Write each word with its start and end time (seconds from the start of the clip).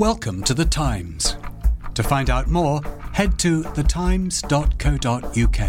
Welcome 0.00 0.42
to 0.44 0.54
The 0.54 0.64
Times. 0.64 1.36
To 1.92 2.02
find 2.02 2.30
out 2.30 2.46
more, 2.46 2.80
head 3.12 3.38
to 3.40 3.62
thetimes.co.uk. 3.62 5.60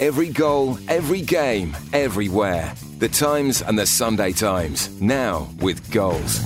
Every 0.00 0.28
goal, 0.30 0.78
every 0.88 1.20
game, 1.20 1.76
everywhere. 1.92 2.74
The 2.98 3.08
Times 3.08 3.62
and 3.62 3.78
the 3.78 3.86
Sunday 3.86 4.32
Times. 4.32 5.00
Now 5.00 5.48
with 5.60 5.88
goals. 5.92 6.40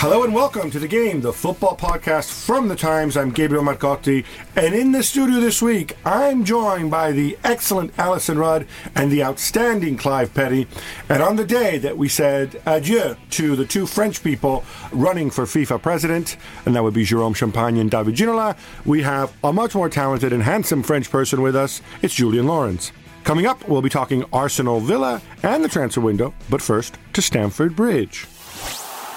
Hello 0.00 0.24
and 0.24 0.34
welcome 0.34 0.70
to 0.70 0.78
the 0.78 0.88
game, 0.88 1.20
the 1.20 1.30
football 1.30 1.76
podcast 1.76 2.32
from 2.46 2.68
the 2.68 2.74
Times. 2.74 3.18
I'm 3.18 3.32
Gabriele 3.32 3.62
Marcotti, 3.62 4.24
and 4.56 4.74
in 4.74 4.92
the 4.92 5.02
studio 5.02 5.40
this 5.40 5.60
week, 5.60 5.94
I'm 6.06 6.42
joined 6.46 6.90
by 6.90 7.12
the 7.12 7.36
excellent 7.44 7.94
Alyson 7.98 8.38
Rudd 8.38 8.66
and 8.94 9.12
the 9.12 9.22
outstanding 9.22 9.98
Clive 9.98 10.32
Petty. 10.32 10.66
And 11.10 11.22
on 11.22 11.36
the 11.36 11.44
day 11.44 11.76
that 11.76 11.98
we 11.98 12.08
said 12.08 12.62
adieu 12.64 13.14
to 13.28 13.54
the 13.54 13.66
two 13.66 13.84
French 13.84 14.24
people 14.24 14.64
running 14.90 15.28
for 15.28 15.44
FIFA 15.44 15.82
president, 15.82 16.38
and 16.64 16.74
that 16.74 16.82
would 16.82 16.94
be 16.94 17.04
Jérôme 17.04 17.36
Champagne 17.36 17.76
and 17.76 17.90
David 17.90 18.14
Ginola, 18.14 18.56
we 18.86 19.02
have 19.02 19.36
a 19.44 19.52
much 19.52 19.74
more 19.74 19.90
talented 19.90 20.32
and 20.32 20.42
handsome 20.42 20.82
French 20.82 21.10
person 21.10 21.42
with 21.42 21.54
us. 21.54 21.82
It's 22.00 22.14
Julien 22.14 22.46
Laurens. 22.46 22.90
Coming 23.22 23.44
up, 23.44 23.68
we'll 23.68 23.82
be 23.82 23.90
talking 23.90 24.24
Arsenal 24.32 24.80
Villa 24.80 25.20
and 25.42 25.62
the 25.62 25.68
transfer 25.68 26.00
window, 26.00 26.32
but 26.48 26.62
first 26.62 26.96
to 27.12 27.20
Stamford 27.20 27.76
Bridge. 27.76 28.26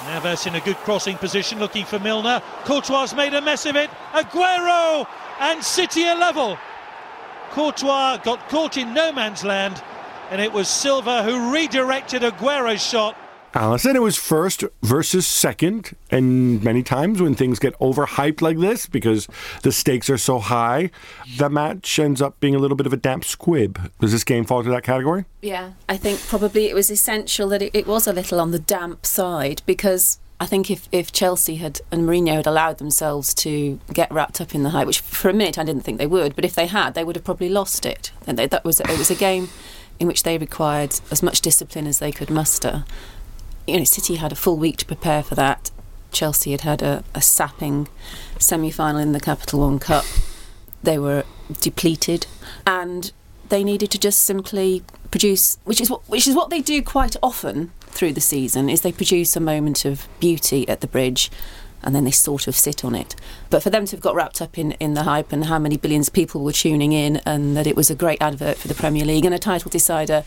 Navas 0.06 0.46
in 0.46 0.56
a 0.56 0.60
good 0.62 0.76
crossing 0.78 1.18
position 1.18 1.60
looking 1.60 1.86
for 1.86 2.00
Milner. 2.00 2.42
Courtois 2.66 3.14
made 3.16 3.34
a 3.34 3.42
mess 3.42 3.66
of 3.66 3.76
it. 3.76 3.90
Aguero 4.14 5.08
and 5.40 5.64
City 5.64 6.06
are 6.06 6.18
level. 6.18 6.58
Courtois 7.52 8.18
got 8.18 8.50
caught 8.50 8.78
in 8.78 8.94
no 8.94 9.12
man's 9.12 9.44
land 9.44 9.82
and 10.30 10.42
it 10.42 10.52
was 10.52 10.68
Silva 10.68 11.24
who 11.24 11.54
redirected 11.54 12.24
Aguero's 12.24 12.84
shot. 12.84 13.16
Alyson, 13.56 13.96
it 13.96 14.02
was 14.02 14.18
first 14.18 14.64
versus 14.82 15.28
second, 15.28 15.96
and 16.10 16.64
many 16.64 16.82
times 16.82 17.22
when 17.22 17.36
things 17.36 17.60
get 17.60 17.78
overhyped 17.78 18.42
like 18.42 18.58
this 18.58 18.88
because 18.88 19.28
the 19.62 19.72
stakes 19.72 20.10
are 20.10 20.18
so 20.18 20.40
high, 20.40 20.90
the 21.38 21.50
match 21.50 22.00
ends 22.00 22.20
up 22.20 22.40
being 22.40 22.56
a 22.56 22.60
little 22.60 22.76
bit 22.76 22.88
of 22.88 22.94
a 22.94 22.98
damp 22.98 23.24
squib. 23.24 23.92
Does 24.00 24.12
this 24.12 24.24
game 24.24 24.44
fall 24.44 24.60
into 24.60 24.72
that 24.72 24.84
category? 24.84 25.26
Yeah, 25.42 25.74
I 25.88 25.98
think 25.98 26.20
probably 26.22 26.68
it 26.68 26.74
was 26.74 26.90
essential 26.90 27.48
that 27.50 27.62
it, 27.62 27.72
it 27.76 27.86
was 27.86 28.08
a 28.08 28.14
little 28.14 28.40
on 28.42 28.50
the 28.50 28.60
damp 28.60 29.06
side 29.06 29.62
because 29.68 30.18
I 30.40 30.48
think 30.48 30.72
if, 30.72 30.90
if 30.92 31.12
Chelsea 31.12 31.58
had 31.58 31.80
and 31.92 32.10
Mourinho 32.10 32.38
had 32.38 32.48
allowed 32.48 32.80
themselves 32.80 33.36
to 33.36 33.80
get 33.94 34.12
wrapped 34.12 34.42
up 34.42 34.56
in 34.56 34.64
the 34.64 34.72
hype, 34.72 34.88
which 34.88 35.00
for 35.00 35.30
a 35.30 35.34
minute 35.34 35.60
I 35.60 35.64
didn't 35.64 35.84
think 35.84 36.00
they 36.00 36.08
would, 36.08 36.36
but 36.36 36.44
if 36.44 36.56
they 36.56 36.66
had, 36.66 36.96
they 36.96 37.04
would 37.04 37.16
have 37.16 37.26
probably 37.26 37.50
lost 37.50 37.86
it. 37.86 38.12
And 38.26 38.38
they, 38.38 38.48
that 38.48 38.66
was 38.66 38.80
it 38.80 38.98
was 38.98 39.12
a 39.12 39.16
game 39.16 39.50
in 40.00 40.08
which 40.08 40.24
they 40.24 40.40
required 40.40 41.00
as 41.12 41.22
much 41.22 41.40
discipline 41.40 41.86
as 41.86 42.00
they 42.00 42.12
could 42.12 42.32
muster 42.32 42.84
you 43.68 43.78
know, 43.78 43.84
City 43.84 44.16
had 44.16 44.32
a 44.32 44.36
full 44.36 44.58
week 44.58 44.78
to 44.78 44.86
prepare 44.86 45.24
for 45.24 45.36
that. 45.36 45.72
Chelsea 46.12 46.52
had 46.52 46.62
had 46.62 46.82
a, 46.82 47.04
a 47.16 47.22
sapping 47.22 47.88
semi 48.38 48.72
final 48.72 49.02
in 49.02 49.12
the 49.12 49.20
Capital 49.20 49.62
One 49.62 49.80
Cup. 49.80 50.06
They 50.84 51.00
were 51.00 51.24
depleted 51.62 52.28
and 52.68 53.12
they 53.50 53.64
needed 53.64 53.92
to 53.92 54.00
just 54.00 54.24
simply 54.24 54.84
produce, 55.12 55.58
which 55.64 55.82
is 55.82 55.90
what, 55.90 56.08
which 56.10 56.28
is 56.28 56.36
what 56.36 56.50
they 56.50 56.62
do 56.62 56.82
quite 56.82 57.16
often 57.22 57.72
through 57.82 58.14
the 58.14 58.22
season, 58.22 58.70
is 58.70 58.82
they 58.82 58.92
produce 58.92 59.36
a 59.36 59.40
moment 59.40 59.86
of 59.86 60.08
beauty 60.20 60.68
at 60.68 60.82
the 60.82 60.88
bridge 60.88 61.32
and 61.84 61.96
then 61.96 62.04
they 62.04 62.12
sort 62.12 62.48
of 62.48 62.56
sit 62.56 62.84
on 62.84 62.96
it. 62.96 63.16
But 63.50 63.64
for 63.64 63.70
them 63.70 63.86
to 63.86 63.96
have 63.96 64.02
got 64.02 64.16
wrapped 64.16 64.42
up 64.42 64.58
in, 64.58 64.74
in 64.74 64.94
the 64.94 65.04
hype 65.04 65.32
and 65.32 65.46
how 65.46 65.60
many 65.60 65.78
billions 65.78 66.08
of 66.08 66.14
people 66.14 66.44
were 66.44 66.52
tuning 66.52 66.92
in 66.92 67.18
and 67.26 67.56
that 67.58 67.68
it 67.68 67.76
was 67.76 67.90
a 67.90 67.96
great 67.96 68.22
advert 68.22 68.58
for 68.58 68.68
the 68.68 68.74
Premier 68.74 69.06
League 69.06 69.26
and 69.26 69.34
a 69.34 69.40
title 69.40 69.70
decider, 69.70 70.24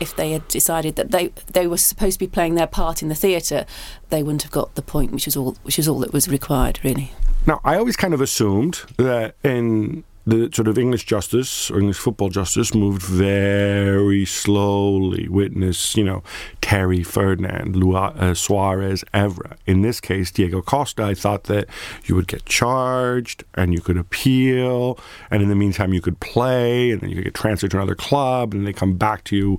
if 0.00 0.14
they 0.14 0.32
had 0.32 0.46
decided 0.48 0.96
that 0.96 1.10
they 1.10 1.32
they 1.52 1.66
were 1.66 1.76
supposed 1.76 2.14
to 2.14 2.18
be 2.18 2.26
playing 2.26 2.54
their 2.54 2.66
part 2.66 3.02
in 3.02 3.08
the 3.08 3.14
theatre, 3.14 3.66
they 4.10 4.22
wouldn't 4.22 4.42
have 4.42 4.52
got 4.52 4.74
the 4.74 4.82
point, 4.82 5.12
which 5.12 5.26
was 5.26 5.36
all 5.36 5.56
which 5.62 5.76
was 5.76 5.88
all 5.88 5.98
that 6.00 6.12
was 6.12 6.28
required, 6.28 6.78
really. 6.84 7.12
Now, 7.46 7.60
I 7.64 7.76
always 7.76 7.96
kind 7.96 8.14
of 8.14 8.20
assumed 8.20 8.82
that 8.96 9.34
in 9.42 10.04
the 10.28 10.50
sort 10.52 10.68
of 10.68 10.76
English 10.76 11.06
justice 11.06 11.70
or 11.70 11.78
English 11.80 11.96
football 11.96 12.28
justice 12.28 12.74
moved 12.74 13.00
very 13.00 14.26
slowly. 14.26 15.26
Witness, 15.26 15.96
you 15.96 16.04
know, 16.04 16.22
Terry 16.60 17.02
Ferdinand, 17.02 17.74
Luis, 17.74 18.12
uh, 18.14 18.34
Suarez, 18.34 19.02
Evra. 19.14 19.56
In 19.64 19.80
this 19.80 20.02
case, 20.02 20.30
Diego 20.30 20.60
Costa. 20.60 21.02
I 21.02 21.14
thought 21.14 21.44
that 21.44 21.66
you 22.04 22.14
would 22.14 22.28
get 22.28 22.44
charged 22.44 23.44
and 23.54 23.72
you 23.72 23.80
could 23.80 23.96
appeal, 23.96 24.98
and 25.30 25.42
in 25.42 25.48
the 25.48 25.54
meantime, 25.54 25.94
you 25.94 26.02
could 26.02 26.20
play, 26.20 26.90
and 26.90 27.00
then 27.00 27.08
you 27.08 27.16
could 27.16 27.24
get 27.24 27.34
transferred 27.34 27.70
to 27.70 27.78
another 27.78 27.94
club, 27.94 28.52
and 28.52 28.66
they 28.66 28.74
come 28.74 28.98
back 28.98 29.24
to 29.24 29.36
you 29.36 29.58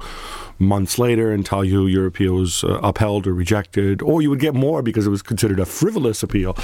months 0.59 1.00
later 1.00 1.31
and 1.31 1.47
tell 1.47 1.66
you 1.66 1.88
your 1.88 2.06
appeal 2.06 2.36
was 2.36 2.63
uh, 2.63 2.80
upheld 2.84 3.25
or 3.25 3.34
rejected, 3.34 4.03
or 4.03 4.22
you 4.22 4.30
would 4.30 4.40
get 4.40 4.53
more 4.53 4.84
because 4.84 5.07
it 5.07 5.09
was 5.09 5.24
considered 5.24 5.59
a 5.59 5.66
frivolous 5.66 6.22
appeal. 6.22 6.56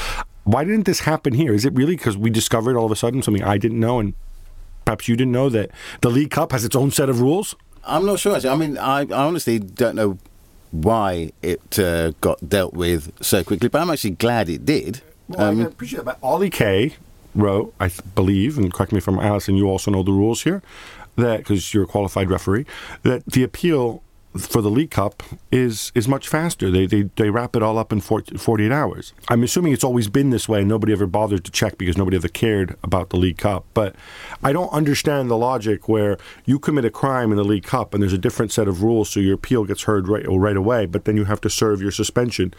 Why 0.45 0.63
didn't 0.63 0.85
this 0.85 1.01
happen 1.01 1.33
here? 1.33 1.53
Is 1.53 1.65
it 1.65 1.73
really 1.73 1.95
because 1.95 2.17
we 2.17 2.29
discovered 2.29 2.77
all 2.77 2.85
of 2.85 2.91
a 2.91 2.95
sudden 2.95 3.21
something 3.21 3.43
I 3.43 3.57
didn't 3.57 3.79
know 3.79 3.99
and 3.99 4.13
perhaps 4.85 5.07
you 5.07 5.15
didn't 5.15 5.33
know 5.33 5.49
that 5.49 5.71
the 6.01 6.09
League 6.09 6.31
Cup 6.31 6.51
has 6.51 6.63
its 6.63 6.75
own 6.75 6.91
set 6.91 7.09
of 7.09 7.19
rules? 7.19 7.55
I'm 7.83 8.05
not 8.05 8.19
sure. 8.19 8.35
Actually. 8.35 8.49
I 8.51 8.55
mean, 8.55 8.77
I, 8.77 9.01
I 9.01 9.25
honestly 9.25 9.59
don't 9.59 9.95
know 9.95 10.17
why 10.71 11.31
it 11.41 11.79
uh, 11.79 12.11
got 12.21 12.47
dealt 12.47 12.73
with 12.73 13.11
so 13.23 13.43
quickly, 13.43 13.69
but 13.69 13.81
I'm 13.81 13.89
actually 13.89 14.11
glad 14.11 14.49
it 14.49 14.65
did. 14.65 15.01
Well, 15.27 15.41
um, 15.41 15.61
I 15.61 15.65
appreciate 15.65 16.05
that. 16.05 16.19
Ollie 16.21 16.49
Kay 16.49 16.95
wrote, 17.33 17.73
I 17.79 17.89
believe, 18.13 18.57
and 18.57 18.71
correct 18.71 18.91
me 18.91 18.99
if 18.99 19.07
I'm 19.07 19.19
Alyson, 19.19 19.57
you 19.57 19.67
also 19.67 19.89
know 19.89 20.03
the 20.03 20.11
rules 20.11 20.43
here, 20.43 20.61
that 21.15 21.39
because 21.39 21.73
you're 21.73 21.83
a 21.83 21.87
qualified 21.87 22.29
referee, 22.29 22.65
that 23.03 23.25
the 23.25 23.43
appeal 23.43 24.03
for 24.37 24.61
the 24.61 24.69
League 24.69 24.91
Cup 24.91 25.23
is 25.51 25.91
is 25.95 26.07
much 26.07 26.27
faster. 26.27 26.69
They 26.69 26.85
they, 26.85 27.03
they 27.15 27.29
wrap 27.29 27.55
it 27.55 27.63
all 27.63 27.77
up 27.77 27.91
in 27.91 28.01
40, 28.01 28.37
48 28.37 28.71
hours. 28.71 29.13
I'm 29.29 29.43
assuming 29.43 29.73
it's 29.73 29.83
always 29.83 30.07
been 30.07 30.29
this 30.29 30.49
way. 30.49 30.63
Nobody 30.63 30.93
ever 30.93 31.07
bothered 31.07 31.43
to 31.45 31.51
check 31.51 31.77
because 31.77 31.97
nobody 31.97 32.17
ever 32.17 32.27
cared 32.27 32.77
about 32.83 33.09
the 33.09 33.17
League 33.17 33.37
Cup. 33.37 33.65
But 33.73 33.95
I 34.43 34.51
don't 34.53 34.71
understand 34.71 35.29
the 35.29 35.37
logic 35.37 35.87
where 35.87 36.17
you 36.45 36.59
commit 36.59 36.85
a 36.85 36.89
crime 36.89 37.31
in 37.31 37.37
the 37.37 37.43
League 37.43 37.63
Cup 37.63 37.93
and 37.93 38.01
there's 38.01 38.13
a 38.13 38.17
different 38.17 38.51
set 38.51 38.67
of 38.67 38.83
rules, 38.83 39.09
so 39.09 39.19
your 39.19 39.35
appeal 39.35 39.63
gets 39.65 39.83
heard 39.83 40.07
right 40.07 40.25
right 40.27 40.57
away. 40.57 40.85
But 40.85 41.05
then 41.05 41.15
you 41.17 41.25
have 41.25 41.41
to 41.41 41.49
serve 41.49 41.81
your 41.81 41.91
suspension 41.91 42.53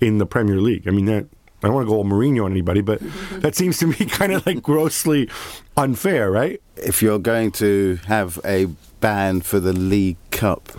in 0.00 0.18
the 0.18 0.26
Premier 0.26 0.60
League. 0.60 0.88
I 0.88 0.90
mean 0.90 1.06
that. 1.06 1.26
I 1.62 1.66
don't 1.66 1.74
want 1.74 1.88
to 1.88 1.90
go 1.90 1.96
all 1.96 2.06
Mourinho 2.06 2.46
on 2.46 2.52
anybody, 2.52 2.80
but 2.80 3.00
that 3.42 3.54
seems 3.54 3.76
to 3.80 3.86
me 3.86 3.96
kind 3.96 4.32
of 4.32 4.46
like 4.46 4.62
grossly 4.62 5.28
unfair, 5.76 6.30
right? 6.30 6.58
If 6.76 7.02
you're 7.02 7.18
going 7.18 7.50
to 7.52 7.98
have 8.06 8.40
a 8.46 8.64
ban 9.00 9.42
for 9.42 9.60
the 9.60 9.74
League 9.74 10.16
Cup, 10.30 10.70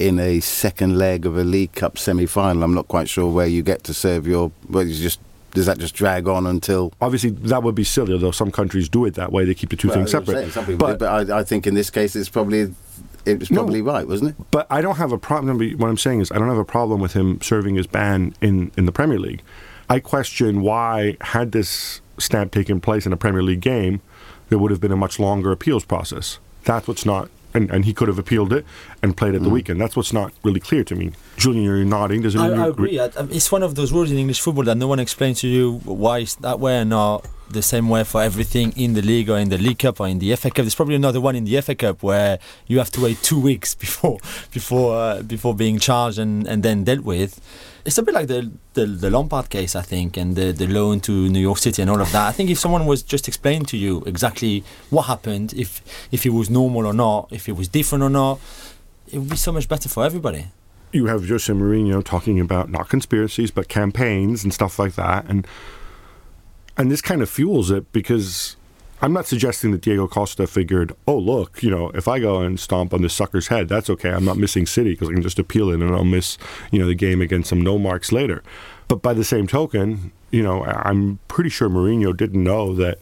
in 0.00 0.18
a 0.18 0.40
second 0.40 0.96
leg 0.96 1.26
of 1.26 1.36
a 1.36 1.44
League 1.44 1.72
Cup 1.72 1.98
semi-final. 1.98 2.62
I'm 2.62 2.74
not 2.74 2.88
quite 2.88 3.08
sure 3.08 3.30
where 3.30 3.46
you 3.46 3.62
get 3.62 3.84
to 3.84 3.94
serve 3.94 4.26
your. 4.26 4.50
Well, 4.68 4.86
you 4.86 4.94
just 4.94 5.20
does 5.52 5.66
that 5.66 5.78
just 5.78 5.94
drag 5.94 6.26
on 6.26 6.46
until? 6.46 6.92
Obviously, 7.00 7.30
that 7.30 7.62
would 7.62 7.74
be 7.74 7.84
silly. 7.84 8.14
Although 8.14 8.30
some 8.30 8.50
countries 8.50 8.88
do 8.88 9.04
it 9.04 9.14
that 9.14 9.30
way, 9.30 9.44
they 9.44 9.54
keep 9.54 9.70
the 9.70 9.76
two 9.76 9.88
well, 9.88 9.98
things 9.98 10.10
separate. 10.10 10.52
Saying, 10.52 10.78
but, 10.78 10.92
do, 10.92 10.98
but 10.98 11.30
I, 11.30 11.40
I, 11.40 11.44
think 11.44 11.66
in 11.66 11.74
this 11.74 11.90
case, 11.90 12.16
it's 12.16 12.30
probably 12.30 12.74
it 13.26 13.38
was 13.38 13.48
probably 13.48 13.82
no, 13.82 13.92
right, 13.92 14.08
wasn't 14.08 14.30
it? 14.30 14.36
But 14.50 14.66
I 14.70 14.80
don't 14.80 14.96
have 14.96 15.12
a 15.12 15.18
problem. 15.18 15.58
What 15.78 15.88
I'm 15.88 15.98
saying 15.98 16.20
is, 16.22 16.32
I 16.32 16.38
don't 16.38 16.48
have 16.48 16.56
a 16.56 16.64
problem 16.64 17.00
with 17.00 17.12
him 17.12 17.40
serving 17.42 17.74
his 17.74 17.86
ban 17.86 18.34
in 18.40 18.72
in 18.78 18.86
the 18.86 18.92
Premier 18.92 19.18
League. 19.18 19.42
I 19.90 20.00
question 20.00 20.62
why, 20.62 21.16
had 21.20 21.52
this 21.52 22.00
stamp 22.16 22.52
taken 22.52 22.80
place 22.80 23.06
in 23.06 23.12
a 23.12 23.16
Premier 23.16 23.42
League 23.42 23.60
game, 23.60 24.00
there 24.48 24.58
would 24.58 24.70
have 24.70 24.80
been 24.80 24.92
a 24.92 24.96
much 24.96 25.18
longer 25.18 25.50
appeals 25.50 25.84
process. 25.84 26.38
That's 26.64 26.86
what's 26.86 27.04
not 27.04 27.28
and, 27.54 27.70
and 27.70 27.84
he 27.84 27.92
could 27.92 28.08
have 28.08 28.18
appealed 28.18 28.52
it 28.52 28.64
and 29.02 29.16
played 29.16 29.34
at 29.34 29.42
the 29.42 29.48
Mm. 29.48 29.52
weekend. 29.52 29.80
That's 29.80 29.96
what's 29.96 30.12
not 30.12 30.32
really 30.44 30.60
clear 30.60 30.84
to 30.84 30.94
me. 30.94 31.12
Julien, 31.36 31.64
you're 31.64 31.84
nodding. 31.84 32.22
Does 32.22 32.36
I, 32.36 32.46
anyone 32.46 32.60
I 32.60 32.66
agree. 32.68 32.98
I, 33.00 33.06
I- 33.06 33.28
it's 33.30 33.50
one 33.50 33.62
of 33.62 33.74
those 33.74 33.92
rules 33.92 34.10
in 34.10 34.18
English 34.18 34.40
football 34.40 34.64
that 34.64 34.76
no 34.76 34.86
one 34.88 34.98
explains 35.00 35.40
to 35.40 35.48
you 35.48 35.78
why 35.84 36.18
it's 36.18 36.34
that 36.36 36.60
way 36.60 36.78
and 36.78 36.90
not 36.90 37.26
the 37.50 37.62
same 37.62 37.88
way 37.88 38.04
for 38.04 38.22
everything 38.22 38.72
in 38.76 38.94
the 38.94 39.02
league 39.02 39.28
or 39.28 39.36
in 39.36 39.48
the 39.48 39.58
League 39.58 39.80
Cup 39.80 39.98
or 39.98 40.06
in 40.06 40.20
the 40.20 40.36
FA 40.36 40.50
Cup. 40.50 40.62
There's 40.64 40.74
probably 40.76 40.94
another 40.94 41.20
one 41.20 41.34
in 41.34 41.44
the 41.44 41.60
FA 41.60 41.74
Cup 41.74 42.00
where 42.00 42.38
you 42.68 42.78
have 42.78 42.90
to 42.92 43.00
wait 43.00 43.20
two 43.24 43.40
weeks 43.40 43.74
before 43.84 44.18
before 44.52 44.94
uh, 44.96 45.22
before 45.22 45.54
being 45.56 45.80
charged 45.80 46.18
and, 46.20 46.46
and 46.46 46.62
then 46.62 46.84
dealt 46.84 47.00
with. 47.00 47.40
It's 47.84 47.98
a 47.98 48.02
bit 48.02 48.14
like 48.14 48.26
the, 48.28 48.50
the 48.74 48.86
the 48.86 49.10
Lampard 49.10 49.48
case, 49.48 49.74
I 49.74 49.82
think, 49.82 50.16
and 50.16 50.36
the 50.36 50.52
the 50.52 50.66
loan 50.66 51.00
to 51.00 51.28
New 51.28 51.40
York 51.40 51.58
City 51.58 51.80
and 51.82 51.90
all 51.90 52.00
of 52.00 52.12
that. 52.12 52.28
I 52.28 52.32
think 52.32 52.50
if 52.50 52.58
someone 52.58 52.84
was 52.86 53.02
just 53.02 53.26
explaining 53.28 53.64
to 53.66 53.76
you 53.76 54.02
exactly 54.06 54.64
what 54.90 55.02
happened, 55.02 55.54
if 55.54 55.80
if 56.12 56.26
it 56.26 56.30
was 56.30 56.50
normal 56.50 56.86
or 56.86 56.92
not, 56.92 57.28
if 57.30 57.48
it 57.48 57.56
was 57.56 57.68
different 57.68 58.04
or 58.04 58.10
not, 58.10 58.38
it 59.10 59.18
would 59.18 59.30
be 59.30 59.36
so 59.36 59.52
much 59.52 59.68
better 59.68 59.88
for 59.88 60.04
everybody. 60.04 60.46
you 60.92 61.06
have 61.06 61.28
Jose 61.28 61.52
Mourinho 61.52 62.02
talking 62.04 62.40
about 62.40 62.68
not 62.68 62.88
conspiracies 62.88 63.50
but 63.50 63.68
campaigns 63.68 64.44
and 64.44 64.52
stuff 64.52 64.78
like 64.78 64.94
that, 64.94 65.24
and 65.28 65.46
and 66.76 66.90
this 66.90 67.00
kind 67.02 67.22
of 67.22 67.30
fuels 67.30 67.70
it 67.70 67.90
because 67.92 68.56
I'm 69.02 69.12
not 69.12 69.26
suggesting 69.26 69.70
that 69.72 69.80
Diego 69.80 70.06
Costa 70.06 70.46
figured, 70.46 70.94
oh 71.06 71.16
look, 71.16 71.62
you 71.62 71.70
know, 71.70 71.90
if 71.90 72.06
I 72.06 72.18
go 72.18 72.40
and 72.40 72.60
stomp 72.60 72.92
on 72.92 73.02
this 73.02 73.14
sucker's 73.14 73.48
head, 73.48 73.68
that's 73.68 73.88
okay. 73.90 74.10
I'm 74.10 74.24
not 74.24 74.36
missing 74.36 74.66
City 74.66 74.90
because 74.90 75.08
I 75.08 75.12
can 75.12 75.22
just 75.22 75.38
appeal 75.38 75.70
it 75.70 75.80
and 75.80 75.94
I'll 75.94 76.04
miss, 76.04 76.36
you 76.70 76.78
know, 76.78 76.86
the 76.86 76.94
game 76.94 77.20
against 77.20 77.48
some 77.48 77.62
no 77.62 77.78
marks 77.78 78.12
later. 78.12 78.42
But 78.88 79.02
by 79.02 79.14
the 79.14 79.24
same 79.24 79.46
token, 79.46 80.12
you 80.30 80.42
know, 80.42 80.64
I'm 80.64 81.18
pretty 81.28 81.50
sure 81.50 81.68
Mourinho 81.68 82.14
didn't 82.16 82.42
know 82.42 82.74
that 82.74 82.98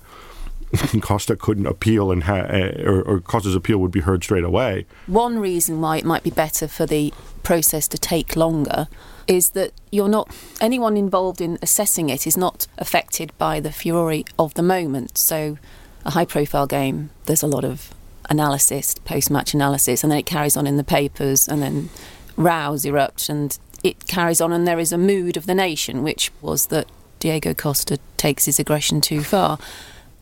Costa 1.01 1.35
couldn't 1.35 1.67
appeal 1.67 2.13
and 2.13 2.25
ha- 2.25 2.47
uh, 2.49 2.73
or, 2.85 3.03
or 3.03 3.21
Costa's 3.21 3.55
appeal 3.55 3.79
would 3.79 3.91
be 3.91 4.01
heard 4.01 4.23
straight 4.23 4.45
away. 4.45 4.87
One 5.07 5.39
reason 5.39 5.81
why 5.81 5.97
it 5.97 6.05
might 6.05 6.23
be 6.23 6.31
better 6.31 6.69
for 6.69 6.87
the 6.87 7.13
process 7.43 7.89
to 7.89 7.99
take 7.99 8.37
longer 8.37 8.89
is 9.27 9.51
that 9.51 9.73
you're 9.91 10.09
not 10.09 10.35
anyone 10.61 10.97
involved 10.97 11.41
in 11.41 11.59
assessing 11.63 12.09
it 12.09 12.27
is 12.27 12.37
not 12.37 12.67
affected 12.79 13.33
by 13.39 13.61
the 13.61 13.73
fury 13.73 14.25
of 14.39 14.55
the 14.55 14.63
moment. 14.63 15.17
So, 15.19 15.59
a 16.09 16.11
high-profile 16.13 16.67
game, 16.67 17.11
there's 17.27 17.43
a 17.43 17.47
lot 17.47 17.65
of 17.65 17.93
analysis, 18.31 18.95
post-match 19.05 19.53
analysis, 19.53 20.03
and 20.03 20.11
then 20.11 20.19
it 20.19 20.27
carries 20.27 20.57
on 20.57 20.67
in 20.67 20.79
the 20.79 20.85
papers, 20.85 21.47
and 21.47 21.63
then 21.63 21.91
rows 22.37 22.87
erupt, 22.87 23.29
and 23.29 23.59
it 23.85 24.07
carries 24.07 24.41
on, 24.41 24.51
and 24.51 24.67
there 24.67 24.79
is 24.79 24.91
a 24.91 24.99
mood 24.99 25.37
of 25.37 25.45
the 25.45 25.55
nation, 25.55 26.03
which 26.03 26.33
was 26.41 26.67
that 26.67 26.87
Diego 27.21 27.53
Costa 27.53 27.99
takes 28.17 28.47
his 28.47 28.59
aggression 28.59 29.03
too 29.03 29.23
far 29.23 29.59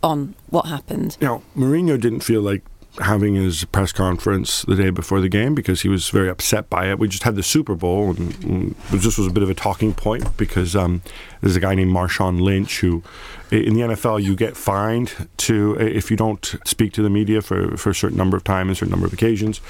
on 0.02 0.34
what 0.50 0.66
happened. 0.66 1.16
Now, 1.20 1.42
Mourinho 1.56 2.00
didn't 2.00 2.20
feel 2.20 2.42
like 2.42 2.62
having 2.98 3.34
his 3.34 3.64
press 3.66 3.92
conference 3.92 4.62
the 4.62 4.74
day 4.74 4.90
before 4.90 5.20
the 5.20 5.28
game 5.28 5.54
because 5.54 5.82
he 5.82 5.88
was 5.88 6.08
very 6.08 6.28
upset 6.28 6.70
by 6.70 6.88
it. 6.90 6.98
We 6.98 7.08
just 7.08 7.22
had 7.22 7.36
the 7.36 7.42
Super 7.42 7.74
Bowl, 7.74 8.10
and, 8.10 8.44
and 8.44 8.74
this 8.90 9.18
was 9.18 9.26
a 9.26 9.30
bit 9.30 9.42
of 9.42 9.50
a 9.50 9.54
talking 9.54 9.92
point 9.92 10.36
because 10.36 10.74
um, 10.74 11.02
there's 11.40 11.56
a 11.56 11.60
guy 11.60 11.74
named 11.74 11.92
Marshawn 11.92 12.40
Lynch 12.40 12.80
who, 12.80 13.02
in 13.50 13.74
the 13.74 13.80
NFL, 13.80 14.22
you 14.22 14.34
get 14.36 14.56
fined 14.56 15.28
to 15.38 15.76
if 15.78 16.10
you 16.10 16.16
don't 16.16 16.56
speak 16.64 16.92
to 16.94 17.02
the 17.02 17.10
media 17.10 17.42
for, 17.42 17.76
for 17.76 17.90
a 17.90 17.94
certain 17.94 18.16
number 18.16 18.36
of 18.36 18.44
times, 18.44 18.68
and 18.68 18.72
a 18.72 18.74
certain 18.76 18.92
number 18.92 19.06
of 19.06 19.12
occasions. 19.12 19.60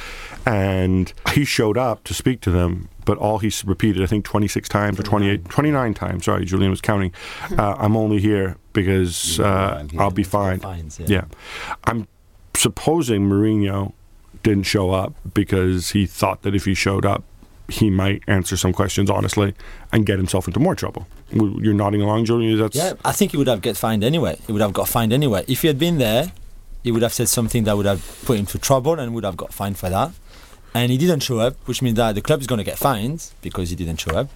And 0.44 1.12
he 1.32 1.44
showed 1.44 1.76
up 1.76 2.04
to 2.04 2.14
speak 2.14 2.40
to 2.42 2.50
them, 2.50 2.88
but 3.04 3.18
all 3.18 3.38
he 3.38 3.52
repeated, 3.64 4.02
I 4.02 4.06
think 4.06 4.24
26 4.24 4.68
times 4.68 5.00
or 5.00 5.02
28, 5.02 5.48
29 5.48 5.94
times, 5.94 6.24
sorry, 6.24 6.44
Julien 6.44 6.70
was 6.70 6.80
counting, 6.80 7.12
uh, 7.58 7.76
I'm 7.78 7.96
only 7.96 8.20
here 8.20 8.56
because 8.72 9.40
uh, 9.40 9.86
I'll 9.98 10.10
be 10.10 10.22
fined. 10.22 10.62
Fines, 10.62 11.00
yeah. 11.00 11.06
yeah. 11.08 11.24
I'm 11.84 12.06
supposing 12.58 13.28
Mourinho 13.28 13.92
didn't 14.42 14.64
show 14.64 14.90
up 14.90 15.14
because 15.34 15.90
he 15.90 16.06
thought 16.06 16.42
that 16.42 16.54
if 16.54 16.64
he 16.64 16.74
showed 16.74 17.04
up, 17.04 17.24
he 17.68 17.90
might 17.90 18.22
answer 18.28 18.56
some 18.56 18.72
questions 18.72 19.10
honestly 19.10 19.54
and 19.92 20.06
get 20.06 20.18
himself 20.18 20.46
into 20.46 20.60
more 20.60 20.74
trouble. 20.74 21.06
You're 21.30 21.74
nodding 21.74 22.00
along, 22.00 22.24
Julien. 22.26 22.70
Yeah, 22.72 22.92
I 23.04 23.12
think 23.12 23.32
he 23.32 23.36
would 23.36 23.48
have 23.48 23.60
get 23.60 23.76
fined 23.76 24.04
anyway. 24.04 24.38
He 24.46 24.52
would 24.52 24.62
have 24.62 24.72
got 24.72 24.88
fined 24.88 25.12
anyway. 25.12 25.44
If 25.48 25.62
he 25.62 25.68
had 25.68 25.78
been 25.78 25.98
there, 25.98 26.30
he 26.84 26.92
would 26.92 27.02
have 27.02 27.12
said 27.12 27.28
something 27.28 27.64
that 27.64 27.76
would 27.76 27.86
have 27.86 28.22
put 28.24 28.34
him 28.34 28.40
into 28.40 28.58
trouble 28.58 29.00
and 29.00 29.12
would 29.14 29.24
have 29.24 29.36
got 29.36 29.52
fined 29.52 29.76
for 29.76 29.90
that. 29.90 30.12
And 30.72 30.92
he 30.92 30.98
didn't 30.98 31.20
show 31.20 31.40
up, 31.40 31.56
which 31.64 31.82
means 31.82 31.96
that 31.96 32.14
the 32.14 32.20
club 32.22 32.40
is 32.40 32.46
going 32.46 32.58
to 32.58 32.64
get 32.64 32.78
fined 32.78 33.32
because 33.42 33.70
he 33.70 33.76
didn't 33.76 33.98
show 33.98 34.12
up. 34.12 34.28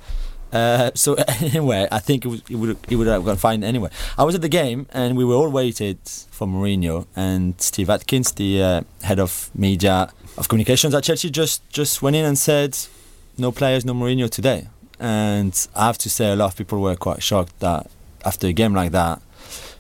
Uh, 0.53 0.91
so 0.95 1.15
anyway, 1.41 1.87
I 1.91 1.99
think 1.99 2.25
it, 2.25 2.29
was, 2.29 2.43
it 2.49 2.57
would 2.57 2.77
he 2.89 2.97
would 2.97 3.07
have 3.07 3.25
got 3.25 3.39
fined 3.39 3.65
anyway. 3.65 3.91
I 4.19 4.25
was 4.25 4.35
at 4.35 4.43
the 4.43 4.49
game 4.49 4.87
and 4.93 5.17
we 5.17 5.25
were 5.25 5.35
all 5.35 5.51
waited 5.51 5.99
for 6.05 6.47
Mourinho 6.47 7.07
and 7.15 7.61
Steve 7.61 7.91
Atkins, 7.91 8.33
the 8.33 8.63
uh, 8.63 8.81
head 9.03 9.21
of 9.21 9.51
media 9.55 10.11
of 10.37 10.49
communications 10.49 10.95
at 10.95 11.05
Chelsea, 11.05 11.31
just 11.31 11.69
just 11.71 12.03
went 12.03 12.17
in 12.17 12.25
and 12.25 12.39
said, 12.39 12.77
"No 13.39 13.53
players, 13.53 13.85
no 13.85 13.95
Mourinho 13.95 14.29
today." 14.29 14.69
And 14.99 15.55
I 15.75 15.87
have 15.87 15.99
to 15.99 16.11
say, 16.11 16.31
a 16.31 16.37
lot 16.37 16.53
of 16.53 16.57
people 16.59 16.79
were 16.81 16.95
quite 16.95 17.23
shocked 17.23 17.59
that 17.61 17.91
after 18.25 18.47
a 18.47 18.53
game 18.53 18.75
like 18.75 18.93
that, 18.93 19.23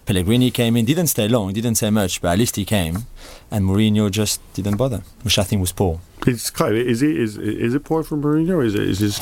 Pellegrini 0.06 0.50
came 0.50 0.76
in, 0.76 0.84
didn't 0.84 1.06
stay 1.08 1.28
long, 1.28 1.52
didn't 1.52 1.76
say 1.76 1.90
much, 1.90 2.20
but 2.20 2.28
at 2.28 2.38
least 2.38 2.56
he 2.56 2.64
came, 2.64 3.06
and 3.50 3.64
Mourinho 3.64 4.10
just 4.10 4.40
didn't 4.54 4.76
bother, 4.76 5.02
which 5.22 5.38
I 5.38 5.44
think 5.44 5.60
was 5.60 5.72
poor. 5.72 6.00
It's 6.26 6.50
Clive, 6.50 6.74
is 6.74 7.02
it 7.02 7.16
is 7.16 7.36
is 7.38 7.74
it 7.74 7.84
poor 7.84 8.02
from 8.02 8.22
Mourinho? 8.22 8.56
Or 8.56 8.62
is 8.62 8.74
it 8.74 8.82
is 8.82 8.98
his 8.98 9.20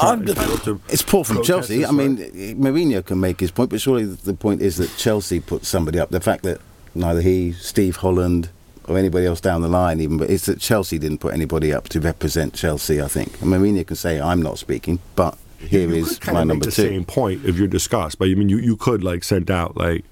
It's 0.88 1.02
poor 1.02 1.24
from 1.24 1.42
Chelsea. 1.42 1.84
as 1.84 1.90
I 1.90 1.92
mean, 1.92 2.16
Mourinho 2.56 3.04
can 3.04 3.20
make 3.20 3.40
his 3.40 3.50
point, 3.50 3.70
but 3.70 3.80
surely 3.80 4.04
the 4.04 4.34
point 4.34 4.62
is 4.62 4.76
that 4.78 4.96
Chelsea 4.96 5.40
put 5.40 5.64
somebody 5.64 5.98
up. 5.98 6.10
The 6.10 6.20
fact 6.20 6.42
that 6.44 6.60
neither 6.94 7.20
he, 7.20 7.52
Steve 7.52 7.96
Holland, 7.96 8.48
or 8.88 8.98
anybody 8.98 9.26
else 9.26 9.40
down 9.40 9.60
the 9.60 9.68
line, 9.68 10.00
even, 10.00 10.16
but 10.16 10.30
it's 10.30 10.46
that 10.46 10.58
Chelsea 10.60 10.98
didn't 10.98 11.18
put 11.18 11.34
anybody 11.34 11.72
up 11.72 11.88
to 11.90 12.00
represent 12.00 12.54
Chelsea. 12.54 13.00
I 13.02 13.08
think 13.08 13.40
and 13.42 13.50
Mourinho 13.52 13.86
can 13.86 13.96
say, 13.96 14.20
"I'm 14.20 14.42
not 14.42 14.58
speaking," 14.58 14.98
but 15.14 15.36
here 15.58 15.88
you 15.88 15.96
is 15.96 16.18
could 16.18 16.20
kind 16.22 16.34
my 16.34 16.40
of 16.42 16.46
make 16.48 16.54
number 16.54 16.66
the 16.66 16.72
two. 16.72 16.88
same 16.88 17.04
point 17.04 17.44
if 17.44 17.56
you're 17.56 17.68
discussed, 17.68 18.18
but 18.18 18.28
I 18.28 18.34
mean, 18.34 18.48
you, 18.48 18.58
you 18.58 18.76
could 18.76 19.04
like 19.04 19.24
send 19.24 19.50
out 19.50 19.76
like 19.76 20.04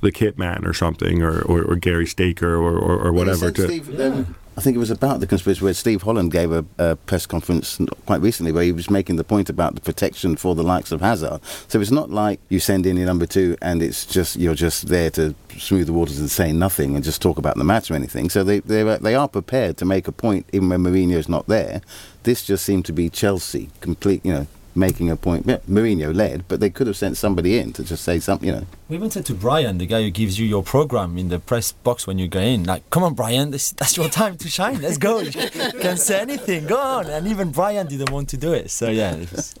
the 0.00 0.12
Kit 0.12 0.38
Man 0.38 0.64
or 0.64 0.72
something, 0.74 1.22
or, 1.22 1.40
or, 1.42 1.62
or 1.62 1.76
Gary 1.76 2.06
Staker 2.06 2.56
or, 2.56 2.78
or, 2.78 2.98
or 3.08 3.12
whatever 3.12 3.50
to. 3.50 3.62
Steve, 3.66 4.00
um, 4.00 4.36
I 4.58 4.62
think 4.62 4.74
it 4.74 4.78
was 4.78 4.90
about 4.90 5.20
the 5.20 5.26
conspiracy 5.26 5.62
where 5.62 5.74
Steve 5.74 6.00
Holland 6.02 6.32
gave 6.32 6.50
a, 6.50 6.64
a 6.78 6.96
press 6.96 7.26
conference 7.26 7.78
quite 8.06 8.22
recently 8.22 8.52
where 8.52 8.62
he 8.64 8.72
was 8.72 8.88
making 8.88 9.16
the 9.16 9.24
point 9.24 9.50
about 9.50 9.74
the 9.74 9.82
protection 9.82 10.34
for 10.36 10.54
the 10.54 10.62
likes 10.62 10.92
of 10.92 11.02
Hazard. 11.02 11.40
So 11.68 11.78
it's 11.78 11.90
not 11.90 12.10
like 12.10 12.40
you 12.48 12.58
send 12.58 12.86
in 12.86 12.96
your 12.96 13.04
number 13.04 13.26
two 13.26 13.56
and 13.60 13.82
it's 13.82 14.06
just 14.06 14.36
you're 14.36 14.54
just 14.54 14.88
there 14.88 15.10
to 15.10 15.34
smooth 15.58 15.86
the 15.88 15.92
waters 15.92 16.18
and 16.18 16.30
say 16.30 16.52
nothing 16.52 16.94
and 16.94 17.04
just 17.04 17.20
talk 17.20 17.36
about 17.36 17.56
the 17.58 17.64
match 17.64 17.90
or 17.90 17.94
anything. 17.96 18.30
So 18.30 18.42
they 18.44 18.60
they 18.60 18.80
are- 18.80 18.98
they 18.98 19.14
are 19.14 19.28
prepared 19.28 19.76
to 19.76 19.84
make 19.84 20.08
a 20.08 20.12
point 20.12 20.46
even 20.54 20.70
when 20.70 20.82
Mourinho's 20.82 21.28
not 21.28 21.46
there. 21.48 21.82
This 22.22 22.42
just 22.42 22.64
seemed 22.64 22.86
to 22.86 22.94
be 22.94 23.10
Chelsea 23.10 23.68
complete, 23.82 24.24
you 24.24 24.32
know. 24.32 24.46
Making 24.76 25.10
a 25.10 25.16
point, 25.16 25.46
yeah, 25.46 25.58
Mourinho 25.68 26.14
led, 26.14 26.46
but 26.48 26.60
they 26.60 26.68
could 26.68 26.86
have 26.86 26.98
sent 26.98 27.16
somebody 27.16 27.58
in 27.58 27.72
to 27.72 27.82
just 27.82 28.04
say 28.04 28.20
something, 28.20 28.46
you 28.46 28.54
know. 28.54 28.66
We 28.88 28.96
even 28.96 29.10
said 29.10 29.24
to 29.26 29.34
Brian, 29.34 29.78
the 29.78 29.86
guy 29.86 30.02
who 30.02 30.10
gives 30.10 30.38
you 30.38 30.46
your 30.46 30.62
program 30.62 31.16
in 31.16 31.30
the 31.30 31.38
press 31.38 31.72
box 31.72 32.06
when 32.06 32.18
you 32.18 32.28
go 32.28 32.40
in, 32.40 32.64
like, 32.64 32.88
come 32.90 33.02
on, 33.02 33.14
Brian, 33.14 33.50
this, 33.50 33.72
that's 33.72 33.96
your 33.96 34.10
time 34.10 34.36
to 34.36 34.48
shine. 34.48 34.82
Let's 34.82 34.98
go. 34.98 35.20
You 35.20 35.32
can 35.80 35.96
say 35.96 36.20
anything. 36.20 36.66
Go 36.66 36.78
on. 36.78 37.06
And 37.06 37.26
even 37.26 37.50
Brian 37.52 37.86
didn't 37.86 38.10
want 38.10 38.28
to 38.28 38.36
do 38.36 38.52
it. 38.52 38.70
So, 38.70 38.90
yeah. 38.90 39.14
It 39.14 39.32
was, 39.32 39.54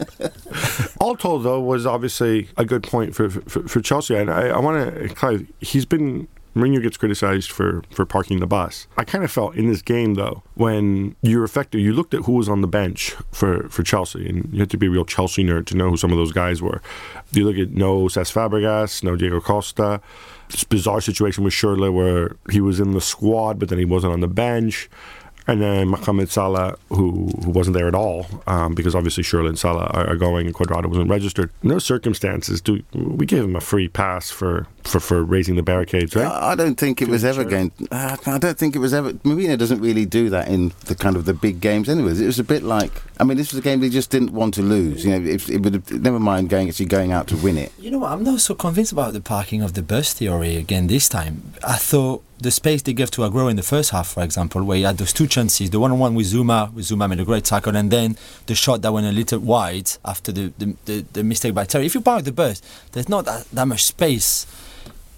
All 1.00 1.16
told, 1.16 1.44
though, 1.44 1.60
was 1.60 1.86
obviously 1.86 2.48
a 2.56 2.64
good 2.64 2.82
point 2.82 3.14
for 3.14 3.30
for, 3.30 3.66
for 3.66 3.80
Chelsea, 3.80 4.14
and 4.14 4.30
I, 4.30 4.48
I 4.48 4.58
want 4.58 4.94
to, 4.94 5.08
Clive. 5.14 5.46
He's 5.60 5.86
been 5.86 6.28
Mourinho 6.56 6.82
gets 6.82 6.96
criticized 6.96 7.50
for 7.52 7.82
for 7.90 8.06
parking 8.06 8.40
the 8.40 8.46
bus. 8.46 8.88
I 8.96 9.04
kind 9.04 9.22
of 9.22 9.30
felt 9.30 9.54
in 9.54 9.66
this 9.66 9.82
game 9.82 10.14
though, 10.14 10.42
when 10.54 11.14
you're 11.20 11.44
effective, 11.44 11.80
you 11.82 11.92
looked 11.92 12.14
at 12.14 12.22
who 12.22 12.32
was 12.32 12.48
on 12.48 12.62
the 12.62 12.66
bench 12.66 13.14
for 13.30 13.68
for 13.68 13.82
Chelsea, 13.82 14.26
and 14.26 14.48
you 14.52 14.60
had 14.60 14.70
to 14.70 14.78
be 14.78 14.86
a 14.86 14.90
real 14.90 15.04
Chelsea 15.04 15.44
nerd 15.44 15.66
to 15.66 15.76
know 15.76 15.90
who 15.90 15.98
some 15.98 16.10
of 16.10 16.16
those 16.16 16.32
guys 16.32 16.62
were. 16.62 16.80
You 17.32 17.44
look 17.44 17.58
at 17.58 17.72
no 17.72 18.04
Cesc 18.06 18.32
Fabregas, 18.32 19.04
no 19.04 19.16
Diego 19.16 19.40
Costa. 19.40 20.00
This 20.48 20.64
bizarre 20.64 21.00
situation 21.00 21.44
with 21.44 21.52
Schürrle 21.52 21.92
where 21.92 22.36
he 22.50 22.60
was 22.60 22.80
in 22.80 22.92
the 22.92 23.00
squad, 23.00 23.58
but 23.58 23.68
then 23.68 23.78
he 23.78 23.84
wasn't 23.84 24.12
on 24.12 24.20
the 24.20 24.28
bench. 24.28 24.88
And 25.46 25.62
then 25.62 25.88
Mohamed 25.88 26.28
Salah, 26.28 26.76
who, 26.88 27.28
who 27.44 27.50
wasn't 27.50 27.74
there 27.74 27.86
at 27.86 27.94
all, 27.94 28.26
um, 28.48 28.74
because 28.74 28.96
obviously 28.96 29.22
Schürrle 29.22 29.48
and 29.48 29.58
Salah 29.58 29.86
are, 29.94 30.08
are 30.08 30.16
going 30.16 30.46
and 30.46 30.54
Cuadrado 30.54 30.86
wasn't 30.86 31.08
registered. 31.08 31.50
In 31.62 31.68
those 31.68 31.84
circumstances, 31.84 32.60
do 32.60 32.82
we 32.92 33.26
give 33.26 33.44
him 33.44 33.54
a 33.54 33.60
free 33.60 33.86
pass 33.86 34.30
for, 34.30 34.66
for, 34.82 34.98
for 34.98 35.22
raising 35.22 35.54
the 35.54 35.62
barricades, 35.62 36.16
right? 36.16 36.26
I 36.26 36.56
I 36.56 36.64
don't 36.64 36.76
think 36.76 37.02
it 37.02 37.08
was 37.08 37.22
ever 37.22 37.44
going. 37.44 37.70
Uh, 37.90 38.16
I 38.24 38.38
don't 38.38 38.56
think 38.56 38.74
it 38.74 38.78
was 38.78 38.94
ever. 38.94 39.12
Mourinho 39.12 39.58
doesn't 39.58 39.82
really 39.82 40.06
do 40.06 40.30
that 40.30 40.48
in 40.48 40.72
the 40.86 40.94
kind 40.94 41.14
of 41.14 41.26
the 41.26 41.34
big 41.34 41.60
games. 41.60 41.86
Anyways, 41.86 42.18
it 42.18 42.24
was 42.24 42.38
a 42.38 42.44
bit 42.44 42.62
like. 42.62 43.02
I 43.20 43.24
mean, 43.24 43.36
this 43.36 43.52
was 43.52 43.58
a 43.58 43.62
game 43.62 43.80
they 43.80 43.90
just 43.90 44.10
didn't 44.10 44.30
want 44.32 44.54
to 44.54 44.62
lose. 44.62 45.04
You 45.04 45.10
know, 45.18 45.28
if, 45.28 45.50
it 45.50 45.58
would 45.58 45.74
have, 45.74 45.90
never 45.90 46.18
mind 46.18 46.48
going 46.48 46.68
actually 46.68 46.86
going 46.86 47.12
out 47.12 47.26
to 47.28 47.36
win 47.36 47.58
it. 47.58 47.72
you 47.78 47.90
know 47.90 47.98
what? 47.98 48.12
I'm 48.12 48.24
not 48.24 48.40
so 48.40 48.54
convinced 48.54 48.92
about 48.92 49.12
the 49.12 49.20
parking 49.20 49.60
of 49.60 49.74
the 49.74 49.82
bus 49.82 50.14
theory 50.14 50.56
again 50.56 50.86
this 50.86 51.10
time. 51.10 51.52
I 51.62 51.76
thought 51.76 52.24
the 52.38 52.50
space 52.50 52.82
they 52.82 52.92
gave 52.92 53.10
to 53.12 53.22
Aguero 53.22 53.50
in 53.50 53.56
the 53.56 53.62
first 53.62 53.90
half, 53.90 54.08
for 54.08 54.22
example, 54.22 54.62
where 54.62 54.76
he 54.76 54.82
had 54.82 54.98
those 54.98 55.12
two 55.12 55.26
chances 55.26 55.70
the 55.70 55.80
one 55.80 55.90
on 55.90 55.98
one 55.98 56.14
with 56.14 56.26
Zouma, 56.26 56.72
with 56.72 56.86
Zouma 56.86 57.08
made 57.08 57.20
a 57.20 57.24
great 57.24 57.44
tackle, 57.44 57.76
and 57.76 57.90
then 57.90 58.16
the 58.46 58.54
shot 58.54 58.82
that 58.82 58.92
went 58.92 59.06
a 59.06 59.12
little 59.12 59.38
wide 59.38 59.90
after 60.04 60.32
the, 60.32 60.52
the, 60.58 60.76
the, 60.84 61.06
the 61.12 61.24
mistake 61.24 61.54
by 61.54 61.64
Terry. 61.64 61.86
If 61.86 61.94
you 61.94 62.00
park 62.00 62.24
the 62.24 62.32
bus, 62.32 62.60
there's 62.92 63.08
not 63.08 63.24
that, 63.24 63.46
that 63.50 63.66
much 63.66 63.84
space 63.84 64.46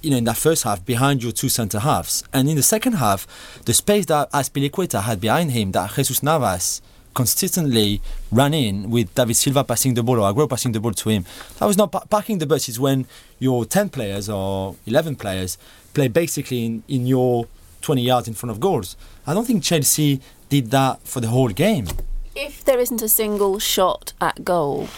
you 0.03 0.11
know, 0.11 0.17
in 0.17 0.25
that 0.25 0.37
first 0.37 0.63
half 0.63 0.85
behind 0.85 1.23
your 1.23 1.33
two 1.33 1.49
centre 1.49 1.81
halves. 1.81 2.23
And 2.33 2.49
in 2.49 2.57
the 2.57 2.63
second 2.63 2.95
half, 2.95 3.27
the 3.65 3.75
space 3.75 4.07
that 4.07 4.31
Azpilicueta 4.31 5.03
had 5.03 5.21
behind 5.21 5.51
him, 5.51 5.73
that 5.73 5.93
Jesus 5.95 6.23
Navas 6.23 6.81
consistently 7.15 8.01
ran 8.31 8.55
in 8.55 8.91
with 8.91 9.13
David 9.13 9.35
Silva 9.35 9.65
passing 9.65 9.95
the 9.95 10.05
ball 10.05 10.21
or 10.21 10.33
Aguero 10.33 10.49
passing 10.49 10.71
the 10.71 10.79
ball 10.79 10.93
to 10.93 11.09
him. 11.09 11.25
That 11.59 11.67
was 11.67 11.77
not 11.77 11.91
pa- 11.91 12.05
parking 12.09 12.39
the 12.39 12.47
bus. 12.47 12.69
It's 12.69 12.79
when 12.79 13.07
your 13.41 13.65
10 13.65 13.89
players 13.89 14.29
or 14.29 14.77
11 14.87 15.17
players 15.17 15.59
play 15.95 16.09
basically 16.09 16.65
in, 16.65 16.83
in 16.89 17.07
your 17.07 17.47
20 17.83 18.03
yards 18.03 18.29
in 18.29 18.35
front 18.35 18.51
of 18.51 18.61
goals. 18.61 18.97
I 19.27 19.35
don't 19.35 19.47
think 19.47 19.63
Chelsea 19.63 20.21
did 20.49 20.71
that 20.71 21.01
for 21.03 21.21
the 21.21 21.29
whole 21.29 21.49
game. 21.49 21.87
If 22.35 22.65
there 22.65 22.79
isn't 22.79 23.03
a 23.03 23.09
single 23.09 23.59
shot 23.59 24.13
at 24.21 24.45
goal 24.45 24.89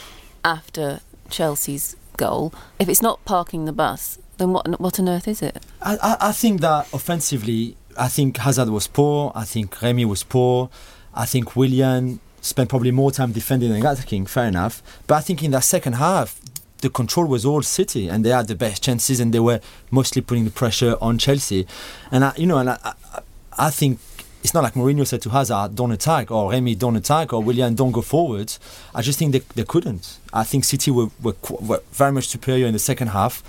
after 0.44 1.00
Chelsea's 1.30 1.96
goal, 2.16 2.52
if 2.78 2.88
it's 2.88 3.02
not 3.02 3.24
parking 3.24 3.64
the 3.64 3.72
bus, 3.72 4.18
then 4.38 4.52
what 4.52 4.80
what 4.80 4.98
on 4.98 5.08
earth 5.08 5.28
is 5.28 5.42
it? 5.42 5.64
I, 5.82 5.96
I, 6.02 6.16
I 6.28 6.32
think 6.32 6.60
that 6.60 6.92
offensively, 6.92 7.76
I 7.98 8.08
think 8.08 8.38
Hazard 8.38 8.68
was 8.70 8.86
poor. 8.86 9.32
I 9.34 9.44
think 9.44 9.80
Remy 9.80 10.04
was 10.04 10.22
poor. 10.22 10.70
I 11.14 11.26
think 11.26 11.56
Willian 11.56 12.20
spent 12.40 12.70
probably 12.70 12.90
more 12.90 13.10
time 13.10 13.32
defending 13.32 13.70
than 13.70 13.84
attacking. 13.84 14.26
Fair 14.26 14.46
enough. 14.46 14.82
But 15.06 15.16
I 15.16 15.20
think 15.20 15.42
in 15.42 15.50
that 15.50 15.64
second 15.64 15.94
half, 15.94 16.39
the 16.80 16.90
control 16.90 17.26
was 17.26 17.44
all 17.44 17.62
City, 17.62 18.08
and 18.08 18.24
they 18.24 18.30
had 18.30 18.48
the 18.48 18.54
best 18.54 18.82
chances, 18.82 19.20
and 19.20 19.32
they 19.32 19.40
were 19.40 19.60
mostly 19.90 20.22
putting 20.22 20.44
the 20.44 20.50
pressure 20.50 20.96
on 21.00 21.18
Chelsea. 21.18 21.66
And 22.10 22.24
I, 22.24 22.32
you 22.36 22.46
know, 22.46 22.58
and 22.58 22.70
I, 22.70 22.78
I, 22.84 23.20
I 23.58 23.70
think 23.70 23.98
it's 24.42 24.54
not 24.54 24.62
like 24.62 24.74
Mourinho 24.74 25.06
said 25.06 25.22
to 25.22 25.30
Hazard, 25.30 25.74
"Don't 25.74 25.92
attack," 25.92 26.30
or 26.30 26.50
Remy, 26.50 26.74
"Don't 26.76 26.96
attack," 26.96 27.32
or 27.32 27.42
Willian, 27.42 27.74
"Don't 27.74 27.92
go 27.92 28.02
forward." 28.02 28.56
I 28.94 29.02
just 29.02 29.18
think 29.18 29.32
they, 29.32 29.42
they 29.54 29.64
couldn't. 29.64 30.18
I 30.32 30.44
think 30.44 30.64
City 30.64 30.90
were, 30.90 31.10
were, 31.22 31.36
were 31.60 31.82
very 31.92 32.12
much 32.12 32.28
superior 32.28 32.66
in 32.66 32.72
the 32.72 32.78
second 32.78 33.08
half, 33.08 33.42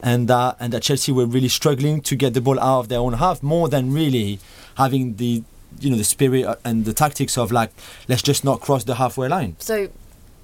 and 0.00 0.30
uh, 0.30 0.54
and 0.60 0.72
that 0.72 0.82
Chelsea 0.82 1.12
were 1.12 1.26
really 1.26 1.48
struggling 1.48 2.00
to 2.02 2.16
get 2.16 2.34
the 2.34 2.40
ball 2.40 2.60
out 2.60 2.80
of 2.80 2.88
their 2.88 3.00
own 3.00 3.14
half 3.14 3.42
more 3.42 3.68
than 3.68 3.92
really 3.92 4.38
having 4.76 5.16
the 5.16 5.42
you 5.80 5.90
know 5.90 5.96
the 5.96 6.04
spirit 6.04 6.58
and 6.64 6.84
the 6.84 6.92
tactics 6.92 7.36
of 7.36 7.52
like 7.52 7.70
let's 8.08 8.22
just 8.22 8.44
not 8.44 8.60
cross 8.60 8.84
the 8.84 8.96
halfway 8.96 9.28
line. 9.28 9.56
So, 9.58 9.88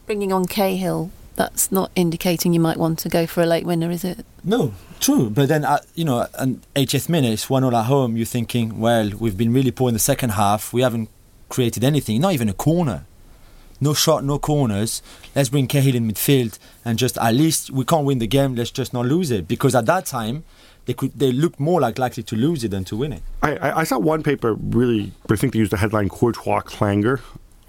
bringing 0.07 0.33
on 0.33 0.47
Cahill, 0.47 1.11
that's 1.37 1.73
not 1.73 1.91
indicating 1.95 2.53
you 2.53 2.61
might 2.61 2.77
want 2.77 2.99
to 3.01 3.09
go 3.09 3.27
for 3.27 3.43
a 3.43 3.47
late 3.47 3.65
winner, 3.65 3.91
is 3.91 4.05
it? 4.05 4.25
No, 4.45 4.75
true. 5.01 5.31
But 5.31 5.49
then, 5.49 5.65
uh, 5.65 5.79
you 5.95 6.05
know, 6.05 6.27
an 6.35 6.63
80th 6.77 7.09
minute, 7.09 7.33
it's 7.33 7.49
1 7.49 7.63
0 7.63 7.75
at 7.77 7.85
home, 7.85 8.17
you're 8.17 8.27
thinking, 8.27 8.79
well, 8.79 9.11
we've 9.19 9.37
been 9.37 9.53
really 9.53 9.71
poor 9.71 9.89
in 9.89 9.95
the 9.95 10.01
second 10.01 10.31
half. 10.31 10.73
We 10.73 10.83
haven't 10.83 11.09
created 11.49 11.85
anything, 11.85 12.21
not 12.21 12.33
even 12.33 12.49
a 12.49 12.55
corner. 12.55 13.05
No 13.81 13.95
shot, 13.95 14.23
no 14.23 14.39
corners. 14.39 15.03
Let's 15.35 15.49
bring 15.49 15.67
Cahill 15.67 15.97
in 15.97 16.09
midfield 16.09 16.59
and 16.85 16.99
just 16.99 17.19
at 17.19 17.35
least 17.35 17.71
we 17.71 17.85
can't 17.85 18.07
win 18.07 18.21
the 18.21 18.29
game. 18.29 18.55
Let's 18.55 18.71
just 18.71 18.93
not 18.93 19.07
lose 19.07 19.33
it 19.33 19.49
because 19.49 19.75
at 19.75 19.87
that 19.87 20.07
time 20.07 20.45
they 20.85 20.95
could 20.95 21.19
they 21.19 21.33
looked 21.33 21.59
more 21.59 21.81
like 21.81 21.99
likely 21.99 22.23
to 22.23 22.37
lose 22.37 22.63
it 22.63 22.71
than 22.71 22.85
to 22.85 22.97
win 22.97 23.13
it. 23.13 23.23
I, 23.43 23.57
I, 23.57 23.79
I 23.81 23.85
saw 23.85 23.99
one 23.99 24.23
paper 24.23 24.55
really, 24.55 25.13
I 25.29 25.35
think 25.35 25.53
they 25.53 25.59
used 25.59 25.73
the 25.73 25.79
headline 25.79 26.09
Courtois 26.09 26.61
clanger 26.61 27.21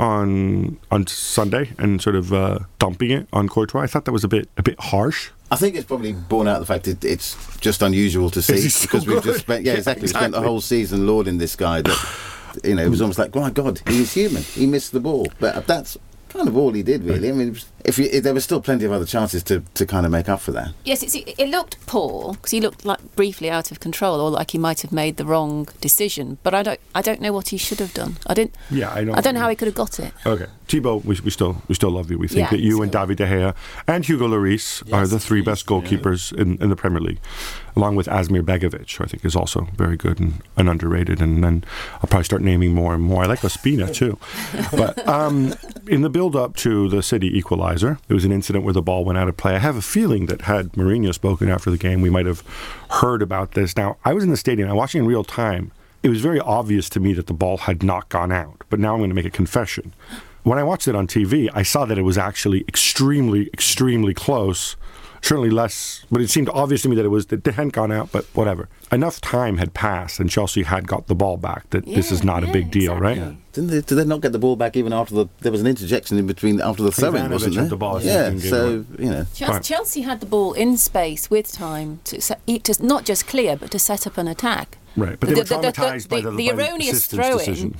on 0.03 0.77
on 0.91 1.07
Sunday 1.07 1.71
and 1.79 2.01
sort 2.01 2.15
of 2.15 2.33
uh, 2.33 2.59
dumping 2.77 3.11
it 3.11 3.27
on 3.33 3.47
Courtois. 3.49 3.81
I 3.81 3.87
thought 3.87 4.05
that 4.05 4.11
was 4.11 4.23
a 4.23 4.27
bit 4.27 4.49
a 4.57 4.63
bit 4.63 4.79
harsh. 4.79 5.31
I 5.49 5.55
think 5.55 5.75
it's 5.75 5.85
probably 5.85 6.13
borne 6.13 6.47
out 6.47 6.55
of 6.55 6.67
the 6.67 6.73
fact 6.73 6.85
that 6.85 7.03
it's 7.03 7.37
just 7.57 7.81
unusual 7.81 8.29
to 8.31 8.41
see 8.41 8.69
so 8.69 8.83
because 8.85 9.07
we've 9.07 9.23
just 9.23 9.41
spent 9.41 9.63
yeah, 9.63 9.73
Yeah, 9.73 9.77
exactly, 9.77 10.03
we 10.03 10.07
spent 10.07 10.33
the 10.33 10.41
whole 10.41 10.61
season 10.61 11.05
lauding 11.07 11.37
this 11.37 11.55
guy 11.55 11.81
that 11.81 12.19
you 12.63 12.75
know 12.75 12.83
it 12.83 12.89
was 12.89 13.01
almost 13.01 13.19
like 13.19 13.35
oh 13.35 13.41
my 13.41 13.49
god 13.49 13.81
he's 13.87 14.13
human. 14.13 14.43
He 14.43 14.65
missed 14.65 14.91
the 14.91 14.99
ball. 14.99 15.27
But 15.39 15.65
that's 15.65 15.97
kind 16.33 16.47
of 16.47 16.57
all 16.57 16.71
he 16.71 16.83
did 16.83 17.03
really 17.03 17.29
I 17.29 17.31
mean 17.31 17.55
if, 17.85 17.97
you, 17.99 18.07
if 18.11 18.23
there 18.23 18.33
were 18.33 18.39
still 18.39 18.61
plenty 18.61 18.85
of 18.85 18.91
other 18.91 19.05
chances 19.05 19.43
to, 19.43 19.59
to 19.75 19.85
kind 19.85 20.05
of 20.05 20.11
make 20.11 20.27
up 20.29 20.39
for 20.41 20.51
that 20.51 20.69
Yes, 20.83 21.03
it's, 21.03 21.15
it 21.15 21.49
looked 21.49 21.85
poor 21.85 22.33
because 22.33 22.51
he 22.51 22.59
looked 22.61 22.85
like 22.85 23.15
briefly 23.15 23.49
out 23.49 23.71
of 23.71 23.79
control, 23.79 24.19
or 24.19 24.29
like 24.29 24.51
he 24.51 24.57
might 24.57 24.81
have 24.81 24.91
made 24.91 25.17
the 25.17 25.25
wrong 25.25 25.67
decision. 25.81 26.37
But 26.43 26.53
I 26.53 26.63
don't, 26.63 26.79
I 26.95 27.01
don't 27.01 27.21
know 27.21 27.31
what 27.31 27.49
he 27.49 27.57
should 27.57 27.79
have 27.79 27.93
done. 27.93 28.17
I 28.27 28.33
didn't. 28.33 28.55
Yeah, 28.71 28.91
I 28.91 29.03
don't. 29.03 29.15
I 29.17 29.21
don't 29.21 29.33
know 29.35 29.39
how 29.41 29.49
he 29.49 29.55
could 29.55 29.67
have 29.67 29.75
got 29.75 29.99
it. 29.99 30.11
Okay, 30.25 30.47
Thibaut, 30.67 31.05
we, 31.05 31.17
we 31.23 31.29
still 31.29 31.61
we 31.67 31.75
still 31.75 31.91
love 31.91 32.09
you. 32.11 32.17
We 32.17 32.27
think 32.27 32.39
Yeah, 32.39 32.49
that 32.51 32.59
you 32.59 32.77
so- 32.77 32.83
and 32.83 32.91
David 32.91 33.17
De 33.17 33.25
Gea 33.27 33.55
and 33.87 34.05
Hugo 34.05 34.27
Lloris 34.27 34.81
are 34.93 35.07
the 35.07 35.19
three 35.19 35.41
best 35.41 35.65
goalkeepers 35.65 36.31
in, 36.33 36.57
in 36.61 36.69
the 36.69 36.75
Premier 36.75 36.99
League, 37.01 37.19
along 37.75 37.95
with 37.95 38.07
Asmir 38.07 38.43
Begovic, 38.43 38.95
who 38.95 39.03
I 39.03 39.07
think 39.07 39.25
is 39.25 39.35
also 39.35 39.67
very 39.75 39.97
good 39.97 40.19
and, 40.19 40.41
and 40.57 40.69
underrated. 40.69 41.21
And 41.21 41.43
then 41.43 41.63
I'll 41.95 42.07
probably 42.07 42.23
start 42.23 42.41
naming 42.41 42.73
more 42.73 42.93
and 42.93 43.03
more. 43.03 43.23
I 43.23 43.27
like 43.27 43.39
Ospina 43.39 43.93
too. 43.93 44.17
But 44.75 45.07
um, 45.07 45.53
in 45.87 46.01
the 46.01 46.09
build-up 46.09 46.55
to 46.57 46.89
the 46.89 47.03
City 47.03 47.27
equalizer, 47.37 47.99
there 48.07 48.15
was 48.15 48.25
an 48.25 48.31
incident 48.31 48.63
where 48.65 48.73
the 48.73 48.81
ball 48.81 49.05
went 49.05 49.17
out 49.17 49.27
of 49.27 49.37
play. 49.37 49.55
I 49.55 49.59
have 49.59 49.75
a 49.75 49.81
feeling 49.81 50.25
that 50.27 50.41
had 50.41 50.71
Mourinho 50.73 51.13
spoken 51.13 51.49
after 51.49 51.69
the 51.69 51.77
game, 51.77 52.01
we 52.01 52.09
might 52.09 52.25
have 52.25 52.43
heard 52.89 53.21
about 53.21 53.51
this. 53.51 53.77
Now, 53.77 53.97
I 54.03 54.13
was 54.13 54.23
in 54.23 54.29
the 54.29 54.37
stadium. 54.37 54.69
I 54.69 54.73
was 54.73 54.77
watching 54.77 55.01
in 55.01 55.07
real 55.07 55.23
time. 55.23 55.71
It 56.01 56.09
was 56.09 56.21
very 56.21 56.39
obvious 56.39 56.89
to 56.89 56.99
me 56.99 57.13
that 57.13 57.27
the 57.27 57.33
ball 57.33 57.57
had 57.57 57.83
not 57.83 58.09
gone 58.09 58.31
out. 58.31 58.63
But 58.69 58.79
now 58.79 58.93
I'm 58.93 58.99
going 58.99 59.09
to 59.09 59.15
make 59.15 59.25
a 59.25 59.29
confession. 59.29 59.93
When 60.43 60.59
I 60.59 60.63
watched 60.63 60.87
it 60.89 60.95
on 60.95 61.07
TV, 61.07 61.49
I 61.53 61.63
saw 61.63 61.85
that 61.85 61.97
it 61.97 62.01
was 62.01 62.17
actually 62.17 62.65
extremely, 62.67 63.47
extremely 63.53 64.13
close. 64.13 64.75
Certainly 65.23 65.51
less, 65.51 66.05
but 66.11 66.21
it 66.21 66.29
seemed 66.29 66.49
obvious 66.49 66.81
to 66.81 66.89
me 66.89 66.97
that 66.97 67.05
it 67.05 67.07
was 67.07 67.27
that 67.27 67.47
it 67.47 67.53
hadn't 67.53 67.71
gone 67.71 67.93
out. 67.93 68.11
But 68.11 68.25
whatever, 68.33 68.67
enough 68.91 69.21
time 69.21 69.55
had 69.57 69.73
passed, 69.73 70.19
and 70.19 70.29
Chelsea 70.29 70.63
had 70.63 70.85
got 70.85 71.07
the 71.07 71.15
ball 71.15 71.37
back. 71.37 71.69
That 71.69 71.85
this 71.85 72.11
is 72.11 72.19
Yeah, 72.19 72.25
not 72.25 72.43
a 72.43 72.47
big 72.51 72.69
deal, 72.71 72.97
right? 72.97 73.15
didn't 73.53 73.69
they, 73.69 73.79
did 73.81 73.95
they 73.95 74.03
not 74.03 74.19
get 74.19 74.33
the 74.33 74.39
ball 74.39 74.57
back 74.57 74.75
even 74.75 74.91
after 74.91 75.15
the 75.15 75.27
there 75.39 75.51
was 75.51 75.61
an 75.61 75.67
interjection 75.67 76.17
in 76.17 76.27
between 76.27 76.59
after 76.59 76.83
the 76.83 76.91
throwing 76.91 77.29
wasn't 77.31 77.55
there 77.55 77.65
the 77.69 77.77
ball, 77.77 77.97
I 77.97 78.01
think, 78.01 78.43
yeah 78.43 78.49
so 78.49 78.85
you 78.99 79.09
know 79.11 79.25
Chelsea, 79.33 79.53
Right. 79.53 79.63
Chelsea 79.63 80.01
had 80.01 80.19
the 80.19 80.25
ball 80.25 80.51
in 80.53 80.75
space 80.75 81.29
with 81.29 81.49
time 81.53 82.01
to, 82.05 82.19
set, 82.19 82.45
to 82.45 82.85
not 82.85 83.05
just 83.05 83.25
clear, 83.25 83.55
but 83.55 83.71
to 83.71 83.79
set 83.79 84.05
up 84.05 84.17
an 84.17 84.27
attack. 84.27 84.77
Right, 84.97 85.17
but 85.17 85.29
they 85.29 85.35
The- 85.35 85.39
were 85.41 85.43
the- 85.45 85.55
the- 85.61 85.71
traumatized 85.71 86.09
by 86.09 86.19
the- 86.19 86.31
the, 86.31 86.35
the 86.35 86.49
by 86.49 86.55
the 86.55 86.61
erroneous 86.63 86.97
assistant's 86.97 87.27
throw-in. 87.27 87.37
decision. 87.45 87.75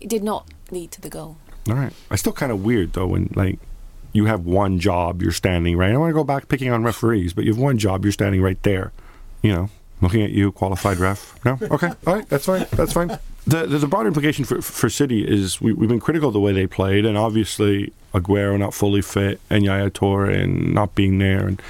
It 0.00 0.08
did 0.08 0.22
not 0.24 0.48
lead 0.70 0.90
to 0.92 1.02
the 1.02 1.10
goal. 1.10 1.36
All 1.68 1.74
right. 1.74 1.92
I 2.10 2.16
still 2.16 2.32
kind 2.32 2.50
of 2.50 2.64
weird 2.64 2.94
though 2.94 3.08
when 3.08 3.28
like 3.34 3.58
you 4.12 4.26
have 4.26 4.44
one 4.44 4.78
job, 4.78 5.22
you're 5.22 5.32
standing 5.32 5.76
right. 5.76 5.88
I 5.88 5.92
don't 5.92 6.00
want 6.00 6.10
to 6.10 6.14
go 6.14 6.24
back 6.24 6.48
picking 6.48 6.70
on 6.70 6.82
referees, 6.82 7.32
but 7.32 7.44
you 7.44 7.52
have 7.52 7.60
one 7.60 7.78
job, 7.78 8.04
you're 8.04 8.12
standing 8.12 8.42
right 8.42 8.60
there. 8.62 8.92
You 9.42 9.52
know, 9.52 9.70
looking 10.00 10.22
at 10.22 10.30
you, 10.30 10.52
qualified 10.52 10.98
ref. 10.98 11.38
No, 11.44 11.58
okay, 11.62 11.92
all 12.06 12.14
right, 12.14 12.28
that's 12.28 12.46
fine, 12.46 12.66
that's 12.72 12.92
fine. 12.92 13.18
The 13.46 13.66
the, 13.66 13.78
the 13.78 13.86
broader 13.86 14.08
implication 14.08 14.44
for 14.44 14.60
for 14.60 14.90
City 14.90 15.26
is 15.26 15.60
we, 15.60 15.72
we've 15.72 15.88
been 15.88 16.00
critical 16.00 16.28
of 16.28 16.34
the 16.34 16.40
way 16.40 16.52
they 16.52 16.66
played, 16.66 17.06
and 17.06 17.16
obviously 17.16 17.92
Aguero 18.12 18.58
not 18.58 18.74
fully 18.74 19.02
fit, 19.02 19.40
and 19.48 19.64
Yaya 19.64 19.90
Toure 19.90 20.32
and 20.34 20.74
not 20.74 20.94
being 20.94 21.18
there, 21.18 21.46
and 21.46 21.62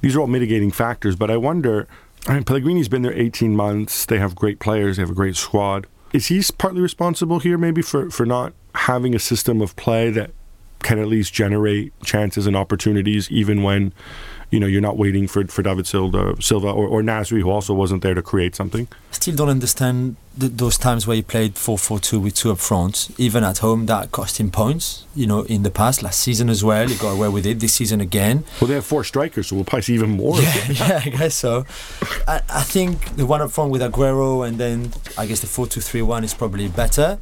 these 0.00 0.16
are 0.16 0.20
all 0.20 0.26
mitigating 0.26 0.70
factors. 0.70 1.16
But 1.16 1.30
I 1.30 1.36
wonder. 1.36 1.86
I 2.28 2.34
mean, 2.34 2.44
Pellegrini's 2.44 2.88
been 2.88 3.02
there 3.02 3.12
18 3.12 3.56
months. 3.56 4.06
They 4.06 4.18
have 4.18 4.36
great 4.36 4.60
players. 4.60 4.96
They 4.96 5.02
have 5.02 5.10
a 5.10 5.14
great 5.14 5.34
squad. 5.34 5.88
Is 6.12 6.26
he 6.28 6.40
partly 6.56 6.80
responsible 6.80 7.40
here, 7.40 7.58
maybe 7.58 7.82
for 7.82 8.10
for 8.10 8.24
not 8.24 8.52
having 8.74 9.14
a 9.14 9.18
system 9.18 9.60
of 9.60 9.74
play 9.76 10.08
that 10.10 10.30
can 10.82 10.98
at 10.98 11.08
least 11.08 11.32
generate 11.32 11.92
chances 12.04 12.46
and 12.46 12.56
opportunities, 12.56 13.30
even 13.30 13.62
when 13.62 13.92
you 14.50 14.60
know 14.60 14.66
you're 14.66 14.82
not 14.82 14.96
waiting 14.98 15.26
for 15.26 15.46
for 15.46 15.62
David 15.62 15.86
Silva, 15.86 16.34
Silva 16.40 16.68
or, 16.68 16.86
or 16.86 17.02
Nasri, 17.02 17.40
who 17.40 17.50
also 17.50 17.72
wasn't 17.74 18.02
there 18.02 18.14
to 18.14 18.22
create 18.22 18.54
something. 18.54 18.88
Still 19.10 19.36
don't 19.36 19.48
understand 19.48 20.16
th- 20.38 20.52
those 20.52 20.78
times 20.78 21.06
where 21.06 21.16
he 21.16 21.22
played 21.22 21.54
4-4-2 21.54 22.22
with 22.22 22.34
two 22.34 22.50
up 22.50 22.58
front. 22.58 23.10
Even 23.18 23.44
at 23.44 23.58
home, 23.58 23.86
that 23.86 24.10
cost 24.10 24.40
him 24.40 24.50
points. 24.50 25.06
You 25.14 25.26
know, 25.26 25.42
in 25.42 25.62
the 25.62 25.70
past, 25.70 26.02
last 26.02 26.20
season 26.20 26.48
as 26.48 26.64
well, 26.64 26.88
he 26.88 26.96
got 26.96 27.12
away 27.12 27.28
with 27.28 27.46
it. 27.46 27.60
This 27.60 27.74
season 27.74 28.00
again. 28.00 28.44
Well, 28.60 28.68
they 28.68 28.74
have 28.74 28.86
four 28.86 29.04
strikers, 29.04 29.48
so 29.48 29.56
we'll 29.56 29.64
probably 29.64 29.82
see 29.82 29.94
even 29.94 30.10
more. 30.10 30.40
Yeah, 30.40 30.68
yeah, 30.70 31.02
I 31.04 31.08
guess 31.10 31.34
so. 31.34 31.64
I, 32.26 32.40
I 32.48 32.62
think 32.62 33.16
the 33.16 33.26
one 33.26 33.42
up 33.42 33.50
front 33.50 33.70
with 33.70 33.82
Aguero 33.82 34.46
and 34.46 34.58
then 34.58 34.92
I 35.16 35.26
guess 35.26 35.40
the 35.40 35.46
4 35.46 35.66
2 35.66 35.80
3 35.80 36.02
1 36.02 36.24
is 36.24 36.34
probably 36.34 36.68
better. 36.68 37.18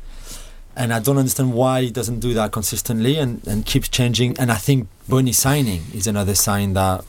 And 0.76 0.92
I 0.92 1.00
don't 1.00 1.18
understand 1.18 1.52
why 1.52 1.82
he 1.82 1.90
doesn't 1.90 2.20
do 2.20 2.32
that 2.34 2.52
consistently 2.52 3.18
and, 3.18 3.46
and 3.46 3.66
keeps 3.66 3.88
changing. 3.88 4.38
And 4.38 4.50
I 4.50 4.56
think 4.56 4.88
Bony 5.08 5.32
signing 5.32 5.82
is 5.92 6.06
another 6.06 6.34
sign 6.34 6.74
that 6.74 7.04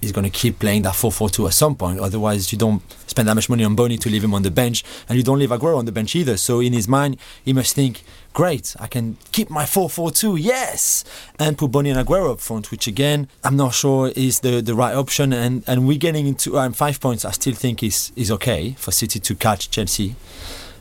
he's 0.00 0.12
going 0.12 0.24
to 0.24 0.30
keep 0.30 0.58
playing 0.58 0.82
that 0.82 0.94
4 0.94 1.10
4 1.10 1.30
2 1.30 1.46
at 1.46 1.54
some 1.54 1.74
point. 1.74 2.00
Otherwise, 2.00 2.52
you 2.52 2.58
don't 2.58 2.82
spend 3.08 3.28
that 3.28 3.34
much 3.34 3.48
money 3.48 3.64
on 3.64 3.74
Bony 3.74 3.96
to 3.98 4.10
leave 4.10 4.22
him 4.22 4.34
on 4.34 4.42
the 4.42 4.50
bench. 4.50 4.84
And 5.08 5.16
you 5.16 5.24
don't 5.24 5.38
leave 5.38 5.50
Aguero 5.50 5.78
on 5.78 5.84
the 5.84 5.92
bench 5.92 6.14
either. 6.14 6.36
So 6.36 6.60
in 6.60 6.72
his 6.72 6.86
mind, 6.86 7.16
he 7.44 7.52
must 7.52 7.74
think, 7.74 8.02
great, 8.32 8.76
I 8.78 8.86
can 8.86 9.16
keep 9.32 9.50
my 9.50 9.66
4 9.66 9.88
4 9.88 10.10
2, 10.10 10.36
yes! 10.36 11.04
And 11.38 11.58
put 11.58 11.72
Bony 11.72 11.90
and 11.90 12.06
Aguero 12.06 12.32
up 12.32 12.40
front, 12.40 12.70
which 12.70 12.86
again, 12.86 13.28
I'm 13.42 13.56
not 13.56 13.74
sure 13.74 14.12
is 14.14 14.40
the, 14.40 14.60
the 14.60 14.74
right 14.74 14.94
option. 14.94 15.32
And, 15.32 15.64
and 15.66 15.88
we're 15.88 15.98
getting 15.98 16.26
into 16.26 16.58
um, 16.58 16.72
five 16.72 17.00
points, 17.00 17.24
I 17.24 17.30
still 17.32 17.54
think 17.54 17.82
is, 17.82 18.12
is 18.16 18.30
okay 18.30 18.74
for 18.78 18.92
City 18.92 19.18
to 19.20 19.34
catch 19.34 19.70
Chelsea. 19.70 20.14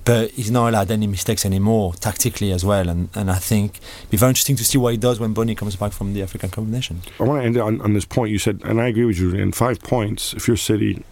But 0.06 0.32
he's 0.32 0.52
not 0.52 0.70
allowed 0.70 0.92
any 0.92 1.08
mistakes 1.08 1.46
anymore, 1.46 1.96
tactically 1.96 2.52
as 2.52 2.64
well. 2.64 2.90
And, 2.90 3.10
and 3.16 3.32
I 3.32 3.40
think 3.40 3.78
it'll 3.78 4.12
be 4.12 4.18
very 4.18 4.30
interesting 4.30 4.56
to 4.58 4.64
see 4.64 4.78
what 4.78 4.92
he 4.92 4.98
does 4.98 5.20
when 5.20 5.34
Bony 5.34 5.56
comes 5.56 5.76
back 5.76 5.92
from 5.92 6.14
the 6.14 6.22
African 6.22 6.72
Nations. 6.72 7.04
I 7.20 7.24
want 7.24 7.42
to 7.42 7.46
end 7.46 7.58
on, 7.58 7.82
on 7.82 7.94
this 7.94 8.06
point 8.06 8.32
you 8.32 8.38
said, 8.38 8.62
and 8.64 8.80
I 8.80 8.88
agree 8.88 9.06
with 9.06 9.18
you. 9.18 9.34
In 9.34 9.52
five 9.52 9.82
points, 9.82 10.34
if 10.34 10.48
you're 10.48 10.58
City, 10.58 11.04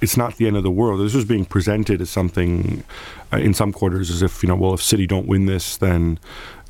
it's 0.00 0.16
not 0.16 0.36
the 0.36 0.46
end 0.46 0.56
of 0.56 0.62
the 0.62 0.70
world. 0.70 1.00
This 1.00 1.14
was 1.14 1.24
being 1.24 1.44
presented 1.44 2.00
as 2.00 2.10
something 2.10 2.84
uh, 3.32 3.38
in 3.38 3.54
some 3.54 3.72
quarters 3.72 4.10
as 4.10 4.22
if 4.22 4.42
you 4.42 4.48
know, 4.48 4.56
well, 4.56 4.74
if 4.74 4.82
City 4.82 5.06
don't 5.06 5.26
win 5.26 5.46
this, 5.46 5.76
then 5.76 6.18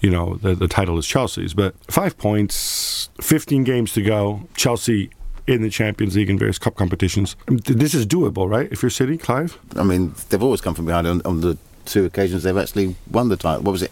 you 0.00 0.10
know 0.10 0.36
the 0.36 0.54
the 0.54 0.68
title 0.68 0.96
is 0.98 1.06
Chelsea's. 1.06 1.54
But 1.54 1.74
five 1.90 2.16
points, 2.16 3.10
15 3.20 3.64
games 3.64 3.92
to 3.92 4.02
go. 4.02 4.48
Chelsea 4.56 5.10
in 5.48 5.62
the 5.62 5.70
Champions 5.70 6.14
League 6.14 6.28
and 6.28 6.38
various 6.38 6.58
cup 6.58 6.76
competitions. 6.76 7.34
This 7.46 7.94
is 7.94 8.06
doable, 8.06 8.48
right? 8.48 8.70
If 8.70 8.82
you're 8.82 8.90
City, 8.90 9.16
Clive. 9.16 9.58
I 9.76 9.82
mean, 9.82 10.14
they've 10.28 10.42
always 10.42 10.60
come 10.60 10.74
from 10.74 10.84
behind 10.84 11.06
on, 11.06 11.22
on 11.24 11.40
the 11.40 11.56
two 11.86 12.04
occasions 12.04 12.42
they've 12.42 12.56
actually 12.56 12.94
won 13.10 13.30
the 13.30 13.36
title. 13.36 13.62
What 13.62 13.72
was 13.72 13.82
it? 13.82 13.90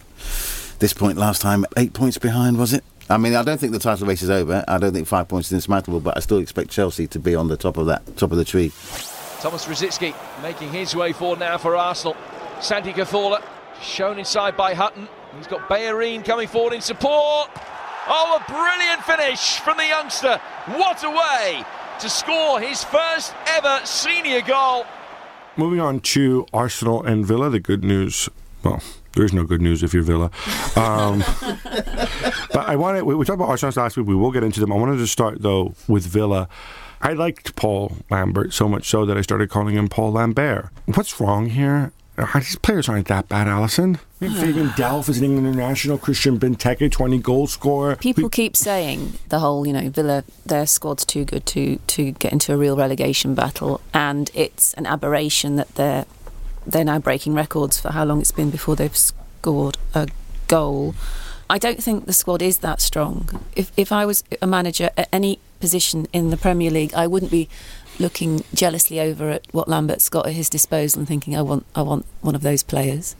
This 0.79 0.93
point 0.93 1.17
last 1.17 1.41
time, 1.41 1.65
eight 1.75 1.93
points 1.93 2.19
behind, 2.19 2.59
was 2.59 2.73
it? 2.73 2.83
I 3.09 3.17
mean, 3.17 3.33
I 3.33 3.41
don't 3.41 3.57
think 3.59 3.71
the 3.73 3.79
title 3.79 4.05
race 4.05 4.21
is 4.21 4.29
over. 4.29 4.63
I 4.67 4.77
don't 4.77 4.93
think 4.93 5.07
five 5.07 5.27
points 5.27 5.47
is 5.47 5.53
insurmountable, 5.53 5.99
but 5.99 6.15
I 6.15 6.19
still 6.19 6.37
expect 6.37 6.69
Chelsea 6.69 7.07
to 7.07 7.19
be 7.19 7.33
on 7.33 7.47
the 7.47 7.57
top 7.57 7.77
of 7.77 7.87
that, 7.87 8.05
top 8.17 8.31
of 8.31 8.37
the 8.37 8.45
tree. 8.45 8.71
Thomas 9.39 9.65
Rosicky 9.65 10.13
making 10.43 10.71
his 10.71 10.95
way 10.95 11.11
forward 11.13 11.39
now 11.39 11.57
for 11.57 11.75
Arsenal. 11.75 12.15
Santi 12.59 12.93
Cazorla 12.93 13.43
shown 13.81 14.19
inside 14.19 14.55
by 14.55 14.73
Hutton. 14.73 15.07
He's 15.37 15.47
got 15.47 15.67
Bellerin 15.69 16.21
coming 16.23 16.47
forward 16.47 16.73
in 16.73 16.81
support. 16.81 17.49
Oh, 18.09 18.39
a 18.39 18.51
brilliant 18.51 19.03
finish 19.03 19.59
from 19.59 19.77
the 19.77 19.85
youngster. 19.85 20.39
What 20.67 21.03
a 21.03 21.09
way 21.09 21.63
to 21.99 22.09
score 22.09 22.59
his 22.59 22.83
first 22.83 23.33
ever 23.47 23.81
senior 23.85 24.41
goal. 24.41 24.85
Moving 25.57 25.79
on 25.79 25.99
to 26.01 26.45
Arsenal 26.53 27.03
and 27.03 27.25
Villa, 27.25 27.49
the 27.49 27.59
good 27.59 27.83
news. 27.83 28.29
Well, 28.63 28.81
there 29.13 29.25
is 29.25 29.33
no 29.33 29.43
good 29.43 29.61
news 29.61 29.83
if 29.83 29.93
you're 29.93 30.03
Villa. 30.03 30.31
Um, 30.75 31.19
but 32.53 32.67
I 32.67 32.75
wanted, 32.75 33.03
we, 33.03 33.15
we 33.15 33.25
talked 33.25 33.35
about 33.35 33.49
Arsenal 33.49 33.73
last 33.75 33.97
week. 33.97 34.05
We 34.05 34.15
will 34.15 34.31
get 34.31 34.43
into 34.43 34.59
them. 34.59 34.71
I 34.71 34.75
wanted 34.75 34.97
to 34.97 35.07
start, 35.07 35.41
though, 35.41 35.73
with 35.87 36.05
Villa. 36.05 36.47
I 37.01 37.13
liked 37.13 37.55
Paul 37.55 37.97
Lambert 38.09 38.53
so 38.53 38.67
much 38.69 38.87
so 38.87 39.05
that 39.05 39.17
I 39.17 39.21
started 39.21 39.49
calling 39.49 39.75
him 39.75 39.87
Paul 39.87 40.13
Lambert. 40.13 40.69
What's 40.85 41.19
wrong 41.19 41.47
here? 41.49 41.91
These 42.17 42.55
players 42.57 42.89
aren't 42.89 43.07
that 43.07 43.29
bad, 43.29 43.47
Alyson. 43.47 43.99
Fabian 44.19 44.69
Delph 44.69 45.05
visiting 45.05 45.37
international, 45.37 45.99
Christian 45.99 46.39
Benteke, 46.39 46.91
20 46.91 47.19
goal 47.19 47.45
scorer. 47.45 47.95
People 47.95 48.23
we- 48.23 48.29
keep 48.29 48.55
saying 48.57 49.13
the 49.29 49.37
whole, 49.39 49.67
you 49.67 49.73
know, 49.73 49.89
Villa, 49.89 50.23
their 50.43 50.65
squad's 50.65 51.05
too 51.05 51.25
good 51.25 51.45
to, 51.47 51.77
to 51.87 52.11
get 52.13 52.31
into 52.31 52.53
a 52.53 52.57
real 52.57 52.75
relegation 52.75 53.35
battle, 53.35 53.81
and 53.93 54.31
it's 54.33 54.73
an 54.73 54.87
aberration 54.87 55.55
that 55.57 55.75
they're 55.75 56.05
they're 56.65 56.83
now 56.83 56.99
breaking 56.99 57.33
records 57.33 57.79
for 57.79 57.91
how 57.93 58.03
long 58.03 58.19
it's 58.19 58.33
been 58.33 58.49
before 58.49 58.75
they've 58.75 58.97
scored 58.97 59.77
a 59.93 60.05
goal. 60.49 60.95
I 61.49 61.57
don't 61.57 61.81
think 61.81 62.05
the 62.05 62.13
squad 62.13 62.41
is 62.41 62.57
that 62.57 62.81
strong. 62.81 63.45
If 63.55 63.71
if 63.77 63.91
I 63.91 64.05
was 64.05 64.23
a 64.41 64.47
manager 64.47 64.89
at 64.97 65.07
any 65.13 65.39
position 65.59 66.07
in 66.11 66.29
the 66.29 66.37
Premier 66.37 66.69
League, 66.69 66.93
I 66.93 67.07
wouldn't 67.07 67.31
be 67.31 67.47
looking 67.99 68.43
jealously 68.53 68.99
over 68.99 69.29
at 69.29 69.45
what 69.51 69.67
Lambert's 69.67 70.09
got 70.09 70.27
at 70.27 70.33
his 70.33 70.49
disposal 70.49 70.99
and 70.99 71.07
thinking, 71.07 71.35
I 71.35 71.41
want 71.41 71.65
I 71.75 71.81
want 71.81 72.05
one 72.21 72.35
of 72.35 72.41
those 72.41 72.63
players. 72.63 73.15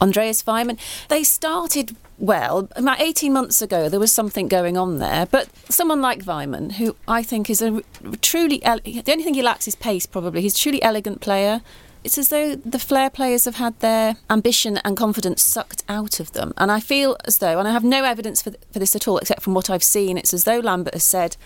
Andreas 0.00 0.42
Weimann, 0.42 0.78
they 1.08 1.22
started 1.22 1.94
well. 2.18 2.68
About 2.74 3.00
18 3.00 3.32
months 3.32 3.62
ago, 3.62 3.88
there 3.88 4.00
was 4.00 4.12
something 4.12 4.48
going 4.48 4.76
on 4.76 4.98
there. 4.98 5.26
But 5.26 5.48
someone 5.70 6.00
like 6.00 6.24
Weimann, 6.24 6.72
who 6.72 6.96
I 7.06 7.22
think 7.22 7.48
is 7.48 7.62
a 7.62 7.82
truly, 8.20 8.58
the 8.58 9.04
only 9.08 9.22
thing 9.22 9.34
he 9.34 9.42
lacks 9.42 9.68
is 9.68 9.76
pace, 9.76 10.06
probably. 10.06 10.42
He's 10.42 10.56
a 10.56 10.58
truly 10.58 10.82
elegant 10.82 11.20
player 11.20 11.62
it's 12.04 12.18
as 12.18 12.30
though 12.30 12.56
the 12.56 12.78
flair 12.78 13.10
players 13.10 13.44
have 13.44 13.56
had 13.56 13.78
their 13.80 14.16
ambition 14.28 14.78
and 14.78 14.96
confidence 14.96 15.42
sucked 15.42 15.84
out 15.88 16.18
of 16.18 16.32
them. 16.32 16.52
And 16.56 16.72
I 16.72 16.80
feel 16.80 17.16
as 17.24 17.38
though, 17.38 17.58
and 17.58 17.68
I 17.68 17.72
have 17.72 17.84
no 17.84 18.04
evidence 18.04 18.42
for, 18.42 18.52
for 18.72 18.78
this 18.78 18.96
at 18.96 19.06
all, 19.06 19.18
except 19.18 19.42
from 19.42 19.54
what 19.54 19.70
I've 19.70 19.84
seen, 19.84 20.18
it's 20.18 20.34
as 20.34 20.44
though 20.44 20.58
Lambert 20.58 20.94
has 20.94 21.04
said, 21.04 21.36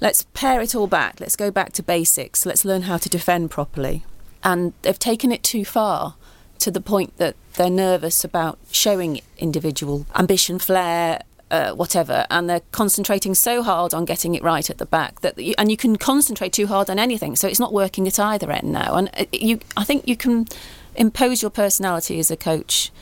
let's 0.00 0.24
pare 0.34 0.60
it 0.60 0.74
all 0.74 0.86
back, 0.86 1.20
let's 1.20 1.36
go 1.36 1.50
back 1.50 1.72
to 1.74 1.82
basics, 1.82 2.46
let's 2.46 2.64
learn 2.64 2.82
how 2.82 2.96
to 2.96 3.08
defend 3.08 3.50
properly. 3.50 4.04
And 4.44 4.72
they've 4.82 4.98
taken 4.98 5.32
it 5.32 5.42
too 5.42 5.64
far 5.64 6.14
to 6.60 6.70
the 6.70 6.80
point 6.80 7.16
that 7.18 7.36
they're 7.54 7.70
nervous 7.70 8.24
about 8.24 8.58
showing 8.70 9.20
individual 9.38 10.06
ambition, 10.14 10.58
flair, 10.58 11.22
uh, 11.50 11.72
whatever, 11.72 12.26
and 12.30 12.48
they're 12.48 12.62
concentrating 12.72 13.34
so 13.34 13.62
hard 13.62 13.94
on 13.94 14.04
getting 14.04 14.34
it 14.34 14.42
right 14.42 14.68
at 14.68 14.78
the 14.78 14.86
back 14.86 15.20
that 15.20 15.38
you, 15.38 15.54
and 15.56 15.70
you 15.70 15.76
can 15.76 15.96
concentrate 15.96 16.52
too 16.52 16.66
hard 16.66 16.90
on 16.90 16.98
anything, 16.98 17.36
so 17.36 17.48
it's 17.48 17.60
not 17.60 17.72
working 17.72 18.06
at 18.06 18.18
either 18.18 18.50
end 18.50 18.70
now. 18.70 18.94
And 18.94 19.10
uh, 19.16 19.24
you, 19.32 19.60
I 19.76 19.84
think 19.84 20.06
you 20.06 20.16
can 20.16 20.46
impose 20.94 21.42
your 21.42 21.50
personality 21.50 22.18
as 22.18 22.30
a 22.30 22.36
coach 22.36 22.92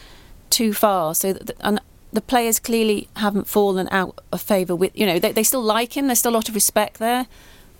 too 0.50 0.72
far, 0.72 1.14
so 1.14 1.32
that 1.32 1.56
and 1.60 1.80
the 2.16 2.20
players 2.20 2.58
clearly 2.58 3.08
haven't 3.16 3.46
fallen 3.46 3.88
out 3.92 4.18
of 4.32 4.40
favour 4.40 4.74
with 4.74 4.90
you 4.94 5.06
know 5.06 5.18
they, 5.18 5.32
they 5.32 5.44
still 5.44 5.62
like 5.62 5.96
him. 5.96 6.06
There's 6.06 6.18
still 6.18 6.32
a 6.32 6.38
lot 6.40 6.48
of 6.48 6.54
respect 6.54 6.98
there, 6.98 7.26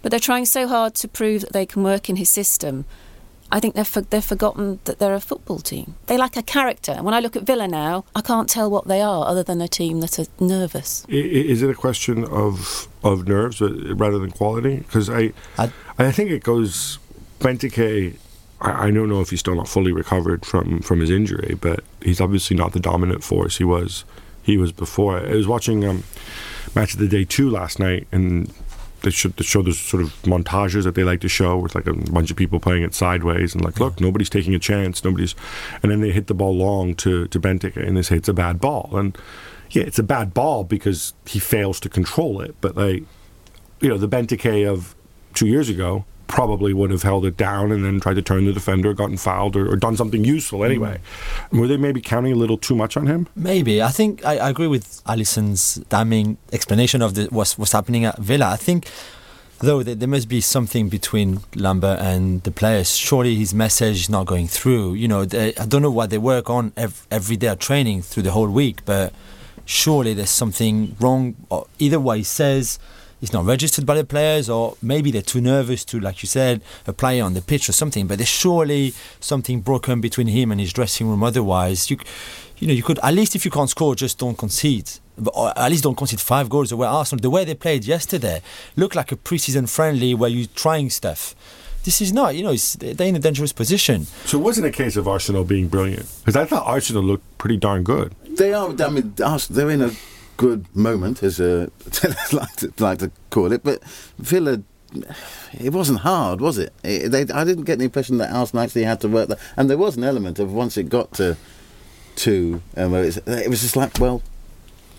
but 0.03 0.11
they're 0.11 0.21
trying 0.21 0.47
so 0.47 0.69
hard 0.69 0.95
to 0.97 1.09
prove 1.09 1.41
that 1.41 1.53
they 1.53 1.67
can 1.67 1.83
work 1.83 2.09
in 2.09 2.17
his 2.17 2.29
system 2.29 2.85
I 3.51 3.61
think 3.61 3.75
they've, 3.75 3.87
for, 3.87 4.01
they've 4.01 4.25
forgotten 4.25 4.81
that 4.85 4.99
they're 4.99 5.15
a 5.15 5.21
football 5.21 5.61
team. 5.61 5.95
They 6.07 6.19
lack 6.19 6.37
a 6.37 6.43
character. 6.43 6.93
And 6.93 7.05
when 7.05 7.15
I 7.15 7.21
look 7.21 7.37
at 7.37 7.45
Villa 7.45 7.69
now, 7.69 8.05
I 8.15 8.21
can't 8.21 8.49
tell 8.49 8.71
what 8.71 8.89
they 8.89 9.01
are 9.01 9.27
other 9.27 9.43
than 9.43 9.61
a 9.61 9.69
team 9.69 10.01
that 10.01 10.19
are 10.19 10.27
nervous. 10.41 11.07
Is 11.09 11.63
it 11.63 11.71
a 11.71 11.75
question 11.75 12.25
of 12.25 12.89
of 13.05 13.29
nerves 13.29 13.63
uh, 13.63 13.95
rather 13.95 14.19
than 14.19 14.33
quality? 14.33 14.79
Because 14.79 15.09
I, 15.09 15.33
I, 15.59 15.71
I 15.99 16.11
think 16.11 16.31
it 16.31 16.43
goes. 16.43 16.99
Benteke, 17.39 18.17
I, 18.61 18.87
I 18.89 18.91
don't 18.91 19.09
know 19.09 19.21
if 19.21 19.31
he's 19.31 19.41
still 19.41 19.55
not 19.55 19.69
fully 19.69 19.93
recovered 19.93 20.45
from, 20.45 20.81
from 20.81 21.01
his 21.01 21.11
injury, 21.11 21.57
but 21.61 21.85
he's 22.03 22.21
obviously 22.21 22.57
not 22.57 22.73
the 22.73 22.81
dominant 22.81 23.23
force 23.23 23.59
he 23.59 23.65
was 23.65 24.05
he 24.47 24.57
was 24.57 24.71
before. 24.71 25.19
I 25.19 25.35
was 25.35 25.49
watching 25.49 25.85
um, 25.85 26.05
match 26.75 26.95
of 26.95 27.01
the 27.01 27.09
day 27.09 27.25
two 27.25 27.51
last 27.51 27.81
night, 27.81 28.07
and 28.13 28.53
they 29.03 29.11
should 29.11 29.37
they 29.37 29.45
show 29.45 29.61
those 29.61 29.79
sort 29.79 30.05
of 30.05 30.11
montages 30.23 30.85
that 30.85 30.95
they 30.95 31.03
like 31.03 31.21
to 31.21 31.29
show 31.29 31.59
with 31.59 31.75
like 31.75 31.89
a 31.89 31.93
bunch 31.93 32.31
of 32.31 32.37
people 32.37 32.61
playing 32.61 32.85
it 32.85 32.95
sideways 32.95 33.55
and 33.55 33.65
like, 33.65 33.81
look, 33.81 34.01
nobody's 34.01 34.31
taking 34.31 34.55
a 34.55 34.59
chance, 34.61 35.05
nobody's, 35.05 35.35
and 35.83 35.91
then 35.91 36.01
they 36.01 36.13
hit 36.13 36.29
the 36.29 36.35
ball 36.35 36.55
long 36.55 36.95
to 36.95 37.27
to 37.27 37.41
Benteke 37.41 37.77
and 37.77 37.97
they 37.97 38.03
say 38.03 38.17
it's 38.17 38.29
a 38.29 38.33
bad 38.33 38.61
ball, 38.61 38.91
and 38.93 39.19
yeah, 39.71 39.83
it's 39.83 39.99
a 39.99 40.05
bad 40.05 40.33
ball 40.33 40.63
because 40.63 41.13
he 41.27 41.41
fails 41.41 41.81
to 41.81 41.89
control 41.89 42.41
it, 42.41 42.55
but 42.61 42.77
like, 42.77 43.03
you 43.81 43.89
know, 43.89 43.99
the 43.99 44.09
Benteke 44.09 44.67
of 44.67 44.95
two 45.35 45.49
years 45.49 45.69
ago 45.69 46.05
probably 46.27 46.73
would 46.73 46.91
have 46.91 47.03
held 47.03 47.25
it 47.25 47.37
down 47.37 47.73
and 47.73 47.85
then 47.85 48.01
tried 48.01 48.15
to 48.15 48.23
turn 48.23 48.45
the 48.47 48.53
defender, 48.53 48.93
gotten 48.93 49.17
fouled, 49.17 49.57
or, 49.57 49.71
or 49.71 49.77
done 49.77 49.97
something 49.97 50.25
useful 50.25 50.65
anyway. 50.65 50.99
Mm. 51.53 51.61
Were 51.61 51.67
they 51.67 51.77
maybe 51.77 52.01
counting 52.01 52.33
a 52.33 52.37
little 52.37 52.59
too 52.59 52.75
much 52.75 52.97
on 52.97 53.07
him? 53.07 53.29
Maybe. 53.35 53.83
I 53.83 53.91
think 53.91 54.25
I, 54.25 54.39
I 54.39 54.51
agree 54.51 54.67
with 54.67 55.03
Alyson's 55.07 55.77
damning 55.89 56.39
explanation 56.53 57.03
of 57.03 57.15
the, 57.15 57.27
what's, 57.27 57.57
what's 57.59 57.73
happening 57.73 58.05
at 58.05 58.19
Villa. 58.19 58.47
I 58.47 58.57
think 58.57 58.89
though 59.59 59.83
there, 59.83 59.95
there 59.95 60.09
must 60.09 60.29
be 60.29 60.41
something 60.41 60.89
between 60.89 61.41
Lambert 61.55 61.99
and 62.01 62.43
the 62.43 62.51
players. 62.51 62.97
Surely 62.97 63.37
his 63.37 63.55
message 63.55 64.01
is 64.01 64.11
not 64.11 64.27
going 64.27 64.49
through. 64.49 64.95
You 64.95 65.09
know, 65.09 65.25
they, 65.25 65.55
I 65.55 65.67
don't 65.67 65.83
know 65.83 65.91
what 65.91 66.11
they 66.11 66.19
work 66.19 66.51
on 66.51 66.73
every, 66.77 67.07
every 67.11 67.37
day 67.37 67.49
of 67.49 67.59
training 67.59 68.03
through 68.03 68.25
the 68.25 68.33
whole 68.33 68.51
week, 68.51 68.85
but 68.85 69.13
surely 69.65 70.15
there's 70.15 70.31
something 70.31 70.97
wrong. 71.01 71.37
Either 71.79 72.01
what 72.01 72.19
he 72.19 72.25
says 72.25 72.79
it's 73.23 73.33
not 73.33 73.45
registered 73.45 73.87
by 73.87 73.95
the 73.95 74.05
players, 74.05 74.51
or 74.51 74.77
maybe 74.83 75.11
they're 75.11 75.23
too 75.23 75.41
nervous 75.41 75.85
to, 75.87 75.99
like 75.99 76.23
you 76.23 76.27
said, 76.27 76.61
apply 76.87 77.15
it 77.15 77.21
on 77.21 77.35
the 77.35 77.43
pitch 77.43 77.69
or 77.69 77.73
something. 77.73 78.07
But 78.07 78.19
there's 78.19 78.29
surely 78.29 78.93
something 79.21 79.61
broken 79.61 80.01
between 80.01 80.27
him 80.29 80.53
and 80.53 80.61
his 80.61 80.73
dressing 80.73 81.09
room. 81.09 81.23
Otherwise, 81.23 81.91
you, 81.91 81.99
you 82.59 82.69
know, 82.69 82.75
you 82.75 82.83
could 82.83 82.99
at 83.03 83.15
least 83.15 83.35
if 83.35 83.45
you 83.45 83.51
can't 83.51 83.71
score, 83.71 83.95
just 83.95 84.19
don't 84.19 84.37
concede. 84.37 84.91
Or 85.35 85.59
at 85.59 85.71
least 85.71 85.85
don't 85.85 85.97
concede 85.97 86.21
five 86.21 86.51
goals. 86.51 86.69
The 86.69 86.77
way 86.77 86.87
Arsenal, 86.87 87.23
the 87.23 87.31
way 87.31 87.45
they 87.45 87.55
played 87.55 87.85
yesterday, 87.87 88.43
looked 88.77 88.95
like 88.95 89.13
a 89.13 89.17
preseason 89.17 89.69
friendly 89.69 90.13
where 90.15 90.29
you're 90.29 90.49
trying 90.55 90.91
stuff 90.91 91.35
this 91.87 92.01
is 92.01 92.13
not, 92.13 92.35
you 92.35 92.43
know, 92.43 92.55
they're 92.55 93.07
in 93.07 93.15
a 93.15 93.21
dangerous 93.21 93.53
position. 93.53 94.07
So 94.25 94.39
it 94.39 94.43
wasn't 94.43 94.67
a 94.67 94.73
case 94.73 94.97
of 94.97 95.07
Arsenal 95.07 95.45
being 95.45 95.69
brilliant 95.69 96.13
because 96.19 96.35
I 96.35 96.45
thought 96.45 96.67
Arsenal 96.67 97.03
looked 97.05 97.39
pretty 97.39 97.57
darn 97.57 97.85
good. 97.85 98.13
They 98.29 98.53
are. 98.53 98.75
I 98.77 98.89
mean, 98.89 99.15
they're 99.17 99.71
in 99.71 99.83
a 99.83 99.91
good 100.37 100.67
moment, 100.75 101.23
as 101.23 101.41
uh, 101.41 101.69
like, 102.33 102.57
to, 102.57 102.73
like 102.79 102.99
to 102.99 103.11
call 103.31 103.53
it. 103.53 103.63
But 103.63 103.83
Villa, 104.19 104.63
it 105.59 105.73
wasn't 105.73 106.01
hard, 106.01 106.41
was 106.41 106.59
it? 106.59 106.73
it 106.85 107.11
they, 107.11 107.23
I 107.33 107.45
didn't 107.45 107.65
get 107.65 107.79
the 107.79 107.85
impression 107.85 108.19
that 108.19 108.33
Arsenal 108.33 108.65
actually 108.65 108.85
had 108.85 109.01
to 109.03 109.09
work 109.09 109.29
that. 109.29 109.39
And 109.57 109.69
there 109.71 109.79
was 109.79 109.97
an 109.97 110.05
element 110.05 110.39
of 110.39 110.53
once 110.53 110.77
it 110.77 110.89
got 110.89 111.13
to 111.15 111.37
two, 112.15 112.63
um, 112.77 112.95
it 112.95 113.49
was 113.49 113.61
just 113.61 113.77
like, 113.77 113.99
well, 113.99 114.23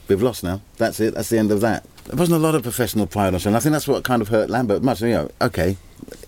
we've 0.07 0.21
lost 0.21 0.43
now. 0.43 0.61
That's 0.77 0.99
it. 0.99 1.13
That's 1.13 1.29
the 1.29 1.37
end 1.37 1.51
of 1.51 1.61
that. 1.61 1.85
There 2.05 2.15
wasn't 2.15 2.37
a 2.37 2.43
lot 2.43 2.55
of 2.55 2.63
professional 2.63 3.05
pride 3.05 3.33
on 3.33 3.39
show. 3.39 3.49
And 3.49 3.57
I 3.57 3.59
think 3.59 3.73
that's 3.73 3.87
what 3.87 4.03
kind 4.03 4.21
of 4.21 4.29
hurt 4.29 4.49
Lambert 4.49 4.81
much. 4.81 5.01
You 5.01 5.09
know, 5.09 5.31
okay, 5.41 5.77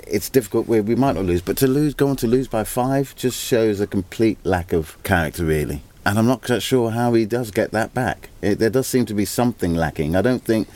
it's 0.07 0.29
difficult. 0.29 0.67
We, 0.67 0.81
we 0.81 0.95
might 0.95 1.15
not 1.15 1.25
lose, 1.25 1.41
but 1.41 1.57
to 1.57 1.67
lose, 1.67 1.93
go 1.93 2.09
on 2.09 2.17
to 2.17 2.27
lose 2.27 2.47
by 2.47 2.63
five, 2.63 3.15
just 3.15 3.39
shows 3.39 3.79
a 3.79 3.87
complete 3.87 4.37
lack 4.43 4.73
of 4.73 5.01
character, 5.03 5.45
really 5.45 5.83
and 6.05 6.17
I'm 6.17 6.25
not 6.25 6.41
quite 6.41 6.61
sure 6.61 6.91
how 6.91 7.13
he 7.13 7.25
does 7.25 7.51
get 7.51 7.71
that 7.71 7.93
back. 7.93 8.29
It, 8.41 8.59
there 8.59 8.69
does 8.69 8.87
seem 8.87 9.05
to 9.07 9.13
be 9.13 9.25
something 9.25 9.75
lacking. 9.75 10.15
I 10.15 10.21
don't 10.21 10.43
think. 10.43 10.67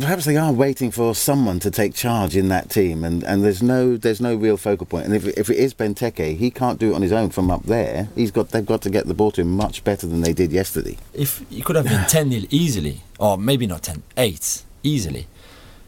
Perhaps 0.00 0.24
they 0.24 0.36
are 0.36 0.52
waiting 0.52 0.90
for 0.90 1.14
someone 1.14 1.60
to 1.60 1.70
take 1.70 1.94
charge 1.94 2.36
in 2.36 2.48
that 2.48 2.70
team, 2.70 3.04
and, 3.04 3.22
and 3.22 3.44
there's 3.44 3.62
no 3.62 3.96
there's 3.96 4.20
no 4.20 4.34
real 4.34 4.56
focal 4.56 4.84
point. 4.84 5.06
And 5.06 5.14
if, 5.14 5.26
if 5.38 5.48
it 5.48 5.58
is 5.58 5.74
Benteke, 5.74 6.36
he 6.36 6.50
can't 6.50 6.80
do 6.80 6.90
it 6.90 6.94
on 6.94 7.02
his 7.02 7.12
own 7.12 7.30
from 7.30 7.52
up 7.52 7.62
there. 7.62 8.08
He's 8.16 8.32
got 8.32 8.48
they've 8.48 8.66
got 8.66 8.82
to 8.82 8.90
get 8.90 9.06
the 9.06 9.14
ball 9.14 9.30
to 9.32 9.42
him 9.42 9.52
much 9.52 9.84
better 9.84 10.08
than 10.08 10.22
they 10.22 10.32
did 10.32 10.50
yesterday. 10.50 10.98
If 11.14 11.44
you 11.50 11.62
could 11.62 11.76
have 11.76 11.84
been 11.84 12.04
10 12.08 12.32
0 12.32 12.46
easily, 12.50 13.02
or 13.20 13.38
maybe 13.38 13.68
not 13.68 13.84
10, 13.84 14.02
8 14.16 14.62
easily, 14.82 15.28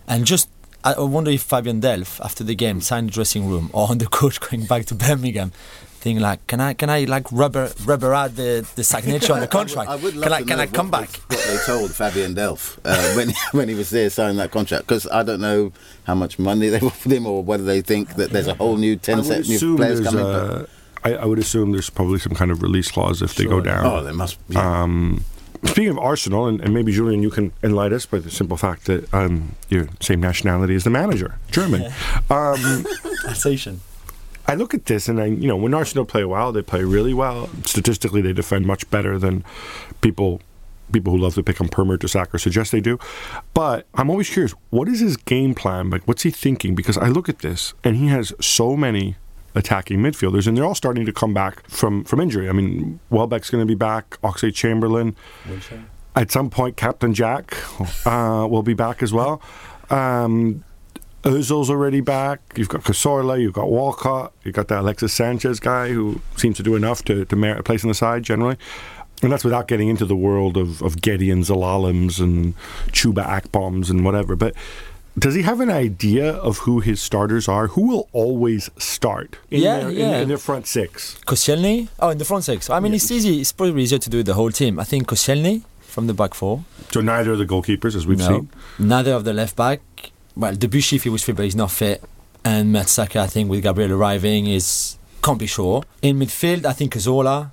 and 0.06 0.24
just 0.24 0.48
I 0.84 1.00
wonder 1.00 1.32
if 1.32 1.42
Fabian 1.42 1.80
Delph, 1.80 2.24
after 2.24 2.44
the 2.44 2.54
game, 2.54 2.80
signed 2.80 3.08
the 3.08 3.12
dressing 3.12 3.48
room 3.48 3.68
or 3.72 3.90
on 3.90 3.98
the 3.98 4.06
coach 4.06 4.38
going 4.48 4.64
back 4.64 4.86
to 4.86 4.94
Birmingham, 4.94 5.52
think 5.98 6.20
like, 6.20 6.46
can 6.46 6.60
I 6.60 6.74
can 6.74 6.90
I 6.90 7.04
like 7.04 7.30
rubber 7.32 7.70
rubber 7.84 8.14
out 8.14 8.36
the, 8.36 8.66
the 8.76 8.84
signature 8.84 9.32
on 9.32 9.40
the 9.40 9.46
contract? 9.46 9.90
I 9.94 9.96
would, 9.96 10.02
I 10.02 10.04
would 10.04 10.16
love 10.16 10.24
can 10.24 10.32
I 10.32 10.38
to 10.40 10.44
can 10.46 10.56
know 10.56 10.62
I 10.62 10.66
come 10.66 10.90
what 10.90 11.00
back? 11.00 11.28
They, 11.28 11.36
what 11.36 11.46
they 11.46 11.56
told 11.66 11.94
Fabian 11.94 12.34
Delph 12.34 12.78
uh, 12.84 13.12
when 13.16 13.32
when 13.52 13.68
he 13.68 13.74
was 13.74 13.90
there 13.90 14.08
signing 14.10 14.36
that 14.38 14.50
contract 14.50 14.86
because 14.86 15.06
I 15.08 15.22
don't 15.22 15.40
know 15.40 15.72
how 16.04 16.14
much 16.14 16.38
money 16.38 16.68
they 16.68 16.80
offered 16.80 17.12
him 17.12 17.26
or 17.26 17.42
whether 17.42 17.64
they 17.64 17.82
think 17.82 18.14
that 18.16 18.30
there's 18.30 18.46
a 18.46 18.54
whole 18.54 18.76
new 18.76 18.96
ten 18.96 19.22
set 19.24 19.46
new 19.46 19.56
assume 19.56 19.76
players 19.76 20.00
there's, 20.00 20.14
coming. 20.14 20.26
uh, 20.26 20.66
I, 21.04 21.14
I 21.14 21.24
would 21.24 21.38
assume 21.38 21.72
there's 21.72 21.90
probably 21.90 22.18
some 22.18 22.34
kind 22.34 22.50
of 22.50 22.62
release 22.62 22.90
clause 22.90 23.22
if 23.22 23.34
they 23.34 23.44
go 23.44 23.60
down. 23.60 23.86
Oh, 23.86 24.02
there 24.02 24.14
must 24.14 24.46
be. 24.48 24.54
Yeah. 24.54 24.82
Um, 24.82 25.24
speaking 25.64 25.90
of 25.90 25.98
Arsenal, 25.98 26.46
and, 26.46 26.60
and 26.60 26.74
maybe 26.74 26.92
Julien, 26.92 27.22
you 27.22 27.30
can 27.30 27.52
enlighten 27.62 27.96
us 27.96 28.06
by 28.06 28.18
the 28.18 28.30
simple 28.30 28.56
fact 28.56 28.86
that 28.86 29.12
um, 29.14 29.54
you're 29.68 29.88
same 30.00 30.20
nationality 30.20 30.74
as 30.74 30.84
the 30.84 30.90
manager, 30.90 31.38
German. 31.50 31.92
Um, 32.30 32.84
Alsatian. 33.26 33.80
I 34.48 34.54
look 34.54 34.74
at 34.74 34.86
this 34.86 35.08
and 35.08 35.20
I, 35.20 35.26
you 35.26 35.46
know, 35.46 35.56
when 35.56 35.74
Arsenal 35.74 36.04
play 36.06 36.24
well, 36.24 36.52
they 36.52 36.62
play 36.62 36.82
really 36.82 37.14
well. 37.14 37.50
Statistically, 37.64 38.22
they 38.22 38.32
defend 38.32 38.66
much 38.66 38.88
better 38.90 39.18
than 39.18 39.44
people 40.00 40.40
people 40.90 41.12
who 41.12 41.18
love 41.18 41.34
to 41.34 41.42
pick 41.42 41.60
on 41.60 41.68
Per 41.68 41.84
Mertesacker 41.84 42.40
suggest 42.40 42.72
they 42.72 42.80
do. 42.80 42.98
But 43.52 43.86
I'm 43.94 44.08
always 44.08 44.30
curious, 44.30 44.54
what 44.70 44.88
is 44.88 45.00
his 45.00 45.18
game 45.18 45.54
plan? 45.54 45.90
Like, 45.90 46.08
what's 46.08 46.22
he 46.22 46.30
thinking? 46.30 46.74
Because 46.74 46.96
I 46.96 47.08
look 47.08 47.28
at 47.28 47.40
this 47.40 47.74
and 47.84 47.94
he 47.94 48.06
has 48.08 48.32
so 48.40 48.74
many 48.74 49.16
attacking 49.54 49.98
midfielders, 49.98 50.46
and 50.46 50.56
they're 50.56 50.64
all 50.64 50.74
starting 50.74 51.04
to 51.04 51.12
come 51.12 51.34
back 51.34 51.68
from 51.68 52.04
from 52.04 52.20
injury. 52.20 52.48
I 52.48 52.52
mean, 52.52 53.00
Welbeck's 53.10 53.50
going 53.50 53.62
to 53.62 53.66
be 53.66 53.74
back. 53.74 54.18
Oxlade 54.22 54.54
Chamberlain. 54.54 55.14
At 56.16 56.30
some 56.32 56.50
point, 56.50 56.76
Captain 56.76 57.14
Jack 57.14 57.54
uh, 58.06 58.46
will 58.50 58.62
be 58.62 58.74
back 58.74 59.02
as 59.02 59.12
well. 59.12 59.40
Um, 59.90 60.64
Ozil's 61.24 61.68
already 61.70 62.00
back. 62.00 62.40
You've 62.56 62.68
got 62.68 62.82
Cazorla, 62.82 63.40
you've 63.40 63.52
got 63.52 63.70
Walcott, 63.70 64.32
you've 64.44 64.54
got 64.54 64.68
that 64.68 64.80
Alexis 64.80 65.12
Sanchez 65.12 65.58
guy 65.60 65.88
who 65.90 66.20
seems 66.36 66.56
to 66.58 66.62
do 66.62 66.76
enough 66.76 67.04
to, 67.04 67.24
to 67.24 67.36
merit 67.36 67.58
a 67.58 67.62
place 67.62 67.84
on 67.84 67.88
the 67.88 67.94
side 67.94 68.22
generally. 68.22 68.56
And 69.20 69.32
that's 69.32 69.42
without 69.42 69.66
getting 69.66 69.88
into 69.88 70.04
the 70.04 70.14
world 70.14 70.56
of, 70.56 70.80
of 70.80 70.94
Zelalems 70.96 72.20
and 72.20 72.54
Chuba 72.92 73.26
Akpoms 73.26 73.90
and 73.90 74.04
whatever. 74.04 74.36
But 74.36 74.54
does 75.18 75.34
he 75.34 75.42
have 75.42 75.58
an 75.58 75.70
idea 75.70 76.34
of 76.34 76.58
who 76.58 76.78
his 76.78 77.02
starters 77.02 77.48
are? 77.48 77.66
Who 77.68 77.88
will 77.88 78.08
always 78.12 78.70
start 78.78 79.36
in, 79.50 79.62
Yeah, 79.62 79.80
their, 79.80 79.90
yeah. 79.90 80.16
in, 80.16 80.22
in 80.22 80.28
their 80.28 80.38
front 80.38 80.68
six? 80.68 81.18
Koscielny? 81.26 81.88
Oh, 81.98 82.10
in 82.10 82.18
the 82.18 82.24
front 82.24 82.44
six. 82.44 82.70
I 82.70 82.78
mean, 82.78 82.94
it's 82.94 83.10
easy. 83.10 83.40
It's 83.40 83.50
probably 83.50 83.82
easier 83.82 83.98
to 83.98 84.08
do 84.08 84.22
the 84.22 84.34
whole 84.34 84.52
team. 84.52 84.78
I 84.78 84.84
think 84.84 85.08
Koscielny 85.08 85.62
from 85.80 86.06
the 86.06 86.14
back 86.14 86.34
four. 86.34 86.64
So 86.92 87.00
neither 87.00 87.32
of 87.32 87.38
the 87.38 87.46
goalkeepers, 87.46 87.96
as 87.96 88.06
we've 88.06 88.18
no. 88.18 88.28
seen. 88.28 88.50
Neither 88.78 89.12
of 89.12 89.24
the 89.24 89.32
left 89.32 89.56
back. 89.56 89.80
Well, 90.38 90.54
Debuchy, 90.54 90.94
if 90.94 91.02
he 91.02 91.10
was 91.10 91.24
fit, 91.24 91.34
but 91.36 91.42
he's 91.44 91.56
not 91.56 91.72
fit. 91.72 92.02
And 92.44 92.72
Mertesacker, 92.74 93.20
I 93.20 93.26
think, 93.26 93.50
with 93.50 93.62
Gabriel 93.64 93.92
arriving, 93.92 94.46
is 94.46 94.96
can't 95.22 95.38
be 95.38 95.46
sure. 95.46 95.82
In 96.00 96.18
midfield, 96.18 96.64
I 96.64 96.72
think 96.72 96.94
Cazorla 96.94 97.50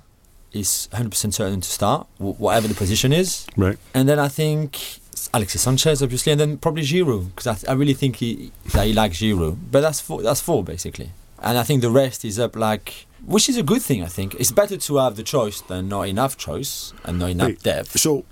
is 0.52 0.88
100% 0.92 1.34
certain 1.34 1.60
to 1.60 1.68
start, 1.68 2.06
wh- 2.18 2.40
whatever 2.40 2.68
the 2.68 2.74
position 2.74 3.12
is. 3.12 3.46
Right. 3.56 3.76
And 3.92 4.08
then 4.08 4.20
I 4.20 4.28
think 4.28 5.00
Alexis 5.34 5.62
Sanchez, 5.62 6.00
obviously, 6.02 6.30
and 6.32 6.40
then 6.40 6.58
probably 6.58 6.82
Giroud, 6.82 7.30
because 7.30 7.46
I, 7.48 7.54
th- 7.54 7.68
I 7.68 7.72
really 7.72 7.92
think 7.94 8.16
he, 8.16 8.52
that 8.72 8.86
he 8.86 8.92
likes 8.92 9.18
Giroud. 9.18 9.58
But 9.70 9.80
that's 9.80 10.00
four, 10.00 10.22
that's 10.22 10.40
four, 10.40 10.62
basically. 10.62 11.10
And 11.42 11.58
I 11.58 11.64
think 11.64 11.82
the 11.82 11.90
rest 11.90 12.24
is 12.24 12.38
up 12.38 12.54
like, 12.54 13.06
which 13.26 13.48
is 13.48 13.56
a 13.58 13.62
good 13.64 13.82
thing, 13.82 14.02
I 14.04 14.06
think. 14.06 14.34
It's 14.36 14.52
better 14.52 14.76
to 14.76 14.96
have 14.98 15.16
the 15.16 15.22
choice 15.24 15.60
than 15.60 15.88
not 15.88 16.02
enough 16.02 16.36
choice 16.38 16.92
and 17.04 17.18
not 17.18 17.30
enough 17.30 17.48
Wait, 17.48 17.62
depth. 17.62 17.98
So, 17.98 18.24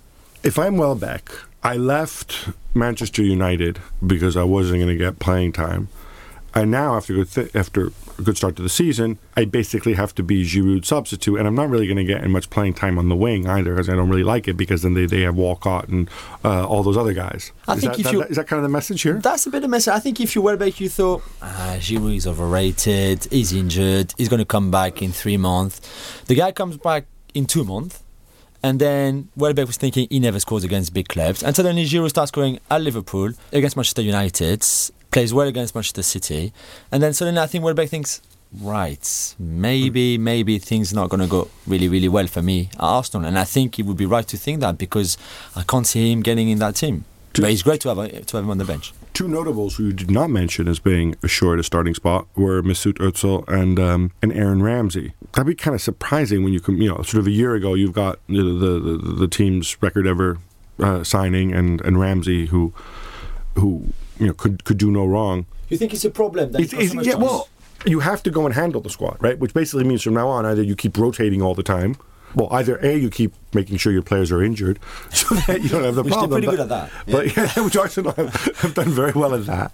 if 0.42 0.58
I'm 0.58 0.76
Welbeck, 0.76 1.28
I 1.64 1.77
left 1.77 2.50
Manchester 2.74 3.22
United 3.22 3.79
because 4.07 4.37
I 4.37 4.42
wasn't 4.44 4.79
going 4.81 4.88
to 4.88 4.96
get 4.96 5.18
playing 5.18 5.53
time, 5.53 5.88
and 6.55 6.70
now 6.70 6.94
after 6.96 7.14
a 7.14 7.16
good 7.16 7.31
th- 7.33 7.57
after 7.57 7.87
a 8.18 8.22
good 8.22 8.37
start 8.37 8.55
to 8.57 8.62
the 8.62 8.68
season, 8.68 9.18
I 9.37 9.44
basically 9.46 9.94
have 9.94 10.14
to 10.16 10.22
be 10.22 10.44
Giroud's 10.44 10.87
substitute, 10.88 11.37
and 11.38 11.48
I'm 11.48 11.55
not 11.57 11.68
really 11.70 11.87
going 11.87 11.96
to 11.96 12.05
get 12.05 12.24
much 12.29 12.48
playing 12.50 12.74
time 12.74 12.98
on 12.98 13.09
the 13.09 13.16
wing 13.16 13.48
either 13.48 13.72
because 13.74 13.88
I 13.88 13.94
don't 13.96 14.09
really 14.11 14.22
like 14.22 14.46
it 14.46 14.57
because 14.59 14.83
then 14.83 14.92
they, 14.94 15.07
they 15.07 15.22
have 15.22 15.35
Walcott 15.37 15.88
and 15.88 16.09
uh, 16.44 16.64
all 16.66 16.83
those 16.85 16.96
other 16.98 17.12
guys. 17.14 17.50
I 17.66 17.74
is 17.74 17.81
think 17.81 17.92
that, 17.94 17.98
if 18.00 18.05
that- 18.05 18.12
you- 18.12 18.18
that- 18.20 18.31
is 18.31 18.37
that 18.37 18.46
kind 18.46 18.59
of 18.59 18.62
the 18.62 18.68
message 18.68 19.00
here? 19.03 19.14
That's 19.14 19.46
a 19.46 19.50
bit 19.50 19.59
of 19.59 19.64
a 19.64 19.68
mess. 19.68 19.88
I 19.88 19.98
think 20.00 20.20
if 20.20 20.37
you 20.37 20.42
were 20.42 20.57
back, 20.59 20.79
you 20.81 20.88
thought, 20.90 21.22
ah, 21.42 21.77
Giroud 21.81 22.14
is 22.14 22.27
overrated, 22.27 23.24
he's 23.33 23.53
injured, 23.55 24.12
he's 24.18 24.29
going 24.29 24.38
to 24.38 24.44
come 24.44 24.70
back 24.70 25.00
in 25.03 25.12
three 25.12 25.38
months. 25.38 25.81
The 26.27 26.35
guy 26.37 26.53
comes 26.53 26.77
back 26.77 27.07
in 27.33 27.46
two 27.46 27.64
months, 27.64 28.00
and 28.64 28.81
then 28.81 29.29
Welbeck 29.37 29.66
was 29.66 29.77
thinking 29.77 30.09
he 30.09 30.18
never 30.18 30.40
scores 30.40 30.64
against 30.64 30.94
big 30.94 31.09
clubs. 31.09 31.42
And 31.42 31.55
suddenly 31.55 31.85
Giroud 31.85 32.09
starts 32.09 32.31
scoring 32.31 32.59
at 32.70 32.81
Liverpool, 32.81 33.31
against 33.53 33.77
Manchester 33.77 34.00
United, 34.00 34.64
plays 35.11 35.35
well 35.35 35.46
against 35.46 35.74
Manchester 35.74 36.03
City. 36.03 36.50
And 36.90 37.03
then 37.03 37.12
suddenly 37.12 37.42
I 37.42 37.46
think 37.46 37.62
Welbeck 37.62 37.90
thinks, 37.90 38.22
right, 38.62 39.35
maybe, 39.38 40.16
maybe 40.16 40.59
things 40.59 40.94
not 40.94 41.11
going 41.11 41.20
to 41.20 41.27
go 41.27 41.50
really, 41.66 41.88
really 41.88 42.09
well 42.09 42.27
for 42.27 42.40
me 42.40 42.70
at 42.72 42.81
Arsenal. 42.81 43.29
And 43.29 43.38
I 43.38 43.44
think 43.44 43.74
he 43.74 43.83
would 43.83 43.98
be 43.98 44.07
right 44.07 44.27
to 44.29 44.38
think 44.38 44.61
that 44.61 44.79
because 44.79 45.18
I 45.55 45.62
can't 45.62 45.87
see 45.87 46.11
him 46.11 46.22
getting 46.22 46.48
in 46.48 46.59
that 46.61 46.77
team. 46.77 47.05
But 47.35 47.50
it's 47.50 47.62
great 47.62 47.83
to 47.83 47.94
have, 47.94 47.98
to 48.27 48.37
have 48.38 48.44
him 48.44 48.50
on 48.50 48.57
the 48.57 48.64
bench. 48.64 48.94
Two 49.14 49.29
notables 49.29 49.77
who 49.77 49.85
you 49.85 49.92
did 49.92 50.11
not 50.11 50.29
mention 50.29 50.66
as 50.66 50.81
being 50.81 51.14
assured 51.22 51.61
a 51.61 51.62
starting 51.62 51.94
spot 51.94 52.27
were 52.35 52.61
Mesut 52.62 52.94
Özil 52.94 53.46
and 53.48 53.79
um, 53.79 54.11
and 54.20 54.33
Aaron 54.33 54.61
Ramsey. 54.61 55.14
That'd 55.33 55.46
be 55.46 55.55
kind 55.55 55.72
of 55.74 55.81
surprising 55.81 56.42
when 56.42 56.53
you 56.53 56.59
come, 56.61 56.83
you 56.83 56.88
know, 56.88 56.96
sort 57.03 57.20
of 57.20 57.29
a 57.29 57.31
year 57.31 57.55
ago, 57.55 57.74
you've 57.74 57.92
got 57.92 58.18
the 58.27 58.42
the, 58.42 58.81
the, 58.81 58.96
the 59.20 59.29
team's 59.29 59.81
record 59.81 60.09
ever 60.09 60.38
uh, 60.81 61.05
signing 61.05 61.53
and, 61.55 61.81
and 61.83 62.00
Ramsey 62.00 62.46
who 62.46 62.74
who 63.55 63.85
you 64.18 64.27
know 64.27 64.33
could 64.33 64.64
could 64.64 64.79
do 64.79 64.90
no 64.90 65.07
wrong. 65.07 65.46
You 65.68 65.77
think 65.77 65.94
it's 65.94 66.05
a 66.05 66.11
problem? 66.11 66.50
That 66.50 66.61
It's- 66.62 66.72
it's- 66.92 67.07
yeah, 67.07 67.14
well, 67.14 67.48
you 67.87 68.00
have 68.00 68.20
to 68.24 68.31
go 68.33 68.46
and 68.46 68.55
handle 68.55 68.81
the 68.81 68.90
squad, 68.90 69.18
right? 69.20 69.38
Which 69.38 69.55
basically 69.55 69.85
means 69.85 70.03
from 70.03 70.14
now 70.14 70.29
on, 70.29 70.44
either 70.44 70.62
you 70.62 70.74
keep 70.74 70.98
rotating 70.98 71.40
all 71.40 71.55
the 71.55 71.62
time. 71.62 71.94
Well, 72.34 72.48
either 72.52 72.76
A, 72.78 72.96
you 72.96 73.10
keep 73.10 73.32
making 73.52 73.76
sure 73.76 73.92
your 73.92 74.02
players 74.02 74.32
are 74.32 74.42
injured 74.42 74.78
so 75.10 75.34
that 75.34 75.62
you 75.62 75.68
don't 75.68 75.84
have 75.84 75.94
the 75.94 76.04
problem. 76.04 76.30
pretty 76.30 76.46
but, 76.46 76.50
good 76.52 76.60
at 76.60 76.68
that. 76.68 76.90
But 77.06 77.36
yeah, 77.36 77.60
which 77.64 77.76
Arsenal 77.76 78.12
have, 78.12 78.34
have 78.56 78.74
done 78.74 78.90
very 78.90 79.12
well 79.12 79.34
at 79.34 79.46
that. 79.46 79.72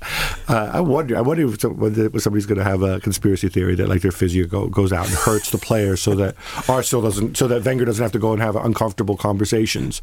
Uh, 0.49 0.71
I 0.75 0.81
wonder. 0.81 1.17
I 1.17 1.21
wonder 1.21 1.47
if 1.47 1.61
somebody's 1.61 2.47
going 2.47 2.59
to 2.59 2.65
have 2.65 2.83
a 2.83 3.01
conspiracy 3.01 3.49
theory 3.49 3.75
that 3.77 3.89
like 3.89 4.03
their 4.03 4.13
physio 4.13 4.47
go, 4.47 4.69
goes 4.69 4.93
out 4.93 5.07
and 5.07 5.15
hurts 5.15 5.51
the 5.51 5.59
players 5.59 6.01
so 6.01 6.15
that 6.17 6.35
Arsenal 6.69 7.03
doesn't, 7.03 7.37
so 7.37 7.49
that 7.49 7.65
Wenger 7.65 7.85
doesn't 7.85 8.03
have 8.03 8.13
to 8.13 8.19
go 8.19 8.33
and 8.33 8.43
have 8.43 8.57
uncomfortable 8.57 9.17
conversations. 9.17 10.03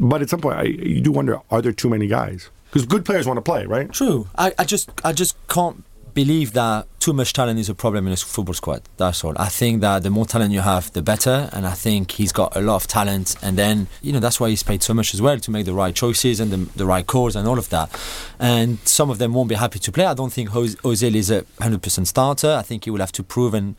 But 0.00 0.22
at 0.22 0.30
some 0.30 0.40
point, 0.40 0.58
I, 0.58 0.62
you 0.62 1.00
do 1.00 1.12
wonder: 1.12 1.40
are 1.50 1.62
there 1.62 1.72
too 1.72 1.88
many 1.88 2.06
guys? 2.06 2.50
Because 2.66 2.86
good 2.86 3.04
players 3.04 3.26
want 3.26 3.38
to 3.38 3.42
play, 3.42 3.64
right? 3.66 3.90
True. 3.90 4.28
I, 4.36 4.52
I 4.58 4.64
just 4.64 4.90
I 5.04 5.12
just 5.12 5.36
can't 5.48 5.84
believe 6.14 6.52
that 6.52 6.86
too 7.08 7.14
much 7.14 7.32
talent 7.32 7.58
is 7.58 7.70
a 7.70 7.74
problem 7.74 8.06
in 8.06 8.12
a 8.12 8.16
football 8.18 8.52
squad. 8.52 8.82
That's 8.98 9.24
all. 9.24 9.32
I 9.38 9.48
think 9.48 9.80
that 9.80 10.02
the 10.02 10.10
more 10.10 10.26
talent 10.26 10.52
you 10.52 10.60
have, 10.60 10.92
the 10.92 11.00
better. 11.00 11.48
And 11.54 11.66
I 11.66 11.72
think 11.72 12.10
he's 12.10 12.32
got 12.32 12.54
a 12.54 12.60
lot 12.60 12.76
of 12.76 12.86
talent. 12.86 13.34
And 13.40 13.56
then 13.56 13.86
you 14.02 14.12
know 14.12 14.20
that's 14.20 14.38
why 14.38 14.50
he's 14.50 14.62
paid 14.62 14.82
so 14.82 14.92
much 14.92 15.14
as 15.14 15.22
well 15.22 15.38
to 15.38 15.50
make 15.50 15.64
the 15.64 15.72
right 15.72 15.94
choices 15.94 16.38
and 16.38 16.50
the, 16.52 16.58
the 16.76 16.84
right 16.84 17.06
calls 17.06 17.34
and 17.34 17.48
all 17.48 17.58
of 17.58 17.70
that. 17.70 17.88
And 18.38 18.78
some 18.80 19.08
of 19.08 19.16
them 19.16 19.32
won't 19.32 19.48
be 19.48 19.54
happy 19.54 19.78
to 19.78 19.90
play. 19.90 20.04
I 20.04 20.12
don't 20.12 20.30
think 20.30 20.54
Oz- 20.54 20.76
Ozil 20.76 21.14
is 21.14 21.30
a 21.30 21.46
hundred 21.62 21.80
percent 21.80 22.08
starter. 22.08 22.52
I 22.58 22.60
think 22.60 22.84
he 22.84 22.90
will 22.90 23.00
have 23.00 23.12
to 23.12 23.22
prove 23.22 23.54
and. 23.54 23.74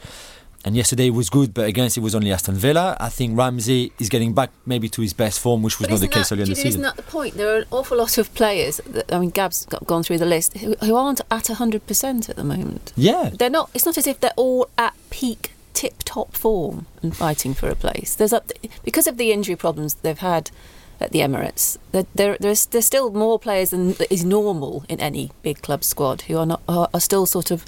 And 0.65 0.75
yesterday 0.75 1.09
was 1.09 1.29
good, 1.29 1.53
but 1.53 1.67
against 1.67 1.97
it 1.97 2.01
was 2.01 2.13
only 2.13 2.33
Aston 2.33 2.55
Villa. 2.55 2.97
I 2.99 3.07
think 3.09 3.37
Ramsey 3.37 3.93
is 3.97 4.09
getting 4.09 4.33
back 4.33 4.49
maybe 4.65 4.89
to 4.89 5.01
his 5.01 5.13
best 5.13 5.39
form, 5.39 5.63
which 5.63 5.79
was 5.79 5.87
But 5.87 5.93
not 5.93 5.99
the 6.01 6.05
isn't 6.05 6.13
case 6.13 6.29
that, 6.29 6.35
earlier 6.35 6.43
in 6.43 6.49
the 6.49 6.55
know, 6.55 6.63
season. 6.63 6.81
Isn't 6.81 6.81
that 6.81 6.95
the 6.97 7.03
point? 7.03 7.35
There 7.35 7.53
are 7.53 7.57
an 7.59 7.65
awful 7.71 7.97
lot 7.97 8.17
of 8.17 8.33
players. 8.33 8.81
That, 8.85 9.13
I 9.13 9.19
mean, 9.19 9.29
Gab's 9.29 9.65
got, 9.65 9.87
gone 9.87 10.03
through 10.03 10.17
the 10.17 10.25
list 10.25 10.57
who, 10.57 10.75
who 10.83 10.95
aren't 10.95 11.21
at 11.31 11.47
hundred 11.47 11.87
percent 11.87 12.29
at 12.29 12.35
the 12.35 12.43
moment. 12.43 12.91
Yeah. 12.97 13.29
They're 13.33 13.49
not. 13.49 13.69
It's 13.73 13.85
not 13.85 13.97
as 13.97 14.05
if 14.05 14.19
they're 14.19 14.31
all 14.35 14.69
at 14.77 14.95
peak, 15.09 15.53
tip-top 15.73 16.35
form 16.35 16.87
and 17.01 17.15
fighting 17.15 17.53
for 17.53 17.69
a 17.69 17.75
place. 17.75 18.13
There's 18.13 18.33
up 18.33 18.51
because 18.83 19.07
of 19.07 19.15
the 19.15 19.31
injury 19.31 19.55
problems 19.55 19.93
they've 19.93 20.19
had 20.19 20.51
at 20.99 21.11
the 21.11 21.19
Emirates. 21.19 21.77
There, 21.93 22.05
there, 22.13 22.37
there's 22.37 22.65
there's 22.65 22.85
still 22.85 23.11
more 23.11 23.39
players 23.39 23.69
than 23.69 23.95
is 24.09 24.25
normal 24.25 24.83
in 24.89 24.99
any 24.99 25.31
big 25.41 25.61
club 25.61 25.85
squad 25.85 26.23
who 26.23 26.37
are 26.37 26.45
not 26.45 26.61
are, 26.67 26.89
are 26.93 26.99
still 26.99 27.25
sort 27.25 27.49
of 27.49 27.63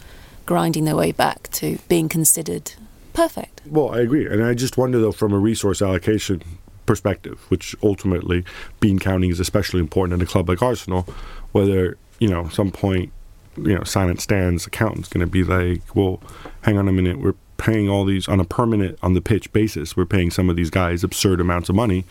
grinding 0.51 0.83
their 0.83 0.97
way 0.97 1.13
back 1.13 1.49
to 1.49 1.77
being 1.87 2.09
considered 2.09 2.73
perfect. 3.13 3.61
Well, 3.65 3.95
I 3.95 3.99
agree, 3.99 4.27
and 4.27 4.43
I 4.43 4.53
just 4.53 4.75
wonder 4.75 4.99
though, 4.99 5.13
from 5.13 5.31
a 5.31 5.39
resource 5.39 5.81
allocation 5.81 6.41
perspective, 6.85 7.39
which 7.47 7.73
ultimately 7.81 8.43
bean 8.81 8.99
counting 8.99 9.31
is 9.31 9.39
especially 9.39 9.79
important 9.79 10.19
in 10.19 10.21
a 10.21 10.29
club 10.29 10.49
like 10.49 10.61
Arsenal, 10.61 11.07
whether 11.53 11.97
you 12.19 12.27
know 12.27 12.49
some 12.49 12.69
point, 12.69 13.13
you 13.55 13.75
know, 13.75 13.83
Silent 13.85 14.19
Stan's 14.19 14.67
accountant's 14.67 15.07
going 15.07 15.25
to 15.25 15.31
be 15.31 15.45
like, 15.45 15.95
well, 15.95 16.21
hang 16.63 16.77
on 16.77 16.89
a 16.89 16.91
minute, 16.91 17.21
we're 17.21 17.35
paying 17.55 17.87
all 17.87 18.03
these 18.03 18.27
on 18.27 18.41
a 18.41 18.43
permanent 18.43 18.99
on 19.01 19.13
the 19.13 19.21
pitch 19.21 19.53
basis. 19.53 19.95
We're 19.95 20.05
paying 20.05 20.31
some 20.31 20.49
of 20.49 20.57
these 20.57 20.69
guys 20.69 21.01
absurd 21.01 21.39
amounts 21.39 21.69
of 21.69 21.75
money. 21.75 22.03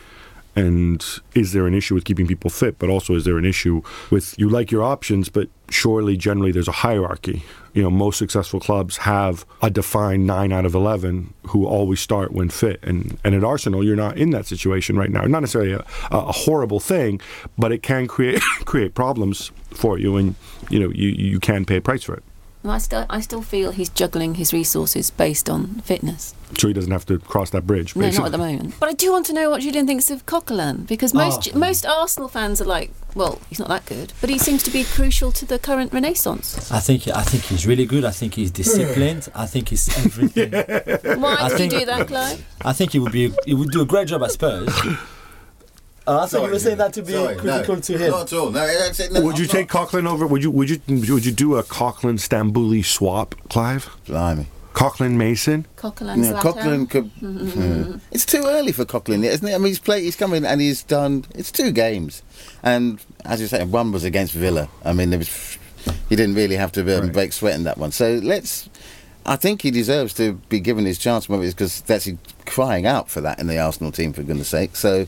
And 0.57 1.05
is 1.35 1.53
there 1.53 1.67
an 1.67 1.75
issue 1.75 1.95
with 1.95 2.05
keeping 2.05 2.27
people 2.27 2.51
fit? 2.51 2.79
But 2.79 2.91
also, 2.91 3.15
is 3.15 3.25
there 3.25 3.39
an 3.39 3.45
issue 3.45 3.83
with 4.11 4.35
you 4.39 4.49
like 4.49 4.71
your 4.71 4.83
options, 4.83 5.29
but 5.29 5.49
surely 5.71 6.17
generally 6.17 6.51
there's 6.51 6.69
a 6.69 6.73
hierarchy. 6.73 7.45
You 7.73 7.85
know, 7.85 7.91
most 7.91 8.19
successful 8.19 8.59
clubs 8.59 8.99
have 8.99 9.47
a 9.63 9.71
defined 9.71 10.27
nine 10.27 10.53
out 10.53 10.67
of 10.67 10.75
eleven 10.75 11.33
who 11.49 11.67
always 11.67 12.01
start 12.01 12.33
when 12.33 12.49
fit, 12.49 12.81
and 12.83 13.19
and 13.23 13.35
at 13.35 13.45
Arsenal 13.45 13.85
you're 13.85 13.97
not 13.97 14.19
in 14.19 14.31
that 14.31 14.47
situation 14.47 14.97
right 14.97 15.11
now. 15.11 15.23
Not 15.23 15.41
necessarily 15.41 15.73
a, 15.73 15.85
a 16.11 16.33
horrible 16.33 16.81
thing, 16.81 17.21
but 17.57 17.71
it 17.71 17.83
can 17.83 18.09
create 18.09 18.41
create 18.65 18.95
problems 18.95 19.53
for 19.71 19.99
you, 19.99 20.17
and 20.17 20.35
you 20.69 20.81
know 20.81 20.91
you 20.91 21.11
you 21.11 21.39
can 21.39 21.65
pay 21.65 21.77
a 21.77 21.81
price 21.81 22.03
for 22.03 22.15
it. 22.15 22.25
I 22.63 22.79
still, 22.79 23.07
I 23.09 23.21
still 23.21 23.41
feel 23.41 23.71
he's 23.71 23.89
juggling 23.89 24.35
his 24.35 24.53
resources 24.53 25.11
based 25.11 25.49
on 25.49 25.81
fitness. 25.81 26.35
So 26.59 26.69
he 26.69 26.75
doesn't 26.75 26.91
have 26.91 27.07
to 27.07 27.19
cross 27.19 27.51
that 27.51 27.67
bridge. 27.67 27.97
No, 27.97 28.11
not 28.11 28.27
at 28.27 28.33
the 28.33 28.39
moment. 28.39 28.75
But 28.79 28.91
I 28.91 28.93
do 28.93 29.13
want 29.13 29.25
to 29.27 29.33
know 29.33 29.49
what 29.49 29.63
Julien 29.63 29.87
thinks 29.87 30.11
of 30.11 30.27
Coquelin 30.27 30.87
because 30.87 31.15
ah. 31.15 31.19
most 31.19 31.49
Oh. 31.55 31.59
most 31.59 31.87
Arsenal 31.87 32.29
fans 32.29 32.61
are 32.61 32.67
like, 32.67 32.91
well, 33.15 33.41
he's 33.49 33.59
not 33.59 33.69
that 33.69 33.87
good, 33.87 34.13
but 34.21 34.29
he 34.29 34.39
seems 34.39 34.63
to 34.65 34.71
be 34.71 34.85
crucial 34.85 35.33
to 35.33 35.47
the 35.47 35.59
current 35.59 35.93
renaissance. 35.93 36.71
I 36.71 36.81
think 36.81 37.09
I 37.09 37.23
think 37.23 37.45
he's 37.45 37.67
really 37.67 37.87
good. 37.87 38.05
I 38.05 38.11
think 38.11 38.35
he's 38.35 38.51
disciplined. 38.51 39.29
I 39.35 39.47
think 39.47 39.69
he's 39.71 39.89
everything. 40.05 40.51
Why 41.21 41.37
I 41.41 41.49
did 41.49 41.57
think- 41.59 41.73
you 41.73 41.79
do 41.81 41.87
that, 41.87 42.09
Clive? 42.09 42.45
I 42.63 42.73
think 42.75 42.93
he 42.93 42.99
would 42.99 43.13
be 43.13 43.33
he 43.47 43.55
would 43.55 43.71
do 43.71 43.81
a 43.81 43.87
great 43.87 44.09
job 44.09 44.23
at 44.23 44.33
Spurs. 44.33 44.69
Oh, 46.07 46.17
I 46.17 46.21
thought 46.21 46.23
you 46.23 46.29
Sorry, 46.29 46.53
were 46.53 46.59
saying 46.59 46.79
that 46.79 46.93
to 46.95 47.03
be 47.03 47.13
sorry, 47.13 47.37
critical 47.37 47.75
no, 47.77 47.81
to 47.81 47.99
him. 47.99 48.11
Not 48.11 48.33
at 48.33 48.39
all. 48.39 48.51
No, 48.51 48.67
that's 48.67 49.01
it. 49.01 49.13
No, 49.13 49.21
would 49.21 49.39
you 49.39 49.45
I'm 49.45 49.51
take 49.51 49.69
Coquelin 49.69 50.07
over? 50.09 50.27
Would 50.27 50.43
you 50.43 50.51
would 50.51 50.71
you 50.71 50.81
would 50.89 51.25
you 51.25 51.33
do 51.33 51.57
a 51.57 51.63
Coquelin 51.63 52.17
Stambouli 52.19 52.85
swap, 52.85 53.35
Clive? 53.49 53.89
Blimey. 54.07 54.47
Coquelin 54.73 55.17
Mason. 55.17 55.67
Coquelin, 55.77 56.25
Yeah, 56.25 56.41
Coquelin 56.41 56.89
could. 56.89 57.11
Yeah. 57.21 57.97
It's 58.13 58.25
too 58.25 58.45
early 58.47 58.73
for 58.73 58.85
Coquelin, 58.85 59.23
yet, 59.23 59.35
isn't 59.35 59.49
it? 59.49 59.55
I 59.55 59.59
mean, 59.59 59.67
he's 59.67 59.79
played. 59.79 60.05
He's 60.05 60.17
come 60.17 60.33
in 60.33 60.45
and 60.45 60.61
he's 60.61 60.83
done. 60.83 61.25
It's 61.35 61.53
two 61.53 61.71
games, 61.73 62.23
and 62.63 63.05
as 63.25 63.41
you 63.41 63.47
say, 63.47 63.65
one 63.65 63.93
was 63.93 64.05
against 64.05 64.33
Villa. 64.33 64.69
I 64.85 64.93
mean, 64.93 65.11
there 65.11 65.19
was. 65.19 65.59
He 66.09 66.17
didn't 66.17 66.35
really 66.35 66.57
have 66.57 66.73
to 66.73 66.99
um, 66.99 67.11
break 67.11 67.33
sweat 67.33 67.55
in 67.55 67.65
that 67.65 67.79
one. 67.79 67.91
So 67.93 68.21
let's. 68.23 68.69
I 69.27 69.37
think 69.37 69.63
he 69.63 69.71
deserves 69.71 70.15
to 70.15 70.35
be 70.49 70.61
given 70.61 70.87
his 70.87 70.99
chance, 70.99 71.29
maybe 71.29 71.45
it's 71.45 71.55
because 71.55 71.83
that's 71.83 72.05
he 72.05 72.17
crying 72.47 72.87
out 72.87 73.11
for 73.11 73.21
that 73.21 73.39
in 73.39 73.47
the 73.49 73.59
Arsenal 73.59 73.93
team, 73.93 74.13
for 74.13 74.23
goodness 74.23 74.49
sake. 74.49 74.77
So, 74.77 75.07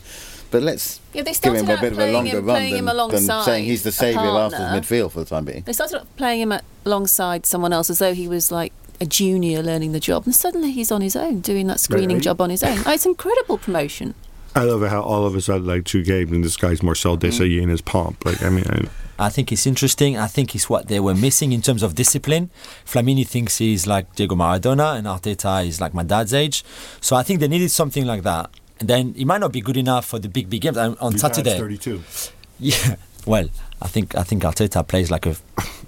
but 0.53 0.63
let's 0.63 1.01
Yeah, 1.13 1.23
they 1.23 1.33
give 1.33 1.55
him 1.55 1.69
a 1.69 1.81
bit 1.81 1.93
of 1.93 1.99
a 1.99 2.13
longer 2.13 2.31
him- 2.39 2.47
run 2.47 2.71
than, 3.11 3.27
than 3.27 3.43
saying 3.43 3.65
he's 3.65 3.83
the 3.83 3.91
saviour 3.91 4.23
of 4.25 4.53
partner. 4.53 4.59
Arsenal's 4.59 4.87
midfield 4.87 5.11
for 5.11 5.19
the 5.21 5.27
time 5.27 5.45
being. 5.45 5.63
They 5.63 5.73
started 5.73 6.03
off 6.03 6.07
playing 6.17 6.43
him 6.43 6.53
at, 6.53 6.65
alongside 6.85 7.45
someone 7.47 7.73
else 7.73 7.91
as 7.91 7.99
though 7.99 8.15
he 8.15 8.29
was 8.29 8.53
like 8.53 8.73
a 9.01 9.07
junior 9.07 9.63
learning 9.65 9.91
the 9.91 9.99
job, 10.01 10.25
and 10.27 10.35
suddenly 10.35 10.71
he's 10.71 10.93
on 10.93 11.01
his 11.01 11.17
own 11.17 11.41
doing 11.41 11.67
that 11.67 11.81
screening 11.81 12.19
Right. 12.19 12.23
job 12.23 12.41
on 12.41 12.51
his 12.51 12.63
own. 12.63 12.79
Oh, 12.87 12.93
it's 12.93 13.05
incredible 13.07 13.59
promotion. 13.59 14.15
I 14.55 14.65
love 14.65 14.83
how 14.89 15.01
all 15.01 15.25
of 15.27 15.35
us 15.35 15.47
had 15.49 15.63
like 15.65 15.85
two 15.85 16.05
games, 16.05 16.31
and 16.31 16.45
this 16.45 16.57
guy's 16.57 16.83
Marcel 16.83 17.17
Desailly 17.17 17.61
in 17.61 17.69
his 17.71 17.81
pomp. 17.81 18.25
Like, 18.25 18.43
I 18.43 18.51
mean, 18.51 18.67
I, 18.69 19.27
I 19.27 19.29
think 19.31 19.51
it's 19.51 19.67
interesting. 19.67 20.19
I 20.19 20.27
think 20.27 20.55
it's 20.55 20.69
what 20.69 20.89
they 20.89 21.01
were 21.01 21.15
missing 21.15 21.53
in 21.53 21.63
terms 21.63 21.83
of 21.83 21.95
discipline. 21.95 22.51
Flamini 22.85 23.27
thinks 23.27 23.59
he's 23.59 23.87
like 23.87 24.15
Diego 24.15 24.35
Maradona, 24.37 24.97
and 24.99 25.07
Arteta 25.07 25.67
is 25.67 25.81
like 25.81 25.95
my 25.95 26.03
dad's 26.03 26.35
age. 26.35 26.63
So 27.01 27.17
I 27.17 27.23
think 27.23 27.41
they 27.41 27.49
needed 27.49 27.71
something 27.71 28.05
like 28.05 28.23
that. 28.25 28.51
And 28.83 28.89
then 28.91 29.15
it 29.17 29.27
might 29.27 29.39
not 29.41 29.53
be 29.53 29.61
good 29.61 29.77
enough 29.77 30.07
for 30.07 30.19
the 30.19 30.29
big 30.29 30.51
big 30.51 30.63
games 30.63 30.77
on, 30.77 30.97
on 30.99 31.17
Saturday. 31.17 31.57
32. 31.57 32.03
Yeah. 32.59 32.97
Well, 33.27 33.49
I 33.81 33.87
think 33.89 34.17
I 34.17 34.25
think 34.25 34.43
Arteta 34.43 34.83
plays 34.87 35.09
like 35.11 35.27
a. 35.27 35.37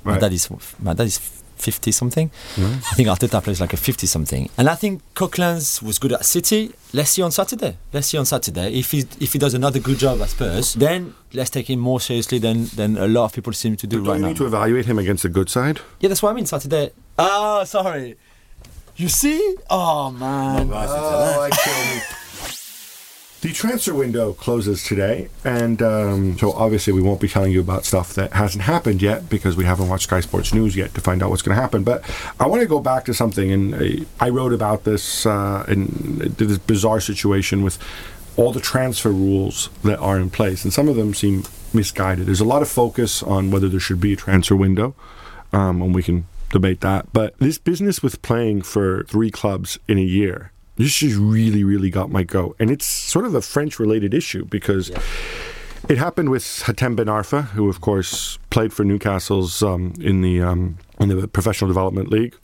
My 0.05 0.13
Right. 0.13 0.21
dad 0.21 0.33
is 0.33 0.49
my 0.81 0.95
dad 0.95 1.07
is 1.07 1.19
fifty 1.57 1.91
something. 1.93 2.31
Right. 2.59 2.77
I 2.91 2.95
think 2.97 3.09
Arteta 3.09 3.43
plays 3.43 3.61
like 3.61 3.73
a 3.73 3.77
fifty 3.77 4.07
something, 4.07 4.49
and 4.59 4.69
I 4.69 4.77
think 4.77 5.03
Coquelin's 5.15 5.83
was 5.83 5.99
good 5.99 6.13
at 6.13 6.25
City. 6.25 6.73
Let's 6.93 7.11
see 7.11 7.23
on 7.23 7.31
Saturday. 7.33 7.77
Let's 7.93 8.07
see 8.09 8.19
on 8.19 8.27
Saturday 8.27 8.69
if 8.79 8.91
he 8.93 8.99
if 9.21 9.33
he 9.33 9.39
does 9.39 9.55
another 9.55 9.81
good 9.81 9.99
job 9.99 10.21
at 10.23 10.29
Spurs. 10.31 10.75
Then 10.75 11.15
let's 11.33 11.51
take 11.51 11.69
him 11.71 11.81
more 11.81 12.01
seriously 12.01 12.39
than 12.39 12.67
than 12.77 12.97
a 12.97 13.07
lot 13.09 13.25
of 13.27 13.33
people 13.33 13.53
seem 13.53 13.75
to 13.77 13.87
do 13.87 13.97
don't 13.97 14.07
right 14.09 14.17
you 14.17 14.23
now. 14.23 14.29
need 14.29 14.37
to 14.39 14.47
evaluate 14.47 14.87
him 14.87 14.99
against 14.99 15.23
the 15.25 15.29
good 15.39 15.49
side? 15.51 15.81
Yeah, 16.01 16.09
that's 16.11 16.23
what 16.23 16.31
I 16.31 16.35
mean. 16.35 16.47
Saturday. 16.47 16.91
Oh, 17.19 17.65
sorry. 17.65 18.17
You 18.97 19.09
see? 19.09 19.41
Oh 19.71 20.11
man. 20.11 20.71
Oh, 20.73 21.49
The 23.45 23.53
transfer 23.53 23.93
window 23.93 24.33
closes 24.33 24.83
today, 24.83 25.29
and 25.45 25.83
um, 25.83 26.39
so 26.39 26.53
obviously 26.53 26.95
we 26.95 27.03
won't 27.03 27.21
be 27.21 27.29
telling 27.29 27.53
you 27.53 27.61
about 27.61 27.85
stuff 27.85 28.15
that 28.15 28.33
hasn't 28.33 28.65
happened 28.65 29.03
yet 29.03 29.29
because 29.29 29.55
we 29.55 29.67
haven't 29.67 29.91
watched 29.91 30.05
Sky 30.05 30.21
Sports 30.21 30.55
News 30.55 30.75
yet 30.75 30.95
to 30.95 31.03
find 31.03 31.23
out 31.23 31.29
what's 31.29 31.43
going 31.43 31.55
to 31.55 31.61
happen. 31.61 31.85
But 31.85 32.09
I 32.41 32.47
want 32.47 32.63
to 32.63 32.67
go 32.67 32.81
back 32.81 33.05
to 33.05 33.13
something, 33.13 33.53
and 33.53 34.07
I 34.19 34.31
wrote 34.31 34.55
about 34.55 34.85
this 34.85 35.27
uh, 35.27 35.67
in 35.69 36.35
this 36.39 36.57
bizarre 36.57 37.01
situation 37.01 37.63
with 37.63 37.77
all 38.39 38.51
the 38.51 38.63
transfer 38.63 39.11
rules 39.11 39.69
that 39.83 39.99
are 39.99 40.19
in 40.19 40.31
place, 40.31 40.65
and 40.65 40.73
some 40.73 40.89
of 40.89 40.97
them 40.97 41.13
seem 41.13 41.45
misguided. 41.75 42.25
There's 42.25 42.41
a 42.41 42.47
lot 42.47 42.63
of 42.63 42.69
focus 42.71 43.23
on 43.23 43.51
whether 43.51 43.69
there 43.69 43.79
should 43.79 44.01
be 44.01 44.15
a 44.15 44.17
transfer 44.17 44.57
window, 44.57 44.95
um, 45.53 45.83
and 45.83 45.95
we 45.95 46.03
can 46.03 46.27
debate 46.49 46.81
that. 46.81 47.13
But 47.13 47.39
this 47.41 47.59
business 47.59 48.03
with 48.03 48.23
playing 48.23 48.63
for 48.63 49.05
three 49.05 49.31
clubs 49.31 49.79
in 49.87 49.99
a 49.99 50.03
year, 50.03 50.51
this 50.77 50.95
just 50.95 51.17
really, 51.17 51.65
really 51.65 51.91
got 51.91 52.11
my 52.11 52.23
goat. 52.23 52.57
And 52.59 52.71
it's 52.71 52.85
sort 52.85 53.25
of 53.25 53.35
a 53.35 53.43
French 53.43 53.79
related 53.79 54.13
issue 54.13 54.45
because 54.45 54.91
it 55.89 55.99
happened 55.99 56.31
with 56.31 56.43
Hatem 56.43 56.97
Ben 56.97 57.07
Arfa, 57.07 57.45
who, 57.51 57.69
of 57.69 57.81
course, 57.81 58.39
played 58.51 58.73
for 58.73 58.85
Newcastle's 58.85 59.63
um, 59.63 59.95
in 60.01 60.23
the 60.23 60.43
um, 60.43 60.79
in 60.99 61.09
the 61.09 61.29
professional 61.29 61.69
development 61.69 62.11
league. 62.11 62.37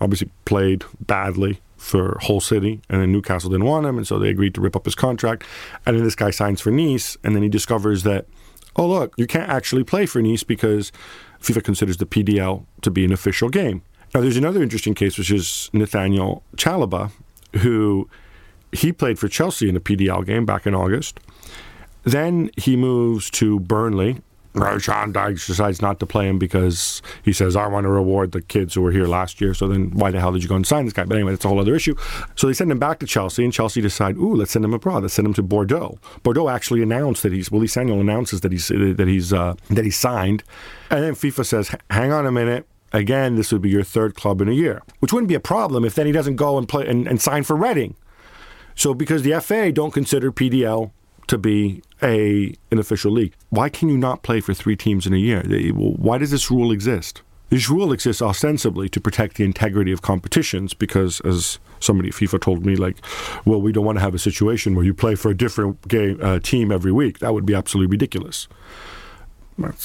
Obviously, 0.00 0.30
played 0.44 0.84
badly 1.00 1.60
for 1.76 2.18
Hull 2.22 2.40
City, 2.40 2.80
and 2.88 3.00
then 3.00 3.12
Newcastle 3.12 3.50
didn't 3.50 3.66
want 3.66 3.86
him, 3.86 3.96
and 3.96 4.06
so 4.06 4.18
they 4.18 4.28
agreed 4.28 4.54
to 4.54 4.60
rip 4.60 4.76
up 4.76 4.84
his 4.84 4.94
contract. 4.94 5.44
And 5.84 5.96
then 5.96 6.04
this 6.04 6.14
guy 6.14 6.30
signs 6.30 6.60
for 6.60 6.70
Nice, 6.70 7.16
and 7.22 7.34
then 7.34 7.42
he 7.42 7.48
discovers 7.48 8.02
that, 8.02 8.26
oh 8.76 8.86
look, 8.86 9.14
you 9.16 9.26
can't 9.26 9.50
actually 9.50 9.84
play 9.84 10.06
for 10.06 10.20
Nice 10.22 10.42
because 10.42 10.92
FIFA 11.40 11.64
considers 11.64 11.96
the 11.98 12.06
PDL 12.06 12.64
to 12.82 12.90
be 12.90 13.04
an 13.04 13.12
official 13.12 13.48
game. 13.48 13.82
Now, 14.14 14.20
there's 14.20 14.36
another 14.36 14.62
interesting 14.62 14.94
case, 14.94 15.18
which 15.18 15.30
is 15.30 15.70
Nathaniel 15.72 16.42
Chalobah, 16.56 17.10
who 17.54 18.08
he 18.72 18.92
played 18.92 19.18
for 19.18 19.28
Chelsea 19.28 19.68
in 19.68 19.76
a 19.76 19.80
PDL 19.80 20.24
game 20.26 20.44
back 20.44 20.66
in 20.66 20.74
August. 20.74 21.20
Then 22.04 22.50
he 22.56 22.76
moves 22.76 23.30
to 23.32 23.60
Burnley. 23.60 24.22
Sean 24.78 25.12
Dyche 25.12 25.46
decides 25.46 25.82
not 25.82 26.00
to 26.00 26.06
play 26.06 26.26
him 26.26 26.38
because 26.38 27.02
he 27.22 27.32
says, 27.32 27.56
I 27.56 27.66
want 27.66 27.84
to 27.84 27.90
reward 27.90 28.32
the 28.32 28.40
kids 28.40 28.72
who 28.72 28.80
were 28.80 28.90
here 28.90 29.06
last 29.06 29.38
year. 29.38 29.52
So 29.52 29.68
then 29.68 29.90
why 29.90 30.10
the 30.10 30.18
hell 30.18 30.32
did 30.32 30.42
you 30.42 30.48
go 30.48 30.56
and 30.56 30.66
sign 30.66 30.86
this 30.86 30.94
guy? 30.94 31.04
But 31.04 31.16
anyway, 31.16 31.32
that's 31.32 31.44
a 31.44 31.48
whole 31.48 31.60
other 31.60 31.74
issue. 31.74 31.94
So 32.36 32.46
they 32.46 32.54
send 32.54 32.72
him 32.72 32.78
back 32.78 32.98
to 33.00 33.06
Chelsea, 33.06 33.44
and 33.44 33.52
Chelsea 33.52 33.82
decide, 33.82 34.16
ooh, 34.16 34.34
let's 34.34 34.52
send 34.52 34.64
him 34.64 34.72
abroad. 34.72 35.02
Let's 35.02 35.12
send 35.12 35.26
him 35.26 35.34
to 35.34 35.42
Bordeaux. 35.42 35.98
Bordeaux 36.22 36.48
actually 36.48 36.82
announced 36.82 37.22
that 37.22 37.32
he's, 37.32 37.50
Willy 37.50 37.66
Sagnol 37.66 38.00
announces 38.00 38.40
that 38.40 38.52
he's, 38.52 38.68
that 38.68 39.06
he's, 39.06 39.30
uh, 39.30 39.56
that 39.68 39.84
he's 39.84 39.96
signed. 39.96 40.42
And 40.90 41.04
then 41.04 41.14
FIFA 41.14 41.44
says, 41.44 41.76
hang 41.90 42.12
on 42.12 42.24
a 42.24 42.32
minute. 42.32 42.66
Again, 42.96 43.36
this 43.36 43.52
would 43.52 43.60
be 43.60 43.68
your 43.68 43.82
third 43.82 44.14
club 44.14 44.40
in 44.40 44.48
a 44.48 44.52
year, 44.52 44.82
which 45.00 45.12
wouldn't 45.12 45.28
be 45.28 45.34
a 45.34 45.40
problem 45.40 45.84
if 45.84 45.94
then 45.94 46.06
he 46.06 46.12
doesn't 46.12 46.36
go 46.36 46.56
and 46.56 46.66
play 46.66 46.86
and, 46.88 47.06
and 47.06 47.20
sign 47.20 47.44
for 47.44 47.54
Reading. 47.54 47.94
So 48.74 48.94
because 48.94 49.22
the 49.22 49.38
FA 49.40 49.70
don't 49.70 49.90
consider 49.92 50.32
PDL 50.32 50.92
to 51.26 51.38
be 51.38 51.82
a 52.02 52.54
an 52.70 52.78
official 52.78 53.12
league, 53.12 53.34
why 53.50 53.68
can 53.68 53.90
you 53.90 53.98
not 53.98 54.22
play 54.22 54.40
for 54.40 54.54
three 54.54 54.76
teams 54.76 55.06
in 55.06 55.12
a 55.12 55.18
year? 55.18 55.42
Why 55.74 56.16
does 56.16 56.30
this 56.30 56.50
rule 56.50 56.72
exist? 56.72 57.22
This 57.50 57.68
rule 57.68 57.92
exists 57.92 58.22
ostensibly 58.22 58.88
to 58.88 59.00
protect 59.00 59.36
the 59.36 59.44
integrity 59.44 59.92
of 59.92 60.00
competitions 60.02 60.72
because, 60.74 61.20
as 61.20 61.58
somebody 61.80 62.08
at 62.08 62.14
FIFA 62.14 62.40
told 62.40 62.66
me, 62.66 62.76
like, 62.76 62.96
well, 63.44 63.60
we 63.60 63.72
don't 63.72 63.84
want 63.84 63.96
to 63.96 64.02
have 64.02 64.14
a 64.14 64.18
situation 64.18 64.74
where 64.74 64.84
you 64.84 64.94
play 64.94 65.14
for 65.14 65.30
a 65.30 65.36
different 65.36 65.86
game 65.86 66.18
uh, 66.22 66.38
team 66.40 66.72
every 66.72 66.92
week. 66.92 67.20
That 67.20 67.34
would 67.34 67.46
be 67.46 67.54
absolutely 67.54 67.90
ridiculous. 67.90 68.48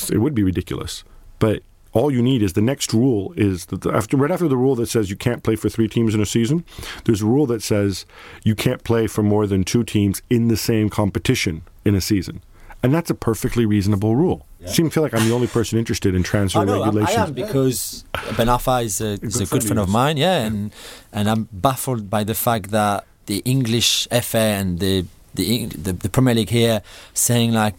It 0.10 0.18
would 0.18 0.34
be 0.34 0.44
ridiculous. 0.44 1.04
But 1.40 1.64
all 1.94 2.12
you 2.12 2.22
need 2.22 2.42
is 2.42 2.54
the 2.54 2.62
next 2.62 2.94
rule 2.94 3.34
is 3.36 3.66
that 3.68 3.82
the, 3.82 3.92
after 3.92 4.16
right 4.18 4.32
after 4.32 4.48
the 4.48 4.58
rule 4.58 4.76
that 4.76 4.88
says 4.88 5.10
you 5.10 5.16
can't 5.16 5.44
play 5.44 5.56
for 5.56 5.70
three 5.70 5.88
teams 5.88 6.16
in 6.16 6.22
a 6.22 6.26
season, 6.26 6.64
there's 7.06 7.22
a 7.22 7.26
rule 7.26 7.46
that 7.48 7.62
says 7.62 8.06
you 8.44 8.56
can't 8.56 8.84
play 8.84 9.08
for 9.08 9.24
more 9.24 9.46
than 9.48 9.64
two 9.64 9.84
teams 9.84 10.22
in 10.30 10.48
the 10.48 10.58
same 10.58 10.90
competition 10.90 11.64
in 11.84 11.96
a 11.96 12.02
season. 12.02 12.42
And 12.84 12.94
that's 12.94 13.10
a 13.12 13.14
perfectly 13.14 13.66
reasonable 13.66 14.16
rule. 14.16 14.46
I 14.64 14.68
seem 14.68 14.88
to 14.90 14.92
feel 14.94 15.04
like 15.04 15.14
I'm 15.14 15.28
the 15.28 15.34
only 15.36 15.48
person 15.48 15.78
interested 15.78 16.16
in 16.16 16.24
transfer 16.24 16.60
I 16.60 16.64
know, 16.66 16.82
I- 16.82 16.86
regulations. 16.86 17.18
I 17.18 17.24
am 17.24 17.34
because 17.34 18.06
Ben 18.38 18.48
Arfa 18.48 18.84
is 18.84 19.02
a, 19.02 19.14
is 19.22 19.40
a 19.40 19.46
good 19.46 19.64
friend 19.64 19.80
of 19.80 19.90
mine, 19.90 20.18
yeah, 20.18 20.42
and 20.46 20.72
and 21.12 21.30
I'm 21.30 21.48
baffled 21.52 22.10
by 22.10 22.24
the 22.24 22.34
fact 22.36 22.72
that 22.72 23.06
the 23.26 23.40
English 23.46 24.08
FA 24.24 24.38
and 24.38 24.80
the 24.80 25.06
the 25.34 25.66
the, 25.68 25.94
the 25.94 26.10
Premier 26.10 26.34
League 26.36 26.50
here 26.50 26.82
saying 27.14 27.54
like, 27.54 27.76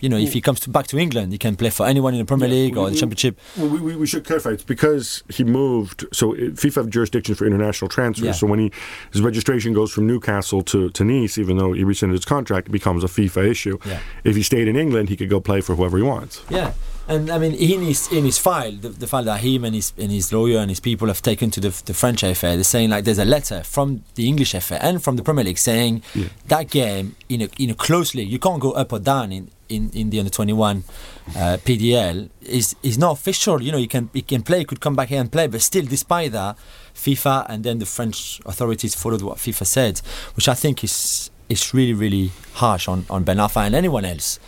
you 0.00 0.08
know, 0.08 0.16
if 0.16 0.32
he 0.32 0.40
comes 0.40 0.60
to, 0.60 0.70
back 0.70 0.86
to 0.88 0.98
England, 0.98 1.32
he 1.32 1.38
can 1.38 1.56
play 1.56 1.70
for 1.70 1.86
anyone 1.86 2.14
in 2.14 2.20
the 2.20 2.24
Premier 2.24 2.48
League 2.48 2.76
or 2.76 2.90
the 2.90 2.96
Championship. 2.96 3.38
Well, 3.56 3.68
we, 3.68 3.80
we, 3.80 3.96
we 3.96 4.06
should 4.06 4.24
clarify. 4.24 4.50
It's 4.50 4.64
because 4.64 5.22
he 5.28 5.44
moved. 5.44 6.06
So 6.12 6.32
FIFA 6.32 6.74
have 6.74 6.90
jurisdiction 6.90 7.34
for 7.34 7.46
international 7.46 7.88
transfers. 7.88 8.24
Yeah. 8.24 8.32
So 8.32 8.46
when 8.46 8.58
he 8.58 8.72
his 9.12 9.22
registration 9.22 9.72
goes 9.72 9.92
from 9.92 10.06
Newcastle 10.06 10.62
to, 10.62 10.90
to 10.90 11.04
Nice, 11.04 11.38
even 11.38 11.58
though 11.58 11.72
he 11.72 11.84
rescinded 11.84 12.16
his 12.16 12.24
contract, 12.24 12.68
it 12.68 12.72
becomes 12.72 13.04
a 13.04 13.08
FIFA 13.08 13.48
issue. 13.48 13.78
Yeah. 13.84 14.00
If 14.24 14.36
he 14.36 14.42
stayed 14.42 14.68
in 14.68 14.76
England, 14.76 15.08
he 15.08 15.16
could 15.16 15.28
go 15.28 15.40
play 15.40 15.60
for 15.60 15.74
whoever 15.74 15.96
he 15.96 16.02
wants. 16.02 16.42
Yeah, 16.48 16.72
and 17.10 17.28
I 17.28 17.38
mean, 17.38 17.54
in 17.54 17.82
his 17.82 18.10
in 18.12 18.24
his 18.24 18.38
file, 18.38 18.70
the, 18.72 18.88
the 18.90 19.06
file 19.06 19.24
that 19.24 19.40
him 19.40 19.64
and 19.64 19.74
his 19.74 19.92
and 19.98 20.12
his 20.12 20.32
lawyer 20.32 20.58
and 20.58 20.70
his 20.70 20.78
people 20.78 21.08
have 21.08 21.20
taken 21.20 21.50
to 21.50 21.60
the, 21.60 21.82
the 21.84 21.92
French 21.92 22.20
FA, 22.20 22.54
they're 22.54 22.62
saying 22.62 22.90
like 22.90 23.04
there's 23.04 23.18
a 23.18 23.24
letter 23.24 23.62
from 23.64 24.04
the 24.14 24.28
English 24.28 24.52
FA 24.52 24.82
and 24.82 25.02
from 25.02 25.16
the 25.16 25.22
Premier 25.22 25.44
League 25.44 25.58
saying 25.58 26.02
that 26.46 26.70
game 26.70 27.16
in 27.28 27.42
a 27.42 27.48
in 27.58 27.70
a 27.70 27.74
close 27.74 28.14
league, 28.14 28.30
you 28.30 28.38
can't 28.38 28.60
go 28.60 28.72
up 28.72 28.92
or 28.92 29.00
down 29.00 29.32
in. 29.32 29.50
In, 29.70 29.90
in 29.90 30.10
the 30.10 30.18
under 30.18 30.30
21 30.30 30.84
uh, 31.28 31.56
PDL 31.64 32.28
is 32.42 32.74
is 32.82 32.98
not 32.98 33.12
official. 33.12 33.62
You 33.62 33.72
know, 33.72 33.78
you 33.78 33.88
can 33.88 34.10
you 34.12 34.22
can 34.22 34.42
play, 34.42 34.64
could 34.64 34.80
come 34.80 34.96
back 34.96 35.08
here 35.08 35.20
and 35.20 35.30
play, 35.30 35.46
but 35.46 35.62
still, 35.62 35.84
despite 35.84 36.32
that, 36.32 36.56
FIFA 36.94 37.46
and 37.48 37.62
then 37.64 37.78
the 37.78 37.86
French 37.86 38.40
authorities 38.46 38.94
followed 38.94 39.22
what 39.22 39.38
FIFA 39.38 39.66
said, 39.66 40.00
which 40.34 40.48
I 40.48 40.54
think 40.54 40.82
is 40.82 41.30
is 41.48 41.72
really 41.72 41.94
really 41.94 42.32
harsh 42.54 42.88
on 42.88 43.06
on 43.08 43.24
Ben 43.24 43.36
Arfa 43.38 43.66
and 43.66 43.74
anyone 43.74 44.04
else 44.04 44.38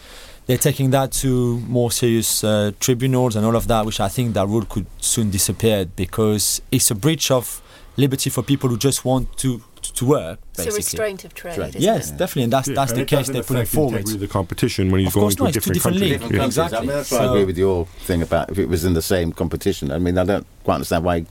they're 0.46 0.58
taking 0.58 0.90
that 0.90 1.12
to 1.12 1.58
more 1.60 1.90
serious 1.90 2.42
uh, 2.42 2.72
tribunals 2.80 3.36
and 3.36 3.46
all 3.46 3.54
of 3.54 3.68
that, 3.68 3.86
which 3.86 4.00
I 4.00 4.08
think 4.08 4.34
that 4.34 4.48
rule 4.48 4.64
could 4.64 4.86
soon 4.98 5.30
disappear 5.30 5.84
because 5.84 6.60
it's 6.72 6.90
a 6.90 6.94
breach 6.94 7.30
of 7.30 7.61
liberty 7.96 8.30
for 8.30 8.42
people 8.42 8.68
who 8.70 8.76
just 8.78 9.04
want 9.04 9.36
to 9.38 9.62
to 9.94 10.04
work. 10.06 10.38
It's 10.50 10.58
Basically. 10.64 10.74
a 10.74 10.76
restraint 10.76 11.24
of 11.24 11.34
trade. 11.34 11.58
Isn't 11.58 11.80
Yes, 11.82 12.10
it? 12.10 12.16
definitely, 12.16 12.44
and 12.44 12.52
that's 12.52 12.68
Yeah, 12.68 12.74
that's 12.74 12.92
and 12.92 13.00
the 13.00 13.04
case 13.04 13.28
they're 13.28 13.42
putting 13.42 13.66
forward. 13.66 14.06
the 14.06 14.28
competition 14.28 14.90
when 14.92 15.00
he's 15.00 15.08
Of 15.08 15.14
going 15.14 15.24
course 15.24 15.34
to 15.36 15.42
not, 15.42 15.54
a 15.54 15.58
it's 15.58 15.66
two 15.66 15.72
different 15.74 15.98
different 15.98 16.20
country. 16.20 16.28
leagues. 16.28 16.38
Yeah. 16.38 16.46
Exactly. 16.46 16.78
I 16.78 16.80
mean, 16.82 16.90
that's 16.90 17.10
why 17.10 17.18
I 17.18 17.24
agree 17.26 17.44
with 17.44 17.58
your 17.58 17.86
thing 18.06 18.22
about 18.22 18.50
if 18.50 18.58
it 18.58 18.66
was 18.68 18.84
in 18.84 18.94
the 18.94 19.02
same 19.02 19.32
competition. 19.32 19.90
I 19.90 19.98
mean, 19.98 20.16
I 20.18 20.24
don't 20.24 20.46
quite 20.64 20.74
understand 20.76 21.04
why 21.04 21.26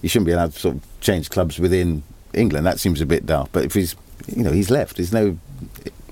you 0.00 0.08
shouldn't 0.08 0.26
be 0.26 0.32
allowed 0.32 0.52
to 0.54 0.58
sort 0.60 0.76
of 0.76 0.82
change 1.00 1.28
clubs 1.30 1.58
within 1.58 2.04
England. 2.32 2.66
That 2.66 2.78
seems 2.78 3.00
a 3.00 3.06
bit 3.06 3.26
daft. 3.26 3.50
But 3.52 3.64
if 3.64 3.74
he's, 3.74 3.96
you 4.34 4.42
know, 4.44 4.52
he's 4.52 4.70
left. 4.70 4.96
There's 4.96 5.12
no 5.12 5.36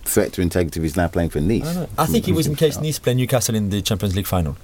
threat 0.05 0.33
to 0.33 0.43
integrity 0.43 0.81
if 0.81 0.83
he's 0.83 0.97
now 0.97 1.07
playing 1.07 1.31
for 1.31 1.41
Nice. 1.41 1.63
I, 1.63 1.65
don't 1.75 1.77
know. 1.83 1.89
I 1.99 2.07
think 2.07 2.27
it 2.29 2.33
was 2.35 2.47
in 2.49 2.57
case 2.57 2.79
Nice 2.81 2.99
play 2.99 3.15
Newcastle 3.15 3.55
in 3.55 3.71
the 3.71 3.81
Champions 3.81 4.17
League 4.17 4.27
final. 4.27 4.57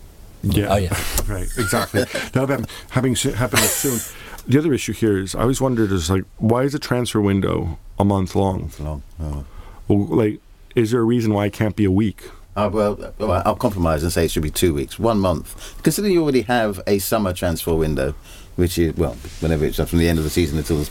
Yeah. 0.42 0.66
Oh, 0.72 0.76
yeah. 0.76 0.88
right. 1.28 1.48
Exactly. 1.56 2.00
now, 2.34 2.46
that 2.46 2.68
having 2.90 3.12
s- 3.12 3.22
happened 3.22 3.62
soon, 3.62 3.98
the 4.46 4.58
other 4.58 4.72
issue 4.72 4.92
here 4.92 5.18
is 5.18 5.34
I 5.34 5.42
always 5.42 5.60
wondered 5.60 5.92
is 5.92 6.10
like 6.10 6.24
why 6.38 6.62
is 6.62 6.74
a 6.74 6.78
transfer 6.78 7.20
window 7.20 7.78
a 7.98 8.04
month 8.04 8.34
long? 8.34 8.60
Month 8.60 8.80
Long. 8.80 9.02
Oh. 9.20 9.44
Well, 9.88 10.06
like, 10.06 10.40
is 10.74 10.90
there 10.90 11.00
a 11.00 11.04
reason 11.04 11.32
why 11.32 11.46
it 11.46 11.52
can't 11.52 11.76
be 11.76 11.84
a 11.84 11.90
week? 11.90 12.30
Uh, 12.56 12.70
well, 12.72 13.12
I'll 13.44 13.54
compromise 13.54 14.02
and 14.02 14.10
say 14.10 14.24
it 14.24 14.30
should 14.30 14.42
be 14.42 14.50
two 14.50 14.72
weeks, 14.72 14.98
one 14.98 15.18
month. 15.18 15.74
Considering 15.82 16.14
you 16.14 16.22
already 16.22 16.40
have 16.42 16.80
a 16.86 16.98
summer 16.98 17.34
transfer 17.34 17.74
window, 17.74 18.14
which 18.56 18.78
is, 18.78 18.96
well, 18.96 19.12
whenever 19.40 19.66
it's 19.66 19.76
from 19.76 19.98
the 19.98 20.08
end 20.08 20.18
of 20.18 20.24
the 20.24 20.30
season 20.30 20.56
until 20.56 20.78
the, 20.78 20.90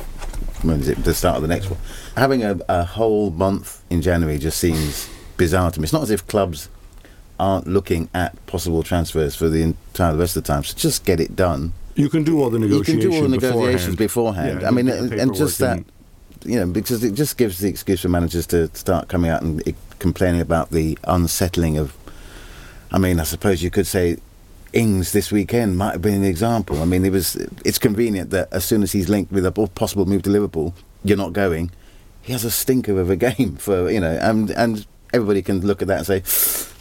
when 0.61 0.79
is 0.79 0.87
it, 0.87 1.03
the 1.03 1.13
start 1.13 1.37
of 1.37 1.41
the 1.41 1.47
next 1.47 1.69
one. 1.69 1.79
Having 2.15 2.43
a, 2.43 2.59
a 2.69 2.83
whole 2.85 3.31
month 3.31 3.83
in 3.89 4.03
January 4.03 4.37
just 4.37 4.59
seems 4.59 5.09
bizarre 5.37 5.71
to 5.71 5.79
me. 5.79 5.85
It's 5.85 5.93
not 5.93 6.03
as 6.03 6.11
if 6.11 6.27
clubs 6.27 6.69
aren't 7.39 7.65
looking 7.67 8.09
at 8.13 8.45
possible 8.45 8.83
transfers 8.83 9.35
for 9.35 9.49
the 9.49 9.63
entire 9.63 10.15
rest 10.15 10.37
of 10.37 10.43
the 10.43 10.47
time, 10.47 10.63
so 10.63 10.77
just 10.77 11.03
get 11.03 11.19
it 11.19 11.35
done. 11.35 11.73
You 11.95 12.09
can 12.09 12.23
do 12.23 12.41
all 12.41 12.49
the 12.49 12.59
You 12.59 12.65
negotiations. 12.67 13.03
can 13.03 13.11
do 13.11 13.15
all 13.15 13.23
the 13.23 13.29
negotiations 13.29 13.95
beforehand. 13.95 14.59
beforehand. 14.59 14.61
Yeah, 14.61 14.67
I 14.67 14.71
mean, 14.71 14.87
and, 14.89 15.13
and 15.13 15.35
just 15.35 15.59
that, 15.59 15.83
you 16.43 16.59
know, 16.59 16.67
because 16.67 17.03
it 17.03 17.13
just 17.13 17.37
gives 17.37 17.59
the 17.59 17.69
excuse 17.69 18.01
for 18.01 18.09
managers 18.09 18.45
to 18.47 18.67
start 18.75 19.07
coming 19.07 19.31
out 19.31 19.41
and 19.41 19.61
complaining 19.99 20.41
about 20.41 20.71
the 20.71 20.97
unsettling 21.05 21.77
of. 21.77 21.95
I 22.91 22.97
mean, 22.97 23.19
I 23.19 23.23
suppose 23.23 23.63
you 23.63 23.71
could 23.71 23.87
say 23.87 24.17
Ings 24.73 25.11
this 25.13 25.31
weekend 25.31 25.77
might 25.77 25.93
have 25.93 26.01
been 26.01 26.13
an 26.15 26.23
example. 26.25 26.81
I 26.81 26.85
mean, 26.85 27.03
it 27.05 27.11
was. 27.11 27.35
It's 27.63 27.79
convenient 27.79 28.29
that 28.31 28.49
as 28.51 28.65
soon 28.65 28.83
as 28.83 28.91
he's 28.91 29.09
linked 29.09 29.31
with 29.31 29.45
a 29.45 29.51
possible 29.51 30.05
move 30.05 30.23
to 30.23 30.29
Liverpool, 30.29 30.73
you're 31.03 31.17
not 31.17 31.33
going. 31.33 31.71
He 32.21 32.33
has 32.33 32.43
a 32.43 32.51
stinker 32.51 32.99
of 32.99 33.09
a 33.09 33.15
game 33.27 33.55
for 33.55 33.89
you 33.89 34.01
know, 34.01 34.17
and 34.21 34.49
and 34.51 34.85
everybody 35.15 35.41
can 35.41 35.65
look 35.65 35.81
at 35.81 35.87
that 35.87 35.97
and 35.99 36.05
say, 36.05 36.19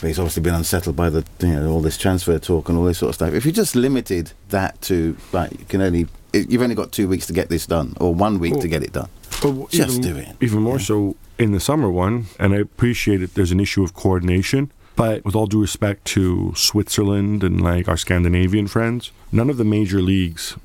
well, 0.02 0.08
he's 0.08 0.18
obviously 0.18 0.42
been 0.42 0.54
unsettled 0.54 0.96
by 0.96 1.08
the 1.08 1.24
you 1.40 1.48
know 1.48 1.70
all 1.70 1.80
this 1.80 1.96
transfer 1.96 2.38
talk 2.38 2.68
and 2.68 2.76
all 2.76 2.84
this 2.84 2.98
sort 2.98 3.10
of 3.10 3.14
stuff. 3.14 3.32
If 3.32 3.46
you 3.46 3.52
just 3.52 3.76
limited 3.76 4.32
that 4.50 4.80
to 4.82 5.16
right, 5.32 5.50
you 5.52 5.64
can 5.66 5.80
only 5.80 6.08
you've 6.32 6.62
only 6.62 6.74
got 6.74 6.92
two 6.92 7.08
weeks 7.08 7.26
to 7.28 7.32
get 7.32 7.48
this 7.48 7.66
done 7.66 7.94
or 8.00 8.12
one 8.12 8.38
week 8.38 8.58
to 8.60 8.68
get 8.68 8.82
it 8.82 8.92
done. 8.92 9.08
But 9.42 9.70
Just 9.70 9.98
even, 9.98 10.02
do 10.02 10.16
it. 10.16 10.36
Even 10.40 10.62
more 10.62 10.78
so 10.78 11.16
in 11.38 11.52
the 11.52 11.60
summer 11.60 11.90
one, 11.90 12.26
and 12.38 12.52
I 12.54 12.58
appreciate 12.58 13.22
it. 13.22 13.34
There's 13.34 13.52
an 13.52 13.60
issue 13.60 13.84
of 13.84 13.94
coordination, 13.94 14.72
but 14.96 15.24
with 15.24 15.34
all 15.34 15.46
due 15.46 15.60
respect 15.60 16.04
to 16.06 16.52
Switzerland 16.56 17.44
and 17.44 17.60
like 17.60 17.88
our 17.88 17.96
Scandinavian 17.96 18.66
friends, 18.66 19.12
none 19.32 19.48
of 19.50 19.56
the 19.56 19.64
major 19.64 20.02
leagues 20.02 20.56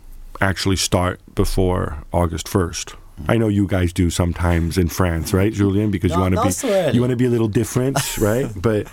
actually 0.42 0.76
start 0.78 1.20
before 1.36 2.04
August 2.12 2.48
first. 2.48 2.96
I 3.28 3.38
know 3.38 3.48
you 3.48 3.68
guys 3.68 3.94
do 3.94 4.10
sometimes 4.10 4.78
in 4.78 4.90
France, 4.90 5.34
right, 5.34 5.52
Julien? 5.54 5.92
Because 5.92 6.12
you 6.12 6.20
want 6.20 6.36
to 6.36 6.44
be 6.44 6.52
so 6.52 6.90
you 6.90 7.02
want 7.02 7.12
to 7.12 7.18
be 7.18 7.26
a 7.26 7.30
little 7.30 7.48
different, 7.48 8.18
right? 8.18 8.50
But 8.56 8.88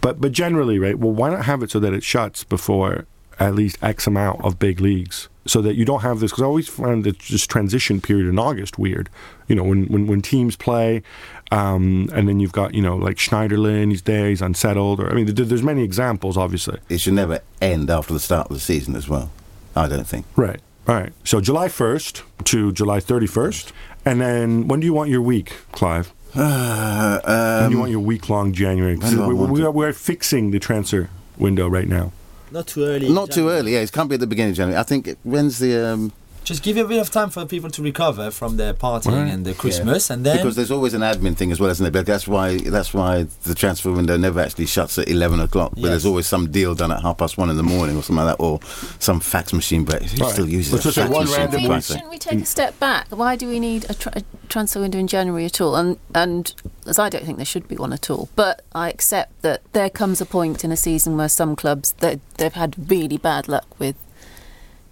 but 0.00 0.20
but 0.20 0.32
generally, 0.32 0.78
right? 0.78 0.98
Well, 0.98 1.12
why 1.12 1.30
not 1.30 1.44
have 1.44 1.62
it 1.62 1.70
so 1.70 1.80
that 1.80 1.92
it 1.92 2.02
shuts 2.02 2.44
before 2.44 3.06
at 3.38 3.54
least 3.54 3.78
X 3.82 4.06
amount 4.06 4.44
of 4.44 4.58
big 4.58 4.80
leagues, 4.80 5.28
so 5.46 5.62
that 5.62 5.74
you 5.74 5.84
don't 5.84 6.00
have 6.00 6.20
this? 6.20 6.32
Because 6.32 6.42
I 6.42 6.46
always 6.46 6.68
find 6.68 7.04
that 7.04 7.18
this 7.20 7.46
transition 7.46 8.00
period 8.00 8.28
in 8.28 8.38
August 8.38 8.78
weird. 8.78 9.08
You 9.48 9.56
know, 9.56 9.64
when 9.64 9.86
when, 9.86 10.06
when 10.06 10.22
teams 10.22 10.56
play, 10.56 11.02
um, 11.50 12.10
and 12.12 12.28
then 12.28 12.40
you've 12.40 12.52
got 12.52 12.74
you 12.74 12.82
know 12.82 12.96
like 12.96 13.16
Schneiderlin, 13.16 13.90
he's 13.90 14.02
there, 14.02 14.28
he's 14.28 14.42
unsettled, 14.42 15.00
or 15.00 15.10
I 15.10 15.14
mean, 15.14 15.26
there's 15.34 15.62
many 15.62 15.82
examples, 15.82 16.36
obviously. 16.36 16.78
It 16.88 17.00
should 17.00 17.14
never 17.14 17.40
end 17.60 17.90
after 17.90 18.12
the 18.12 18.20
start 18.20 18.48
of 18.50 18.54
the 18.54 18.60
season 18.60 18.96
as 18.96 19.08
well. 19.08 19.30
I 19.74 19.88
don't 19.88 20.06
think. 20.06 20.26
Right. 20.36 20.60
All 20.88 20.94
right. 20.96 21.12
So 21.24 21.40
July 21.40 21.68
1st 21.68 22.22
to 22.44 22.72
July 22.72 22.98
31st, 22.98 23.72
and 24.04 24.20
then 24.20 24.68
when 24.68 24.80
do 24.80 24.86
you 24.86 24.92
want 24.92 25.10
your 25.10 25.22
week, 25.22 25.54
Clive? 25.72 26.12
Uh, 26.34 27.60
when 27.60 27.70
do 27.70 27.74
you 27.74 27.76
um, 27.76 27.80
want 27.80 27.90
your 27.90 28.00
week 28.00 28.30
long 28.30 28.52
January? 28.54 28.96
when 28.96 29.28
we, 29.28 29.34
we 29.60 29.62
are, 29.62 29.70
we're 29.70 29.92
fixing 29.92 30.50
the 30.50 30.58
transfer 30.58 31.10
window 31.36 31.68
right 31.68 31.86
now. 31.86 32.10
Not 32.50 32.68
too 32.68 32.84
early. 32.84 33.08
Not 33.08 33.30
too 33.30 33.50
early. 33.50 33.74
Yeah, 33.74 33.80
it 33.80 33.92
can't 33.92 34.08
be 34.08 34.14
at 34.14 34.20
the 34.20 34.26
beginning 34.26 34.52
of 34.52 34.56
January. 34.56 34.78
I 34.78 34.82
think 34.82 35.08
it, 35.08 35.18
when's 35.24 35.58
the 35.58 35.76
um, 35.76 36.12
Just 36.44 36.64
give 36.64 36.76
you 36.76 36.84
a 36.84 36.88
bit 36.88 36.98
of 36.98 37.08
time 37.08 37.30
for 37.30 37.46
people 37.46 37.70
to 37.70 37.82
recover 37.82 38.32
from 38.32 38.56
their 38.56 38.74
partying 38.74 39.12
Right. 39.24 39.32
and 39.32 39.44
the 39.46 39.54
Christmas, 39.54 40.10
and 40.10 40.26
then 40.26 40.38
because 40.38 40.56
there's 40.56 40.72
always 40.72 40.92
an 40.92 41.00
admin 41.02 41.36
thing 41.36 41.52
as 41.52 41.60
well, 41.60 41.70
isn't 41.70 41.86
it? 41.86 41.92
But 41.92 42.04
that's 42.04 42.26
why 42.26 42.56
that's 42.56 42.92
why 42.92 43.26
the 43.44 43.54
transfer 43.54 43.92
window 43.92 44.16
never 44.16 44.40
actually 44.40 44.66
shuts 44.66 44.98
at 44.98 45.08
eleven 45.08 45.38
o'clock. 45.38 45.72
But 45.74 45.82
there's 45.82 46.04
always 46.04 46.26
some 46.26 46.50
deal 46.50 46.74
done 46.74 46.90
at 46.90 47.00
half 47.02 47.18
past 47.18 47.38
one 47.38 47.48
in 47.48 47.56
the 47.56 47.62
morning 47.62 47.96
or 47.96 48.02
something 48.02 48.24
like 48.24 48.36
that, 48.36 48.42
or 48.42 48.58
some 48.98 49.20
fax 49.20 49.52
machine. 49.52 49.84
But 49.84 50.02
who 50.02 50.24
Right. 50.24 50.32
still 50.32 50.48
uses 50.48 50.72
Let's 50.72 50.84
a 50.84 50.88
just 50.88 50.94
say 50.96 51.02
fax 51.02 51.12
one 51.14 51.24
machine? 51.26 51.38
random 51.40 51.62
for 51.64 51.68
week. 51.74 51.84
Shouldn't 51.84 52.10
we 52.10 52.18
take 52.18 52.40
a 52.40 52.44
step 52.44 52.78
back? 52.80 53.06
Why 53.10 53.36
do 53.36 53.46
we 53.48 53.60
need 53.60 53.88
a, 53.88 53.94
tra- 53.94 54.12
a 54.16 54.22
transfer 54.48 54.80
window 54.80 54.98
in 54.98 55.06
January 55.06 55.44
at 55.44 55.60
all? 55.60 55.76
And 55.76 55.96
and 56.12 56.52
as 56.86 56.98
I 56.98 57.08
don't 57.08 57.24
think 57.24 57.36
there 57.36 57.46
should 57.46 57.68
be 57.68 57.76
one 57.76 57.92
at 57.92 58.10
all. 58.10 58.28
But 58.34 58.62
I 58.74 58.90
accept 58.90 59.42
that 59.42 59.62
there 59.74 59.88
comes 59.90 60.20
a 60.20 60.26
point 60.26 60.64
in 60.64 60.72
a 60.72 60.76
season 60.76 61.16
where 61.16 61.28
some 61.28 61.54
clubs 61.54 61.92
that 62.00 62.18
they've 62.38 62.52
had 62.52 62.90
really 62.90 63.16
bad 63.16 63.46
luck 63.46 63.66
with 63.78 63.94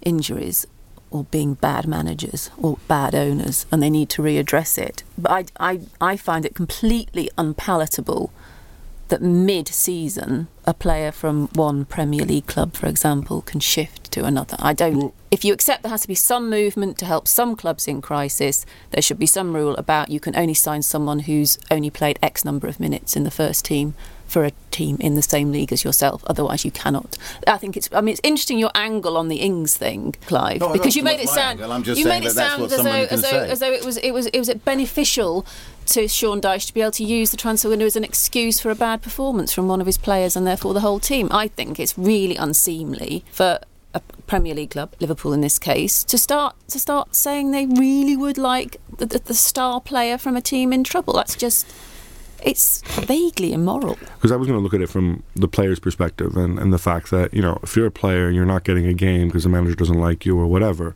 injuries 0.03 0.65
or 1.11 1.25
being 1.25 1.55
bad 1.55 1.87
managers 1.87 2.51
or 2.57 2.79
bad 2.88 3.14
owners, 3.14 3.66
and 3.70 3.83
they 3.83 3.90
need 3.90 4.09
to 4.11 4.23
readdress 4.23 4.79
it. 4.79 5.03
But 5.18 5.31
I 5.31 5.44
I 5.59 5.81
I 6.01 6.16
find 6.16 6.44
it 6.44 6.55
completely 6.55 7.31
unpalatable 7.37 8.33
that 9.11 9.20
mid-season 9.20 10.46
a 10.64 10.73
player 10.73 11.11
from 11.11 11.49
one 11.49 11.85
Premier 11.85 12.25
League 12.25 12.46
club, 12.46 12.75
for 12.75 12.87
example, 12.87 13.42
can 13.42 13.59
shift 13.59 14.11
to 14.12 14.25
another. 14.25 14.57
I 14.61 14.73
don't. 14.73 15.12
If 15.33 15.44
you 15.44 15.53
accept 15.53 15.83
there 15.83 15.90
has 15.90 16.03
to 16.03 16.09
be 16.09 16.14
some 16.14 16.49
movement 16.49 16.96
to 16.99 17.05
help 17.05 17.27
some 17.27 17.57
clubs 17.57 17.88
in 17.88 18.01
crisis, 18.01 18.64
there 18.92 19.03
should 19.03 19.18
be 19.18 19.27
some 19.27 19.55
rule 19.55 19.75
about 19.77 20.11
you 20.11 20.20
can 20.20 20.37
only 20.37 20.55
sign 20.55 20.83
someone 20.83 21.20
who's 21.20 21.59
only 21.70 21.90
played 21.90 22.18
X 22.23 22.44
number 22.44 22.68
of 22.68 22.81
minutes 22.81 23.16
in 23.16 23.25
the 23.25 23.31
first 23.31 23.64
team 23.64 23.94
for 24.31 24.45
a 24.45 24.53
team 24.71 24.97
in 25.01 25.16
the 25.16 25.23
same 25.23 25.51
league 25.51 25.73
as 25.73 25.83
yourself. 25.83 26.23
Otherwise, 26.29 26.64
you 26.64 26.71
cannot. 26.71 27.19
I 27.47 27.59
think 27.59 27.77
it's. 27.77 27.88
I 27.93 28.01
mean, 28.01 28.12
it's 28.12 28.21
interesting 28.23 28.59
your 28.59 28.71
angle 28.75 29.16
on 29.16 29.27
the 29.29 29.37
Ings 29.37 29.77
thing, 29.77 30.14
Clive, 30.27 30.61
No, 30.61 30.73
because 30.73 30.95
you 30.95 31.03
made 31.03 31.19
it 31.19 31.29
sound. 31.29 31.61
angle. 31.61 31.97
You 31.97 32.07
made 32.07 32.25
it 32.25 32.31
sound 32.31 32.62
as 32.62 32.71
though 32.71 33.07
as 33.11 33.23
though 33.23 33.43
as 33.43 33.59
though 33.59 33.73
it 33.73 33.85
was 33.85 33.97
it 33.99 34.12
was 34.12 34.27
it 34.29 34.38
was 34.38 34.49
beneficial 34.64 35.45
to 35.87 36.07
Sean 36.07 36.40
Dyche 36.40 36.69
to 36.69 36.75
be 36.75 36.81
able 36.81 36.93
to 36.93 37.05
use 37.05 37.33
the 37.33 37.37
transfer 37.37 37.69
window 37.69 37.87
as 37.87 37.97
an 37.97 38.05
excuse 38.05 38.61
for 38.61 38.71
a 38.71 38.77
bad 38.77 39.03
performance 39.03 39.53
from 39.53 39.66
one 39.66 39.81
of 39.81 39.87
his 39.87 39.99
players 39.99 40.37
and 40.37 40.47
therefore 40.47 40.73
the 40.75 40.81
whole 40.81 41.01
team. 41.01 41.29
I 41.33 41.49
think 41.49 41.81
it's 41.81 41.99
really 41.99 42.37
unseemly 42.37 43.25
for 43.33 43.59
a 43.93 44.01
Premier 44.29 44.55
League 44.55 44.71
club, 44.71 44.95
Liverpool 45.01 45.33
in 45.33 45.40
this 45.40 45.59
case, 45.59 46.05
to 46.05 46.16
start 46.16 46.55
to 46.69 46.79
start 46.79 47.16
saying 47.16 47.51
they 47.51 47.66
really 47.66 48.16
would 48.16 48.38
like 48.38 48.77
the, 48.99 49.07
the, 49.07 49.19
the 49.19 49.35
star 49.35 49.81
player 49.81 50.16
from 50.16 50.37
a 50.37 50.40
team 50.40 50.73
in 50.73 50.85
trouble. 50.85 51.14
That's 51.14 51.35
just 51.35 51.66
it's 52.42 52.83
vaguely 53.00 53.53
immoral. 53.53 53.98
Because 54.16 54.33
I 54.33 54.37
was 54.37 54.46
going 54.46 54.59
to 54.59 54.62
look 54.62 54.74
at 54.74 54.81
it 54.81 54.88
from 54.88 55.22
the 55.35 55.48
player's 55.48 55.79
perspective 55.79 56.37
and, 56.37 56.59
and 56.59 56.72
the 56.72 56.79
fact 56.79 57.11
that, 57.11 57.33
you 57.35 57.42
know, 57.42 57.59
if 57.62 57.76
you're 57.76 57.87
a 57.87 57.90
player 57.90 58.26
and 58.26 58.37
you're 58.37 58.44
not 58.44 58.64
getting 58.64 58.87
a 58.87 58.94
game 58.94 59.29
because 59.29 59.44
the 59.44 59.50
manager 59.50 59.74
doesn't 59.74 59.98
like 59.98 60.26
you 60.26 60.38
or 60.38 60.46
whatever, 60.46 60.94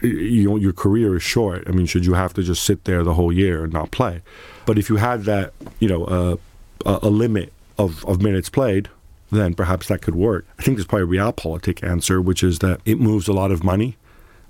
you 0.00 0.56
your 0.58 0.72
career 0.72 1.16
is 1.16 1.22
short. 1.22 1.64
I 1.68 1.70
mean, 1.70 1.86
should 1.86 2.04
you 2.04 2.14
have 2.14 2.34
to 2.34 2.42
just 2.42 2.64
sit 2.64 2.84
there 2.84 3.04
the 3.04 3.14
whole 3.14 3.32
year 3.32 3.64
and 3.64 3.72
not 3.72 3.90
play? 3.90 4.22
But 4.66 4.78
if 4.78 4.88
you 4.90 4.96
had 4.96 5.24
that, 5.24 5.52
you 5.78 5.88
know, 5.88 6.04
uh, 6.04 6.36
a, 6.84 7.06
a 7.06 7.10
limit 7.10 7.52
of, 7.78 8.04
of 8.04 8.20
minutes 8.20 8.48
played, 8.48 8.88
then 9.30 9.54
perhaps 9.54 9.88
that 9.88 10.02
could 10.02 10.14
work. 10.14 10.46
I 10.58 10.62
think 10.62 10.76
there's 10.76 10.86
probably 10.86 11.16
a 11.16 11.20
realpolitik 11.20 11.86
answer, 11.88 12.20
which 12.20 12.42
is 12.42 12.58
that 12.58 12.80
it 12.84 13.00
moves 13.00 13.28
a 13.28 13.32
lot 13.32 13.50
of 13.50 13.64
money 13.64 13.96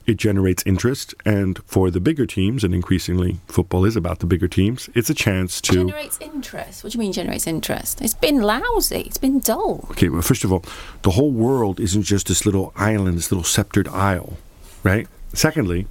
it 0.06 0.16
generates 0.16 0.62
interest 0.66 1.14
and 1.24 1.60
for 1.64 1.90
the 1.90 2.00
bigger 2.00 2.26
teams 2.26 2.64
and 2.64 2.74
increasingly 2.74 3.38
football 3.46 3.84
is 3.84 3.96
about 3.96 4.18
the 4.18 4.26
bigger 4.26 4.48
teams 4.48 4.88
it's 4.94 5.10
a 5.10 5.14
chance 5.14 5.60
to 5.60 5.72
Generates 5.72 6.18
interest. 6.20 6.82
What 6.84 6.92
do 6.92 6.98
you 6.98 7.00
mean 7.00 7.12
generates 7.12 7.46
interest? 7.46 8.00
It's 8.00 8.14
been 8.14 8.40
lousy. 8.42 9.00
It's 9.02 9.18
been 9.18 9.40
dull. 9.40 9.86
okay 9.90 10.08
well 10.08 10.22
first 10.22 10.44
of 10.44 10.52
all 10.52 10.64
the 11.02 11.10
whole 11.10 11.30
world 11.30 11.80
isn't 11.80 12.02
just 12.02 12.26
this 12.28 12.44
little 12.46 12.72
island 12.76 13.16
this 13.16 13.30
little 13.30 13.44
sceptered 13.44 13.88
isle 13.88 14.36
right 14.82 15.06
secondly 15.32 15.86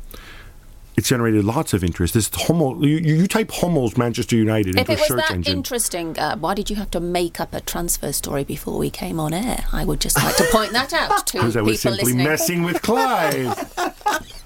it's 0.98 1.08
generated 1.10 1.44
lots 1.46 1.74
of 1.74 1.84
interest 1.84 2.14
this 2.14 2.30
homo 2.34 2.80
you, 2.82 2.98
you 2.98 3.16
you 3.16 3.28
type 3.28 3.50
homos 3.52 3.98
manchester 3.98 4.36
united 4.36 4.76
If 4.76 4.82
into 4.82 4.92
it 4.92 4.96
a 4.96 5.00
was 5.00 5.08
search 5.08 5.18
that 5.18 5.32
engine 5.32 5.58
interesting, 5.58 6.20
uh, 6.20 6.38
why 6.38 6.54
did 6.54 6.70
you 6.70 6.76
have 6.76 6.92
to 6.92 7.00
make 7.00 7.40
up 7.40 7.54
a 7.54 7.62
transfer 7.62 8.12
story 8.12 8.44
before 8.44 8.78
we 8.78 8.90
came 8.90 9.20
on 9.20 9.34
air? 9.34 9.66
I 9.72 9.86
would 9.86 10.02
just 10.02 10.18
like 10.18 10.36
to 10.38 10.46
point 10.52 10.72
that 10.74 10.94
out 10.94 11.28
to 11.28 11.34
people 11.34 11.48
because 11.48 11.58
i 11.58 11.62
was 11.62 11.82
simply 11.82 12.04
listening. 12.04 12.26
messing 12.26 12.64
with 12.64 12.82
clive 12.82 13.58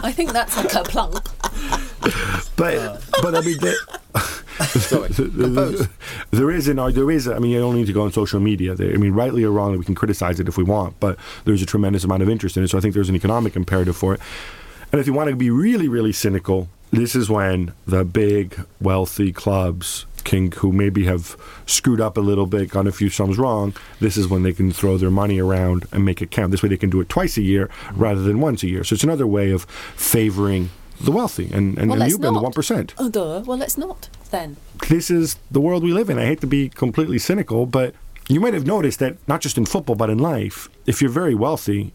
I 0.00 0.12
think 0.12 0.32
that's 0.32 0.56
a 0.56 0.62
kerplunk. 0.62 1.24
but 2.56 3.04
but 3.20 3.34
I 3.34 3.40
mean, 3.40 3.58
that, 3.58 3.76
Sorry. 4.80 5.08
There 6.30 6.50
is 6.50 6.68
an 6.68 6.76
there 6.92 7.10
is 7.10 7.28
I 7.28 7.38
mean 7.38 7.50
you 7.52 7.58
don't 7.60 7.74
need 7.74 7.86
to 7.86 7.92
go 7.92 8.02
on 8.02 8.12
social 8.12 8.40
media 8.40 8.74
there, 8.74 8.92
I 8.92 8.96
mean 8.96 9.12
rightly 9.12 9.44
or 9.44 9.50
wrongly 9.50 9.78
we 9.78 9.84
can 9.84 9.94
criticize 9.94 10.38
it 10.40 10.48
if 10.48 10.56
we 10.56 10.64
want 10.64 10.98
but 11.00 11.18
there's 11.44 11.62
a 11.62 11.66
tremendous 11.66 12.04
amount 12.04 12.22
of 12.22 12.28
interest 12.28 12.56
in 12.56 12.62
it 12.64 12.68
so 12.68 12.78
I 12.78 12.80
think 12.80 12.94
there's 12.94 13.08
an 13.08 13.16
economic 13.16 13.56
imperative 13.56 13.96
for 13.96 14.14
it 14.14 14.20
and 14.92 15.00
if 15.00 15.06
you 15.06 15.12
want 15.12 15.28
to 15.30 15.36
be 15.36 15.50
really 15.50 15.88
really 15.88 16.12
cynical 16.12 16.68
this 16.90 17.14
is 17.14 17.28
when 17.28 17.72
the 17.86 18.04
big 18.04 18.64
wealthy 18.80 19.32
clubs 19.32 20.06
can 20.24 20.50
who 20.52 20.72
maybe 20.72 21.04
have 21.04 21.36
screwed 21.66 22.00
up 22.00 22.16
a 22.16 22.20
little 22.20 22.46
bit 22.46 22.70
gotten 22.70 22.86
a 22.88 22.92
few 22.92 23.08
sums 23.10 23.38
wrong 23.38 23.74
this 24.00 24.16
is 24.16 24.26
when 24.28 24.42
they 24.42 24.52
can 24.52 24.70
throw 24.72 24.96
their 24.96 25.10
money 25.10 25.38
around 25.40 25.86
and 25.92 26.04
make 26.04 26.20
it 26.22 26.30
count 26.30 26.50
this 26.50 26.62
way 26.62 26.68
they 26.68 26.76
can 26.76 26.90
do 26.90 27.00
it 27.00 27.08
twice 27.08 27.36
a 27.36 27.42
year 27.42 27.70
rather 27.92 28.22
than 28.22 28.40
once 28.40 28.62
a 28.62 28.68
year 28.68 28.84
so 28.84 28.94
it's 28.94 29.04
another 29.04 29.26
way 29.26 29.50
of 29.50 29.64
favoring 29.96 30.70
the 31.00 31.12
wealthy 31.12 31.44
and, 31.52 31.78
and, 31.78 31.90
Well, 31.90 31.92
and 31.92 32.00
let's 32.00 32.18
you 32.18 32.26
and 32.26 32.34
the 32.36 32.40
1% 32.40 32.92
Oh, 32.98 33.08
duh. 33.08 33.42
Well, 33.46 33.56
let's 33.56 33.78
not 33.78 34.08
then. 34.30 34.56
this 34.88 35.10
is 35.10 35.36
the 35.50 35.60
world 35.60 35.84
we 35.84 35.92
live 35.92 36.10
in. 36.10 36.18
I 36.18 36.26
hate 36.26 36.40
to 36.40 36.46
be 36.48 36.68
completely 36.68 37.18
cynical, 37.20 37.66
but 37.66 37.94
you 38.28 38.40
might 38.40 38.52
have 38.52 38.66
noticed 38.66 38.98
that 38.98 39.16
not 39.28 39.40
just 39.40 39.56
in 39.56 39.64
football, 39.64 39.94
but 39.94 40.10
in 40.10 40.18
life, 40.18 40.68
if 40.86 41.00
you're 41.00 41.10
very 41.10 41.36
wealthy, 41.36 41.92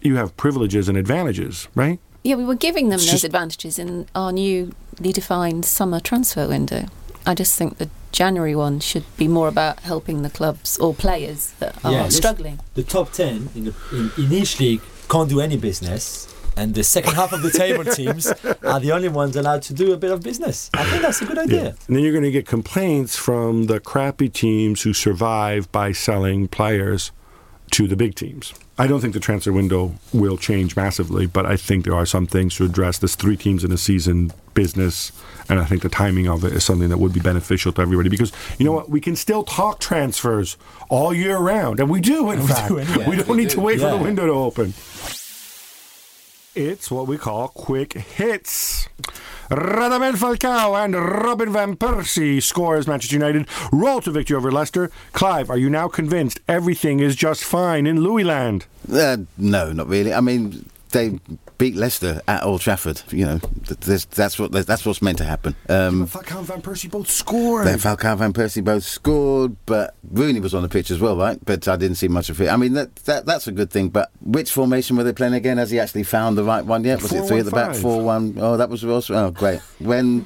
you 0.00 0.16
have 0.16 0.34
privileges 0.38 0.88
and 0.88 0.96
advantages, 0.96 1.68
right? 1.74 2.00
Yeah, 2.22 2.36
we 2.36 2.44
were 2.44 2.54
giving 2.54 2.90
them 2.90 3.00
It's 3.00 3.10
those 3.10 3.24
advantages 3.24 3.78
in 3.78 4.06
our 4.14 4.32
newly 4.32 4.72
defined 5.12 5.64
summer 5.64 6.00
transfer 6.00 6.46
window. 6.48 6.86
I 7.26 7.34
just 7.34 7.56
think 7.56 7.78
the 7.78 7.88
January 8.12 8.54
one 8.54 8.80
should 8.80 9.04
be 9.16 9.28
more 9.28 9.48
about 9.48 9.80
helping 9.80 10.22
the 10.22 10.30
clubs 10.30 10.76
or 10.78 10.92
players 10.94 11.52
that 11.60 11.82
are 11.84 11.92
Yeah, 11.92 12.08
struggling. 12.08 12.58
The 12.74 12.82
top 12.82 13.12
10 13.12 13.50
in, 13.54 13.64
the, 13.66 13.74
in, 13.92 14.10
in 14.24 14.32
each 14.32 14.58
league 14.60 14.80
can't 15.08 15.28
do 15.28 15.40
any 15.40 15.56
business, 15.56 16.26
and 16.56 16.74
the 16.74 16.82
second 16.84 17.14
half 17.14 17.32
of 17.32 17.42
the 17.42 17.50
table 17.50 17.84
teams 17.94 18.26
are 18.64 18.80
the 18.80 18.92
only 18.92 19.08
ones 19.08 19.36
allowed 19.36 19.62
to 19.62 19.74
do 19.74 19.92
a 19.92 19.96
bit 19.96 20.10
of 20.10 20.22
business. 20.22 20.70
I 20.74 20.84
think 20.84 21.02
that's 21.02 21.22
a 21.22 21.24
good 21.24 21.38
idea. 21.38 21.74
And 21.86 21.96
then 21.96 22.02
you're 22.02 22.12
going 22.12 22.24
to 22.24 22.30
get 22.30 22.46
complaints 22.46 23.16
from 23.16 23.64
the 23.64 23.80
crappy 23.80 24.28
teams 24.28 24.82
who 24.82 24.92
survive 24.92 25.70
by 25.72 25.92
selling 25.92 26.48
players 26.48 27.12
to 27.70 27.86
the 27.88 27.96
big 27.96 28.14
teams. 28.14 28.52
I 28.78 28.86
don't 28.86 29.00
think 29.00 29.12
the 29.14 29.20
transfer 29.20 29.52
window 29.52 29.94
will 30.12 30.36
change 30.38 30.74
massively, 30.76 31.26
but 31.26 31.44
I 31.46 31.56
think 31.56 31.84
there 31.84 31.94
are 31.94 32.06
some 32.06 32.26
things 32.26 32.56
to 32.56 32.64
address 32.64 32.98
this 32.98 33.14
three 33.14 33.36
teams 33.36 33.62
in 33.64 33.72
a 33.72 33.76
season 33.78 34.32
business, 34.54 35.12
and 35.48 35.58
I 35.60 35.64
think 35.64 35.82
the 35.82 35.88
timing 35.88 36.28
of 36.28 36.44
it 36.44 36.52
is 36.54 36.64
something 36.64 36.88
that 36.88 36.98
would 36.98 37.12
be 37.12 37.20
beneficial 37.20 37.72
to 37.72 37.82
everybody 37.82 38.08
because 38.08 38.32
you 38.58 38.64
know 38.64 38.72
what? 38.72 38.88
We 38.88 39.00
can 39.00 39.16
still 39.16 39.42
talk 39.44 39.80
transfers 39.80 40.56
all 40.88 41.12
year 41.14 41.36
round, 41.38 41.78
and 41.80 41.90
we 41.90 42.00
do, 42.00 42.30
in 42.30 42.40
we 42.40 42.46
fact. 42.46 42.68
do 42.68 42.78
anyway. 42.78 43.06
We 43.06 43.16
don't 43.16 43.28
We 43.28 43.36
need 43.36 43.48
do. 43.50 43.54
to 43.56 43.60
wait 43.60 43.80
for 43.80 43.90
the 43.90 43.96
window 43.98 44.26
to 44.26 44.32
open. 44.32 44.72
It's 46.60 46.90
what 46.90 47.06
we 47.06 47.16
call 47.16 47.48
quick 47.48 47.94
hits. 47.94 48.86
Radamel 49.50 50.12
Falcao 50.12 50.84
and 50.84 50.94
Robin 50.94 51.50
Van 51.50 51.74
Persie 51.74 52.42
scores 52.42 52.86
Manchester 52.86 53.16
United 53.16 53.48
roll 53.72 54.02
to 54.02 54.10
victory 54.10 54.36
over 54.36 54.52
Leicester. 54.52 54.90
Clive, 55.14 55.48
are 55.48 55.56
you 55.56 55.70
now 55.70 55.88
convinced 55.88 56.38
everything 56.46 57.00
is 57.00 57.16
just 57.16 57.44
fine 57.44 57.86
in 57.86 58.00
Louisland? 58.00 58.64
Uh, 58.92 59.24
no, 59.38 59.72
not 59.72 59.88
really. 59.88 60.12
I 60.12 60.20
mean, 60.20 60.68
they 60.90 61.18
beat 61.60 61.76
Leicester 61.76 62.22
at 62.26 62.42
Old 62.42 62.62
Trafford. 62.62 63.02
You 63.10 63.26
know, 63.26 63.36
that's 63.36 64.38
what 64.38 64.50
that's 64.50 64.86
what's 64.86 65.02
meant 65.02 65.18
to 65.18 65.24
happen. 65.24 65.54
Um, 65.68 66.06
Falcao 66.08 66.38
and 66.38 66.46
Van 66.46 66.62
Persie 66.62 66.90
both 66.90 67.08
scored. 67.08 67.66
Then 67.66 67.78
Falcao 67.78 68.12
and 68.12 68.18
Van 68.18 68.32
Persie 68.32 68.64
both 68.64 68.82
scored, 68.82 69.54
but 69.66 69.94
Rooney 70.10 70.40
was 70.40 70.54
on 70.54 70.62
the 70.62 70.68
pitch 70.70 70.90
as 70.90 70.98
well, 70.98 71.16
right? 71.16 71.38
But 71.44 71.68
I 71.68 71.76
didn't 71.76 71.96
see 71.96 72.08
much 72.08 72.30
of 72.30 72.40
it. 72.40 72.48
I 72.48 72.56
mean, 72.56 72.72
that, 72.72 72.96
that 73.04 73.26
that's 73.26 73.46
a 73.46 73.52
good 73.52 73.70
thing. 73.70 73.90
But 73.90 74.10
which 74.22 74.50
formation 74.50 74.96
were 74.96 75.04
they 75.04 75.12
playing 75.12 75.34
again? 75.34 75.58
Has 75.58 75.70
he 75.70 75.78
actually 75.78 76.04
found 76.04 76.38
the 76.38 76.44
right 76.44 76.64
one 76.64 76.82
yet? 76.82 77.02
Was 77.02 77.12
it 77.12 77.26
three 77.26 77.40
at 77.40 77.44
the 77.44 77.50
back, 77.50 77.72
4-1-5. 77.72 77.82
four 77.82 78.02
one? 78.02 78.34
Oh, 78.40 78.56
that 78.56 78.70
was 78.70 78.82
also 78.82 79.14
oh 79.14 79.30
great. 79.30 79.60
When 79.78 80.24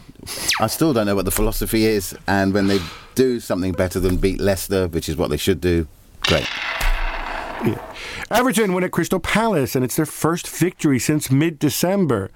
I 0.61 0.68
still 0.68 0.93
don't 0.93 1.07
know 1.07 1.16
what 1.16 1.24
the 1.24 1.32
philosophy 1.32 1.85
is, 1.85 2.16
and 2.28 2.55
when 2.55 2.68
they 2.68 2.78
do 3.16 3.41
something 3.41 3.72
better 3.72 3.99
than 3.99 4.16
beat 4.18 4.41
Leicester, 4.41 4.87
which 4.87 5.09
is 5.09 5.16
what 5.16 5.30
they 5.30 5.37
should 5.37 5.61
do, 5.61 5.89
great. 6.22 6.47
Everton 8.31 8.73
win 8.73 8.85
at 8.85 8.93
Crystal 8.93 9.21
Palace, 9.21 9.75
and 9.75 9.85
it's 9.85 9.97
their 9.97 10.07
first 10.07 10.49
victory 10.49 10.99
since 10.99 11.31
mid 11.31 11.59
December. 11.59 12.31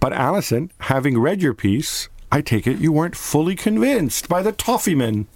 But 0.00 0.12
Alyson, 0.12 0.70
having 0.80 1.18
read 1.18 1.42
your 1.42 1.54
piece, 1.54 2.08
I 2.30 2.40
take 2.40 2.66
it 2.66 2.78
you 2.78 2.92
weren't 2.92 3.16
fully 3.16 3.56
convinced 3.56 4.28
by 4.28 4.42
the 4.42 4.52
Toffeeman. 4.52 5.26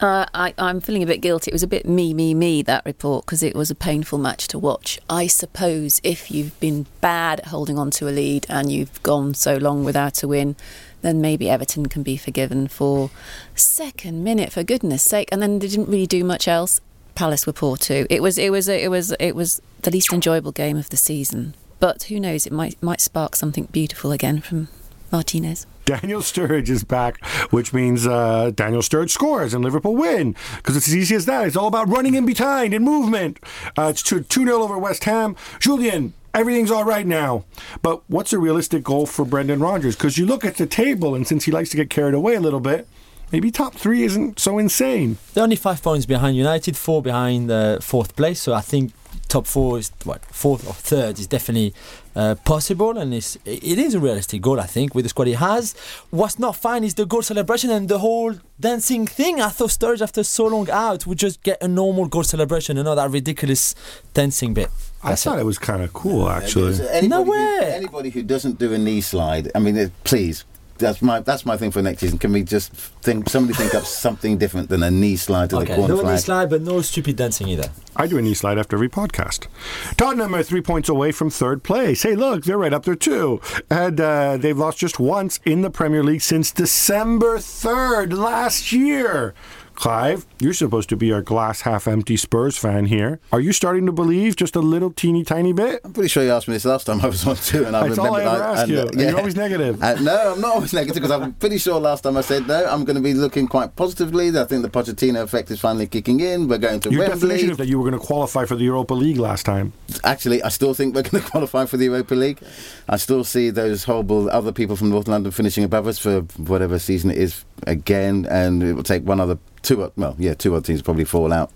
Uh, 0.00 0.26
I, 0.32 0.54
I'm 0.58 0.80
feeling 0.80 1.02
a 1.02 1.06
bit 1.06 1.20
guilty. 1.20 1.50
It 1.50 1.54
was 1.54 1.64
a 1.64 1.68
bit 1.68 1.86
me, 1.86 2.14
me, 2.14 2.32
me, 2.32 2.62
that 2.62 2.84
report, 2.86 3.26
because 3.26 3.42
it 3.42 3.56
was 3.56 3.70
a 3.70 3.74
painful 3.74 4.18
match 4.18 4.46
to 4.48 4.58
watch. 4.58 5.00
I 5.10 5.26
suppose 5.26 6.00
if 6.04 6.30
you've 6.30 6.58
been 6.60 6.86
bad 7.00 7.40
at 7.40 7.46
holding 7.46 7.78
on 7.78 7.90
to 7.92 8.08
a 8.08 8.10
lead 8.10 8.46
and 8.48 8.70
you've 8.70 9.02
gone 9.02 9.34
so 9.34 9.56
long 9.56 9.82
without 9.84 10.22
a 10.22 10.28
win, 10.28 10.54
then 11.02 11.20
maybe 11.20 11.50
Everton 11.50 11.86
can 11.86 12.04
be 12.04 12.16
forgiven 12.16 12.68
for 12.68 13.10
second 13.56 14.22
minute, 14.22 14.52
for 14.52 14.62
goodness 14.62 15.02
sake. 15.02 15.28
And 15.32 15.42
then 15.42 15.58
they 15.58 15.66
didn't 15.66 15.88
really 15.88 16.06
do 16.06 16.22
much 16.22 16.46
else. 16.46 16.80
Palace 17.18 17.48
were 17.48 17.52
poor 17.52 17.76
too. 17.76 18.06
It 18.08 18.22
was, 18.22 18.38
it 18.38 18.52
was, 18.52 18.68
it 18.68 18.92
was, 18.92 19.12
it 19.18 19.34
was 19.34 19.60
the 19.82 19.90
least 19.90 20.12
enjoyable 20.12 20.52
game 20.52 20.76
of 20.76 20.90
the 20.90 20.96
season. 20.96 21.56
But 21.80 22.04
who 22.04 22.20
knows? 22.20 22.46
It 22.46 22.52
might 22.52 22.80
might 22.80 23.00
spark 23.00 23.34
something 23.34 23.64
beautiful 23.72 24.12
again 24.12 24.40
from 24.40 24.68
Martinez. 25.10 25.66
Daniel 25.84 26.20
Sturridge 26.20 26.68
is 26.68 26.84
back, 26.84 27.24
which 27.50 27.72
means 27.72 28.06
uh, 28.06 28.52
Daniel 28.54 28.82
Sturridge 28.82 29.10
scores 29.10 29.52
and 29.52 29.64
Liverpool 29.64 29.96
win 29.96 30.36
because 30.58 30.76
it's 30.76 30.86
as 30.86 30.94
easy 30.94 31.16
as 31.16 31.26
that. 31.26 31.44
It's 31.48 31.56
all 31.56 31.66
about 31.66 31.88
running 31.88 32.14
in 32.14 32.24
behind 32.24 32.72
and 32.72 32.84
movement. 32.84 33.40
Uh, 33.76 33.90
it's 33.90 34.02
2 34.04 34.22
0 34.22 34.62
over 34.62 34.78
West 34.78 35.02
Ham. 35.02 35.34
Julien, 35.58 36.14
everything's 36.34 36.70
all 36.70 36.84
right 36.84 37.06
now. 37.06 37.44
But 37.82 38.08
what's 38.08 38.32
a 38.32 38.38
realistic 38.38 38.84
goal 38.84 39.06
for 39.06 39.24
Brendan 39.24 39.58
Rodgers? 39.58 39.96
Because 39.96 40.18
you 40.18 40.24
look 40.24 40.44
at 40.44 40.54
the 40.54 40.66
table, 40.66 41.16
and 41.16 41.26
since 41.26 41.46
he 41.46 41.50
likes 41.50 41.70
to 41.70 41.76
get 41.76 41.90
carried 41.90 42.14
away 42.14 42.36
a 42.36 42.40
little 42.40 42.60
bit, 42.60 42.86
maybe 43.32 43.50
top 43.50 43.74
three 43.74 44.02
isn't 44.04 44.38
so 44.38 44.58
insane. 44.58 45.16
They're 45.34 45.44
only 45.44 45.56
five 45.56 45.82
points 45.82 46.06
behind 46.06 46.36
United, 46.36 46.76
four 46.76 47.02
behind 47.02 47.50
uh, 47.50 47.80
fourth 47.80 48.16
place. 48.16 48.40
So 48.40 48.54
I 48.54 48.60
think 48.60 48.92
top 49.28 49.46
four 49.46 49.78
is 49.78 49.90
what 50.04 50.24
fourth 50.26 50.66
or 50.66 50.72
third 50.74 51.18
is 51.18 51.26
definitely 51.26 51.74
uh, 52.16 52.34
possible, 52.44 52.96
and 52.98 53.14
it's, 53.14 53.36
it 53.44 53.78
is 53.78 53.94
a 53.94 54.00
realistic 54.00 54.40
goal. 54.42 54.58
I 54.58 54.66
think 54.66 54.94
with 54.94 55.04
the 55.04 55.08
squad 55.10 55.26
he 55.28 55.34
has. 55.34 55.74
What's 56.10 56.38
not 56.38 56.56
fine 56.56 56.82
is 56.82 56.94
the 56.94 57.06
goal 57.06 57.22
celebration 57.22 57.70
and 57.70 57.88
the 57.88 57.98
whole 57.98 58.34
dancing 58.58 59.06
thing. 59.06 59.40
I 59.40 59.50
thought 59.50 59.70
Sturridge, 59.70 60.00
after 60.02 60.22
so 60.24 60.46
long 60.46 60.68
out, 60.70 61.06
would 61.06 61.18
just 61.18 61.42
get 61.42 61.62
a 61.62 61.68
normal 61.68 62.06
goal 62.08 62.24
celebration 62.24 62.76
and 62.78 62.86
not 62.86 62.96
that 62.96 63.10
ridiculous 63.10 63.74
dancing 64.14 64.54
bit. 64.54 64.70
I 65.02 65.14
thought 65.14 65.38
it 65.38 65.44
was 65.44 65.58
kind 65.58 65.82
of 65.82 65.92
cool, 65.92 66.28
actually. 66.28 66.74
Anybody 66.90 67.08
No 67.08 67.24
Who, 67.24 67.30
way. 67.30 67.72
anybody 67.72 68.10
who 68.10 68.22
doesn't 68.22 68.58
do 68.58 68.72
a 68.72 68.78
knee 68.78 69.00
slide, 69.00 69.50
I 69.54 69.60
mean, 69.60 69.78
uh, 69.78 69.88
please. 70.02 70.44
That's 70.78 71.02
my 71.02 71.20
that's 71.20 71.44
my 71.44 71.56
thing 71.56 71.70
for 71.70 71.82
next 71.82 72.00
season. 72.00 72.18
Can 72.18 72.32
we 72.32 72.42
just 72.42 72.72
think 72.72 73.28
somebody 73.28 73.54
think 73.56 73.74
up 73.74 73.84
something 73.84 74.38
different 74.38 74.68
than 74.68 74.82
a 74.82 74.90
knee 74.90 75.16
slide 75.16 75.50
to 75.50 75.58
the 75.58 75.66
corner 75.66 75.94
no 75.94 76.10
knee 76.10 76.18
slide, 76.18 76.50
but 76.50 76.62
no 76.62 76.80
stupid 76.80 77.16
dancing 77.16 77.48
either. 77.48 77.70
I 77.96 78.06
do 78.06 78.16
a 78.18 78.22
knee 78.22 78.34
slide 78.34 78.58
after 78.58 78.76
every 78.76 78.88
podcast. 78.88 79.48
Tottenham 79.96 80.34
are 80.34 80.42
three 80.42 80.60
points 80.60 80.88
away 80.88 81.10
from 81.10 81.30
third 81.30 81.62
place. 81.64 82.02
Hey, 82.04 82.14
look, 82.14 82.44
they're 82.44 82.58
right 82.58 82.72
up 82.72 82.84
there 82.84 82.94
too. 82.94 83.40
And 83.70 84.00
uh, 84.00 84.36
they've 84.36 84.56
lost 84.56 84.78
just 84.78 85.00
once 85.00 85.40
in 85.44 85.62
the 85.62 85.70
Premier 85.70 86.04
League 86.04 86.22
since 86.22 86.52
December 86.52 87.38
3rd 87.38 88.16
last 88.16 88.72
year. 88.72 89.34
Clive, 89.82 90.26
you're 90.40 90.54
supposed 90.54 90.88
to 90.88 90.96
be 90.96 91.12
our 91.12 91.22
glass 91.22 91.60
half 91.60 91.86
empty 91.86 92.16
Spurs 92.16 92.58
fan 92.58 92.86
here. 92.86 93.20
Are 93.30 93.38
you 93.38 93.52
starting 93.52 93.86
to 93.86 93.92
believe 93.92 94.34
just 94.34 94.56
a 94.56 94.60
little 94.60 94.90
teeny 94.90 95.22
tiny 95.22 95.52
bit? 95.52 95.80
I'm 95.84 95.92
pretty 95.92 96.08
sure 96.08 96.24
you 96.24 96.32
asked 96.32 96.48
me 96.48 96.54
this 96.54 96.64
last 96.64 96.86
time 96.86 97.00
I 97.00 97.06
was 97.06 97.24
on 97.24 97.36
too, 97.36 97.64
and 97.64 97.76
I 97.76 97.86
That's 97.86 97.96
all. 97.96 98.12
I 98.12 98.24
ever 98.24 98.42
ask 98.42 98.62
and, 98.62 98.72
you. 98.72 98.78
uh, 98.80 98.86
and 98.86 99.00
You're 99.00 99.16
always 99.16 99.36
negative. 99.36 99.80
Uh, 99.80 99.94
no, 100.00 100.32
I'm 100.34 100.40
not 100.40 100.56
always 100.56 100.72
negative 100.72 101.00
because 101.00 101.12
I'm 101.12 101.32
pretty 101.34 101.58
sure 101.58 101.78
last 101.78 102.00
time 102.00 102.16
I 102.16 102.22
said 102.22 102.48
no, 102.48 102.66
I'm 102.66 102.84
going 102.84 102.96
to 102.96 103.02
be 103.02 103.14
looking 103.14 103.46
quite 103.46 103.76
positively. 103.76 104.36
I 104.36 104.44
think 104.46 104.62
the 104.62 104.68
Pochettino 104.68 105.22
effect 105.22 105.48
is 105.52 105.60
finally 105.60 105.86
kicking 105.86 106.18
in. 106.18 106.48
We're 106.48 106.58
going 106.58 106.80
to 106.80 106.90
Your 106.90 107.02
Wembley. 107.02 107.14
definition 107.28 107.50
of 107.52 107.58
that 107.58 107.68
you 107.68 107.78
were 107.78 107.88
going 107.88 108.00
to 108.00 108.04
qualify 108.04 108.46
for 108.46 108.56
the 108.56 108.64
Europa 108.64 108.94
League 108.94 109.18
last 109.18 109.46
time. 109.46 109.72
Actually, 110.02 110.42
I 110.42 110.48
still 110.48 110.74
think 110.74 110.96
we're 110.96 111.02
going 111.02 111.22
to 111.24 111.30
qualify 111.30 111.66
for 111.66 111.76
the 111.76 111.84
Europa 111.84 112.16
League. 112.16 112.40
I 112.88 112.96
still 112.96 113.22
see 113.22 113.50
those 113.50 113.84
horrible 113.84 114.28
other 114.30 114.50
people 114.50 114.74
from 114.74 114.90
North 114.90 115.06
London 115.06 115.30
finishing 115.30 115.62
above 115.62 115.86
us 115.86 116.00
for 116.00 116.22
whatever 116.36 116.80
season 116.80 117.12
it 117.12 117.18
is 117.18 117.44
again, 117.68 118.26
and 118.28 118.60
it 118.60 118.72
will 118.72 118.82
take 118.82 119.04
one 119.04 119.20
other 119.20 119.38
two. 119.68 119.92
Well, 119.96 120.16
yeah, 120.18 120.34
two 120.34 120.54
other 120.54 120.64
teams 120.64 120.82
probably 120.82 121.04
fall 121.04 121.32
out. 121.32 121.50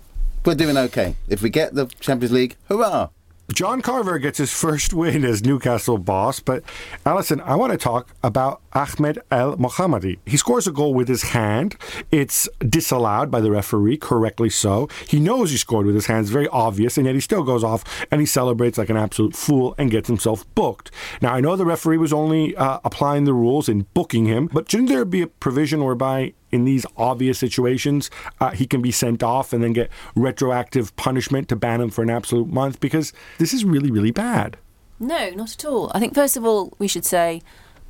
We're 0.45 0.55
doing 0.55 0.77
okay. 0.77 1.15
If 1.27 1.41
we 1.41 1.49
get 1.49 1.73
the 1.73 1.87
Champions 1.99 2.31
League, 2.31 2.55
hurrah! 2.69 3.09
John 3.53 3.81
Carver 3.81 4.19
gets 4.19 4.37
his 4.37 4.53
first 4.53 4.93
win 4.93 5.25
as 5.25 5.43
Newcastle 5.43 5.97
boss, 5.97 6.39
but 6.39 6.63
Alyson, 7.05 7.41
I 7.41 7.55
want 7.55 7.73
to 7.73 7.77
talk 7.77 8.15
about 8.23 8.61
Ahmed 8.73 9.19
Elmohamady. 9.31 10.19
He 10.25 10.37
scores 10.37 10.65
a 10.65 10.71
goal 10.71 10.93
with 10.93 11.09
his 11.09 11.23
hand. 11.23 11.75
It's 12.09 12.47
disallowed 12.59 13.29
by 13.29 13.41
the 13.41 13.51
referee, 13.51 13.97
correctly 13.97 14.49
so. 14.49 14.87
He 15.07 15.19
knows 15.19 15.51
he 15.51 15.57
scored 15.57 15.85
with 15.85 15.95
his 15.95 16.05
hand, 16.05 16.21
it's 16.21 16.31
very 16.31 16.47
obvious, 16.47 16.97
and 16.97 17.05
yet 17.05 17.15
he 17.15 17.21
still 17.21 17.43
goes 17.43 17.65
off 17.65 17.83
and 18.09 18.21
he 18.21 18.25
celebrates 18.25 18.77
like 18.77 18.89
an 18.89 18.97
absolute 18.97 19.35
fool 19.35 19.75
and 19.77 19.91
gets 19.91 20.07
himself 20.07 20.45
booked. 20.55 20.89
Now, 21.21 21.33
I 21.33 21.41
know 21.41 21.55
the 21.55 21.65
referee 21.65 21.97
was 21.97 22.13
only 22.13 22.55
uh, 22.55 22.79
applying 22.85 23.25
the 23.25 23.33
rules 23.33 23.67
in 23.67 23.87
booking 23.93 24.25
him, 24.25 24.49
but 24.53 24.71
shouldn't 24.71 24.89
there 24.89 25.05
be 25.05 25.21
a 25.21 25.27
provision 25.27 25.83
whereby 25.83 26.33
in 26.53 26.63
these 26.65 26.85
obvious 26.97 27.37
situations, 27.39 28.09
uh, 28.39 28.51
he 28.51 28.65
can 28.65 28.81
be 28.81 28.91
sent 28.91 29.21
off 29.23 29.51
and 29.53 29.63
then 29.63 29.73
get 29.73 29.89
retroactive 30.15 30.95
punishment 30.95 31.49
to 31.49 31.55
ban 31.55 31.81
him 31.81 31.89
for 31.89 32.01
an 32.03 32.09
absolute 32.09 32.47
month 32.47 32.79
because 32.79 33.11
this 33.39 33.53
is 33.53 33.65
really, 33.65 33.91
really 33.91 34.11
bad. 34.11 34.57
No, 34.99 35.29
not 35.31 35.51
at 35.53 35.65
all. 35.65 35.91
I 35.93 35.99
think 35.99 36.13
first 36.15 36.37
of 36.37 36.45
all 36.45 36.71
we 36.79 36.87
should 36.87 37.05
say 37.05 37.41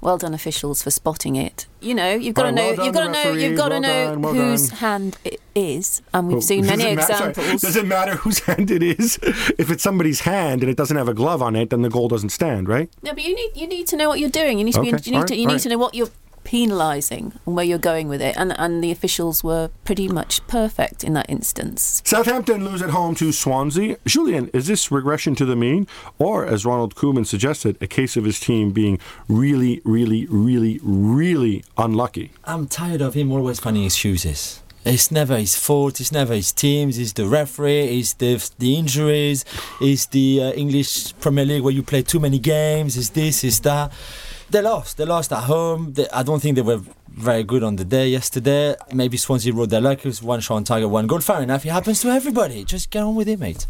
Well 0.01 0.17
done, 0.17 0.33
officials, 0.33 0.83
for 0.83 0.91
spotting 0.91 1.35
it. 1.37 1.65
You 1.79 1.93
know, 1.95 2.13
you've 2.13 2.35
got 2.35 2.43
to 2.43 2.51
know. 2.51 2.73
well 2.75 2.85
you've 2.85 2.93
got 2.93 3.05
to 3.05 3.11
know. 3.11 3.31
You've 3.31 3.55
got 3.57 3.69
to 3.69 3.79
know 3.79 4.05
done, 4.11 4.21
well 4.21 4.33
whose 4.33 4.67
done. 4.69 4.77
hand 4.79 5.17
it 5.23 5.39
is, 5.55 6.01
and 6.13 6.27
we've 6.27 6.33
Well, 6.35 6.41
seen 6.41 6.65
many 6.65 6.83
doesn't 6.83 6.95
matter- 6.97 7.13
sorry, 7.13 7.29
examples. 7.31 7.61
does 7.61 7.75
it 7.77 7.85
matter 7.87 8.15
whose 8.15 8.39
hand 8.49 8.69
it 8.71 8.83
is? 8.83 9.17
If 9.57 9.69
it's 9.71 9.81
somebody's 9.83 10.21
hand 10.21 10.61
and 10.61 10.69
it 10.69 10.75
doesn't 10.75 10.97
have 10.97 11.07
a 11.07 11.13
glove 11.13 11.41
on 11.41 11.55
it, 11.55 11.69
then 11.69 11.83
the 11.83 11.89
goal 11.89 12.09
doesn't 12.09 12.29
stand, 12.39 12.67
right? 12.67 12.89
No, 13.01 13.13
but 13.13 13.23
you 13.23 13.33
need 13.33 13.51
you 13.55 13.67
need 13.67 13.87
to 13.87 13.95
know 13.95 14.09
what 14.09 14.19
you're 14.19 14.29
doing. 14.41 14.57
You 14.59 14.65
need 14.65 14.73
to 14.73 14.81
be. 14.81 14.87
You 14.87 14.93
need 15.11 15.15
all 15.15 15.23
to. 15.25 15.35
You 15.37 15.47
need 15.47 15.53
right. 15.53 15.61
to 15.61 15.69
know 15.69 15.77
what 15.77 15.93
you're 15.95 16.09
penalising 16.43 17.33
and 17.45 17.55
where 17.55 17.65
you're 17.65 17.77
going 17.77 18.07
with 18.07 18.21
it. 18.21 18.35
And 18.37 18.57
and 18.57 18.83
the 18.83 18.91
officials 18.91 19.43
were 19.43 19.69
pretty 19.83 20.07
much 20.07 20.45
perfect 20.47 21.03
in 21.03 21.13
that 21.13 21.29
instance. 21.29 22.01
Southampton 22.05 22.65
lose 22.65 22.81
at 22.81 22.91
home 22.91 23.15
to 23.15 23.31
Swansea. 23.31 23.97
Julien, 24.05 24.49
is 24.53 24.67
this 24.67 24.91
regression 24.91 25.35
to 25.35 25.45
the 25.45 25.55
mean, 25.55 25.87
or 26.17 26.45
as 26.45 26.65
Ronald 26.65 26.95
Koeman 26.95 27.25
suggested, 27.25 27.77
a 27.81 27.87
case 27.87 28.17
of 28.17 28.25
his 28.25 28.39
team 28.39 28.71
being 28.71 28.99
really, 29.27 29.81
really, 29.83 30.25
really, 30.27 30.79
really 30.81 31.63
unlucky? 31.77 32.31
I'm 32.45 32.67
tired 32.67 33.01
of 33.01 33.13
him 33.13 33.31
always 33.31 33.59
finding 33.59 33.85
excuses. 33.85 34.61
It's 34.85 35.11
never 35.11 35.37
his 35.37 35.55
fault. 35.55 36.01
It's 36.01 36.11
never 36.11 36.33
his 36.33 36.51
teams. 36.51 36.97
It's 36.97 37.13
the 37.13 37.25
referee. 37.25 37.99
It's 37.99 38.13
the 38.13 38.51
the 38.59 38.75
injuries. 38.75 39.45
It's 39.79 40.07
the 40.07 40.43
uh, 40.43 40.51
English 40.51 41.17
Premier 41.19 41.45
League 41.45 41.63
where 41.63 41.73
you 41.73 41.83
play 41.83 42.01
too 42.01 42.19
many 42.19 42.37
games. 42.37 42.97
It's 42.97 43.09
this. 43.09 43.43
It's 43.43 43.59
that. 43.59 43.93
They 44.49 44.61
lost. 44.61 44.97
They 44.97 45.05
lost 45.05 45.31
at 45.31 45.43
home. 45.43 45.93
They, 45.93 46.07
I 46.09 46.23
don't 46.23 46.41
think 46.41 46.55
they 46.55 46.61
were 46.61 46.81
very 47.07 47.43
good 47.43 47.63
on 47.63 47.75
the 47.75 47.85
day 47.85 48.07
yesterday. 48.07 48.75
Maybe 48.93 49.17
Swansea 49.17 49.53
rode 49.53 49.69
their 49.69 49.81
luck. 49.81 49.99
It 49.99 50.05
was 50.05 50.21
one 50.21 50.41
shot 50.41 50.55
on 50.55 50.63
target, 50.63 50.89
one 50.89 51.07
goal. 51.07 51.19
Fair 51.19 51.41
enough. 51.41 51.65
It 51.65 51.69
happens 51.69 52.01
to 52.01 52.09
everybody. 52.09 52.63
Just 52.63 52.89
get 52.89 53.03
on 53.03 53.15
with 53.15 53.27
it, 53.27 53.39
mate. 53.39 53.65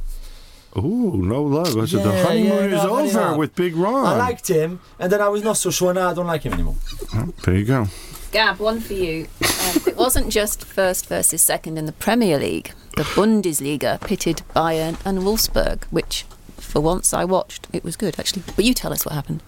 Ooh, 0.76 1.18
no 1.18 1.44
love. 1.44 1.78
I 1.78 1.86
said 1.86 2.04
the 2.04 2.24
honeymoon 2.24 2.72
yeah, 2.72 2.78
is 2.78 2.84
no, 2.84 2.98
over 2.98 3.12
honeymoon. 3.12 3.38
with 3.38 3.56
Big 3.56 3.76
Ron. 3.76 4.06
I 4.06 4.18
liked 4.18 4.48
him, 4.48 4.80
and 4.98 5.12
then 5.12 5.22
I 5.22 5.28
was 5.28 5.44
not 5.44 5.58
so 5.58 5.70
sure. 5.70 5.94
Now 5.94 6.10
I 6.10 6.14
don't 6.14 6.26
like 6.26 6.44
him 6.44 6.54
anymore. 6.54 6.76
There 7.44 7.56
you 7.56 7.66
go. 7.66 7.88
Gab, 8.32 8.58
one 8.60 8.80
for 8.80 8.94
you. 8.94 9.28
Um, 9.44 9.82
it 9.86 9.96
wasn't 9.96 10.32
just 10.32 10.66
first 10.66 11.06
versus 11.06 11.44
second 11.44 11.78
in 11.78 11.86
the 11.86 11.92
Premier 11.92 12.40
League. 12.40 12.72
The 12.98 13.04
Bundesliga 13.04 14.02
pitted 14.02 14.42
Bayern 14.56 15.00
and 15.06 15.20
Wolfsburg, 15.20 15.84
which, 15.92 16.26
for 16.58 16.82
once, 16.82 17.14
I 17.14 17.24
watched. 17.26 17.68
It 17.72 17.84
was 17.84 17.96
good, 17.96 18.20
actually. 18.20 18.42
But 18.56 18.66
you 18.66 18.74
tell 18.74 18.92
us 18.92 19.06
what 19.06 19.14
happened. 19.14 19.44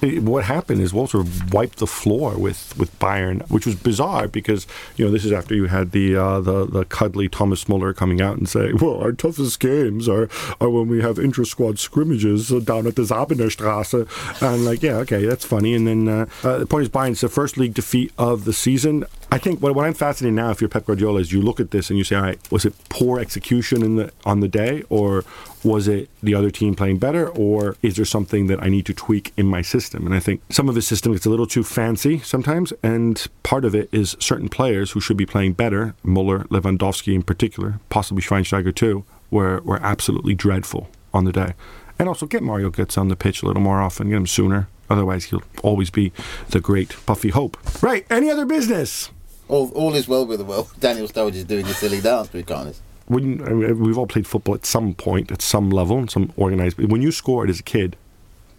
What 0.00 0.44
happened 0.44 0.82
is 0.82 0.92
Walter 0.92 1.24
wiped 1.50 1.78
the 1.78 1.86
floor 1.86 2.36
with, 2.36 2.76
with 2.76 2.96
Bayern, 2.98 3.48
which 3.50 3.64
was 3.64 3.74
bizarre 3.74 4.28
because 4.28 4.66
you 4.96 5.04
know 5.04 5.10
this 5.10 5.24
is 5.24 5.32
after 5.32 5.54
you 5.54 5.66
had 5.66 5.92
the 5.92 6.16
uh, 6.16 6.40
the 6.40 6.66
the 6.66 6.84
cuddly 6.84 7.28
Thomas 7.28 7.68
Muller 7.68 7.94
coming 7.94 8.20
out 8.20 8.36
and 8.36 8.48
saying, 8.48 8.78
"Well, 8.78 8.98
our 8.98 9.12
toughest 9.12 9.58
games 9.58 10.08
are, 10.08 10.28
are 10.60 10.68
when 10.68 10.88
we 10.88 11.00
have 11.00 11.18
intra 11.18 11.46
squad 11.46 11.78
scrimmages 11.78 12.50
down 12.64 12.86
at 12.86 12.96
the 12.96 13.02
Säbener 13.02 13.50
Straße," 13.50 14.42
and 14.42 14.64
like, 14.64 14.82
yeah, 14.82 14.96
okay, 14.96 15.24
that's 15.24 15.44
funny. 15.44 15.74
And 15.74 15.86
then 15.86 16.08
uh, 16.08 16.26
uh, 16.42 16.58
the 16.58 16.66
point 16.66 16.82
is, 16.82 16.88
Bayern's 16.90 17.22
the 17.22 17.28
first 17.28 17.56
league 17.56 17.74
defeat 17.74 18.12
of 18.18 18.44
the 18.44 18.52
season. 18.52 19.04
I 19.30 19.38
think 19.38 19.60
what, 19.60 19.74
what 19.74 19.84
I'm 19.84 19.94
fascinated 19.94 20.34
now, 20.34 20.50
if 20.50 20.60
you're 20.60 20.68
Pep 20.68 20.86
Guardiola, 20.86 21.20
is 21.20 21.32
you 21.32 21.42
look 21.42 21.58
at 21.60 21.70
this 21.70 21.90
and 21.90 21.98
you 21.98 22.04
say, 22.04 22.16
all 22.16 22.22
right, 22.22 22.38
was 22.50 22.64
it 22.64 22.74
poor 22.88 23.18
execution 23.18 23.82
in 23.82 23.96
the 23.96 24.12
on 24.24 24.40
the 24.40 24.48
day, 24.48 24.84
or 24.88 25.24
was 25.64 25.88
it 25.88 26.08
the 26.22 26.34
other 26.34 26.50
team 26.50 26.74
playing 26.74 26.98
better, 26.98 27.28
or 27.28 27.76
is 27.82 27.96
there 27.96 28.04
something 28.04 28.46
that 28.46 28.62
I 28.62 28.68
need 28.68 28.86
to 28.86 28.94
tweak 28.94 29.32
in 29.36 29.46
my 29.46 29.62
system? 29.62 30.06
And 30.06 30.14
I 30.14 30.20
think 30.20 30.42
some 30.48 30.68
of 30.68 30.76
his 30.76 30.86
system 30.86 31.12
gets 31.12 31.26
a 31.26 31.30
little 31.30 31.46
too 31.46 31.64
fancy 31.64 32.20
sometimes, 32.20 32.72
and 32.82 33.26
part 33.42 33.64
of 33.64 33.74
it 33.74 33.88
is 33.92 34.16
certain 34.20 34.48
players 34.48 34.92
who 34.92 35.00
should 35.00 35.16
be 35.16 35.26
playing 35.26 35.54
better, 35.54 35.94
Muller, 36.02 36.44
Lewandowski 36.44 37.14
in 37.14 37.22
particular, 37.22 37.80
possibly 37.88 38.22
Schweinsteiger 38.22 38.74
too, 38.74 39.04
were 39.30 39.60
were 39.62 39.80
absolutely 39.82 40.34
dreadful 40.34 40.88
on 41.12 41.24
the 41.24 41.32
day. 41.32 41.54
And 41.98 42.08
also 42.08 42.26
get 42.26 42.42
Mario 42.42 42.70
Götze 42.70 42.98
on 42.98 43.08
the 43.08 43.16
pitch 43.16 43.42
a 43.42 43.46
little 43.46 43.62
more 43.62 43.80
often, 43.80 44.10
get 44.10 44.16
him 44.16 44.26
sooner. 44.26 44.68
Otherwise, 44.88 45.24
he'll 45.24 45.42
always 45.62 45.90
be 45.90 46.12
the 46.50 46.60
great 46.60 46.94
Puffy 47.06 47.30
Hope. 47.30 47.56
Right. 47.82 48.06
Any 48.08 48.30
other 48.30 48.46
business? 48.46 49.10
All, 49.48 49.70
all 49.70 49.94
is 49.94 50.08
well 50.08 50.26
with 50.26 50.38
the 50.38 50.44
world. 50.44 50.70
Daniel 50.80 51.08
Sturridge 51.08 51.34
is 51.34 51.44
doing 51.44 51.66
a 51.66 51.74
silly 51.74 52.00
dance, 52.00 52.28
to 52.28 52.42
be 52.42 52.52
honest. 52.52 52.80
when 53.06 53.38
we've 53.78 53.98
all 53.98 54.06
played 54.06 54.26
football 54.26 54.54
at 54.54 54.66
some 54.66 54.94
point, 54.94 55.30
at 55.30 55.42
some 55.42 55.70
level, 55.70 55.98
and 55.98 56.10
some 56.10 56.32
organized. 56.36 56.78
When 56.78 57.02
you 57.02 57.12
scored 57.12 57.50
as 57.50 57.60
a 57.60 57.62
kid, 57.62 57.96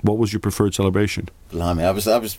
what 0.02 0.18
was 0.18 0.32
your 0.32 0.40
preferred 0.40 0.74
celebration? 0.74 1.30
Blimey, 1.52 1.84
I 1.84 1.92
was, 1.92 2.08
I 2.08 2.18
was, 2.18 2.36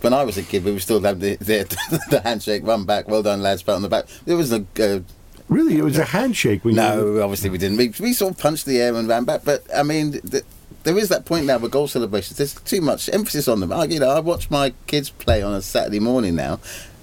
when 0.00 0.12
I 0.12 0.24
was 0.24 0.38
a 0.38 0.42
kid, 0.42 0.64
we 0.64 0.78
still 0.78 1.00
have 1.02 1.20
the, 1.20 1.36
the, 1.36 2.00
the 2.10 2.20
handshake, 2.20 2.62
run 2.64 2.84
back, 2.84 3.08
well 3.08 3.22
done, 3.22 3.42
lads, 3.42 3.62
pat 3.62 3.74
on 3.74 3.82
the 3.82 3.88
back. 3.88 4.06
There 4.24 4.36
was 4.36 4.52
a. 4.52 4.64
Uh, 4.78 5.00
really, 5.48 5.78
it 5.78 5.82
was 5.82 5.98
a 5.98 6.04
handshake. 6.04 6.64
No, 6.64 7.14
you, 7.14 7.22
obviously 7.22 7.50
we 7.50 7.58
didn't. 7.58 7.78
We, 7.78 7.92
we 8.00 8.12
sort 8.12 8.32
of 8.32 8.38
punched 8.38 8.66
the 8.66 8.80
air 8.80 8.94
and 8.94 9.08
ran 9.08 9.24
back, 9.24 9.42
but 9.44 9.64
I 9.74 9.82
mean. 9.82 10.12
The, 10.24 10.42
there 10.82 10.96
is 10.96 11.10
that 11.10 11.26
point 11.26 11.44
now 11.44 11.58
with 11.58 11.72
goal 11.72 11.88
celebrations. 11.88 12.38
There's 12.38 12.54
too 12.54 12.80
much 12.80 13.10
emphasis 13.12 13.48
on 13.48 13.60
them. 13.60 13.70
I, 13.70 13.84
you 13.84 14.00
know, 14.00 14.08
I 14.08 14.20
watch 14.20 14.50
my 14.50 14.72
kids 14.86 15.10
play 15.10 15.42
on 15.42 15.52
a 15.52 15.60
Saturday 15.60 16.00
morning 16.00 16.34
now, 16.34 16.58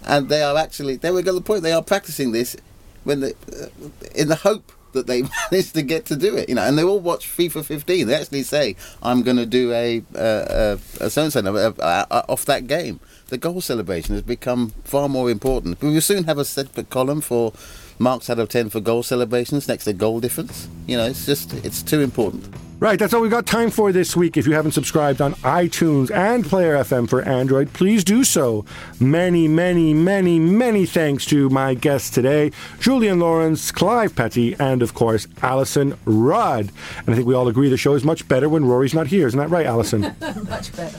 and 0.07 0.29
they 0.29 0.41
are 0.41 0.57
actually. 0.57 0.95
There 0.95 1.13
we 1.13 1.21
go. 1.21 1.33
The 1.33 1.41
point 1.41 1.63
they 1.63 1.73
are 1.73 1.83
practicing 1.83 2.31
this 2.31 2.55
when 3.03 3.19
they, 3.19 3.31
uh, 3.31 3.67
in 4.15 4.29
the 4.29 4.35
hope 4.35 4.71
that 4.93 5.05
they 5.05 5.23
manage 5.51 5.73
to 5.73 5.81
get 5.81 6.05
to 6.05 6.15
do 6.15 6.35
it. 6.35 6.49
You 6.49 6.55
know, 6.55 6.63
and 6.63 6.77
they 6.77 6.83
all 6.83 6.99
watch 6.99 7.27
FIFA 7.27 7.63
15. 7.63 8.07
They 8.07 8.15
actually 8.15 8.43
say, 8.43 8.75
"I'm 9.03 9.21
going 9.21 9.37
to 9.37 9.45
do 9.45 9.71
a 9.73 10.03
uh, 10.15 10.77
a, 10.99 11.05
a 11.05 11.09
so 11.09 11.23
and 11.23 11.33
so 11.33 11.75
off 11.81 12.45
that 12.45 12.67
game." 12.67 12.99
The 13.27 13.37
goal 13.37 13.59
celebration 13.59 14.15
has 14.15 14.23
become 14.23 14.69
far 14.85 15.09
more 15.09 15.29
important. 15.29 15.81
We 15.81 15.93
will 15.93 16.01
soon 16.01 16.23
have 16.23 16.37
a 16.37 16.45
separate 16.45 16.89
column 16.89 17.19
for 17.19 17.51
marks 17.99 18.29
out 18.29 18.39
of 18.39 18.49
ten 18.49 18.69
for 18.69 18.79
goal 18.79 19.03
celebrations 19.03 19.67
next 19.67 19.83
to 19.83 19.93
goal 19.93 20.19
difference. 20.21 20.69
You 20.87 20.97
know, 20.97 21.05
it's 21.05 21.25
just 21.25 21.53
it's 21.65 21.83
too 21.83 21.99
important. 22.01 22.47
Right, 22.79 22.99
that's 22.99 23.11
all 23.11 23.21
we've 23.21 23.31
got 23.31 23.47
time 23.47 23.71
for 23.71 23.91
this 23.91 24.15
week. 24.15 24.37
If 24.37 24.45
you 24.45 24.53
haven't 24.53 24.73
subscribed 24.73 25.19
on 25.19 25.33
iTunes 25.35 26.11
and 26.11 26.45
Player 26.45 26.75
FM 26.75 27.09
for 27.09 27.23
Android, 27.23 27.73
please 27.73 28.03
do 28.03 28.23
so. 28.23 28.65
Many, 28.99 29.47
many, 29.47 29.95
many, 29.95 30.37
many 30.37 30.85
thanks 30.85 31.25
to 31.25 31.49
my 31.49 31.73
guests 31.73 32.11
today 32.11 32.51
Julien 32.79 33.19
Laurens, 33.19 33.71
Clive 33.71 34.15
Petty, 34.15 34.55
and 34.59 34.83
of 34.83 34.93
course, 34.93 35.25
Alyson 35.41 35.97
Rudd. 36.05 36.71
And 36.99 37.09
I 37.09 37.15
think 37.15 37.25
we 37.25 37.33
all 37.33 37.47
agree 37.47 37.67
the 37.67 37.77
show 37.77 37.95
is 37.95 38.03
much 38.03 38.27
better 38.27 38.47
when 38.47 38.63
Rory's 38.63 38.93
not 38.93 39.07
here. 39.07 39.25
Isn't 39.25 39.39
that 39.39 39.49
right, 39.49 39.65
Alyson? 39.65 40.01
Much 40.47 40.75
better. 40.75 40.97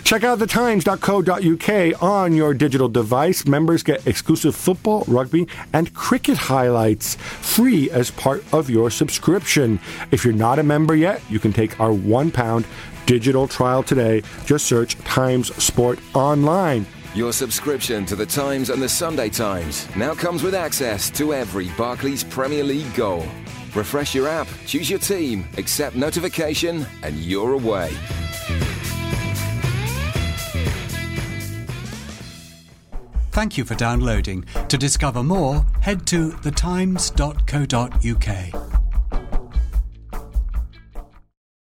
Check 0.00 0.24
out 0.24 0.40
thetimes.co.uk 0.40 2.02
on 2.02 2.32
your 2.34 2.54
digital 2.54 2.88
device. 2.88 3.46
Members 3.46 3.84
get 3.84 4.04
exclusive 4.06 4.56
football, 4.56 5.04
rugby, 5.06 5.46
and 5.72 5.94
cricket 5.94 6.36
highlights 6.36 7.14
free 7.14 7.88
as 7.90 8.10
part 8.10 8.44
of 8.52 8.68
your 8.68 8.90
subscription. 8.90 9.78
If 10.10 10.24
you're 10.24 10.34
not 10.34 10.58
a 10.58 10.64
member 10.64 11.03
yet, 11.04 11.20
you 11.28 11.38
can 11.38 11.52
take 11.52 11.78
our 11.78 11.92
one 11.92 12.30
pound 12.30 12.66
digital 13.06 13.46
trial 13.46 13.82
today. 13.82 14.22
Just 14.46 14.66
search 14.66 14.96
Times 15.04 15.54
Sport 15.62 15.98
Online. 16.14 16.86
Your 17.14 17.32
subscription 17.32 18.06
to 18.06 18.16
the 18.16 18.26
Times 18.26 18.70
and 18.70 18.82
the 18.82 18.88
Sunday 18.88 19.28
Times 19.28 19.86
now 19.94 20.14
comes 20.14 20.42
with 20.42 20.54
access 20.54 21.10
to 21.10 21.32
every 21.32 21.68
Barclays 21.76 22.24
Premier 22.24 22.64
League 22.64 22.92
goal. 22.94 23.24
Refresh 23.74 24.14
your 24.14 24.28
app, 24.28 24.48
choose 24.66 24.88
your 24.88 24.98
team, 24.98 25.46
accept 25.58 25.94
notification, 25.94 26.86
and 27.02 27.16
you're 27.16 27.52
away. 27.52 27.90
Thank 33.32 33.58
you 33.58 33.64
for 33.64 33.74
downloading. 33.74 34.44
To 34.68 34.78
discover 34.78 35.22
more, 35.22 35.66
head 35.80 36.06
to 36.06 36.30
thetimes.co.uk. 36.30 38.73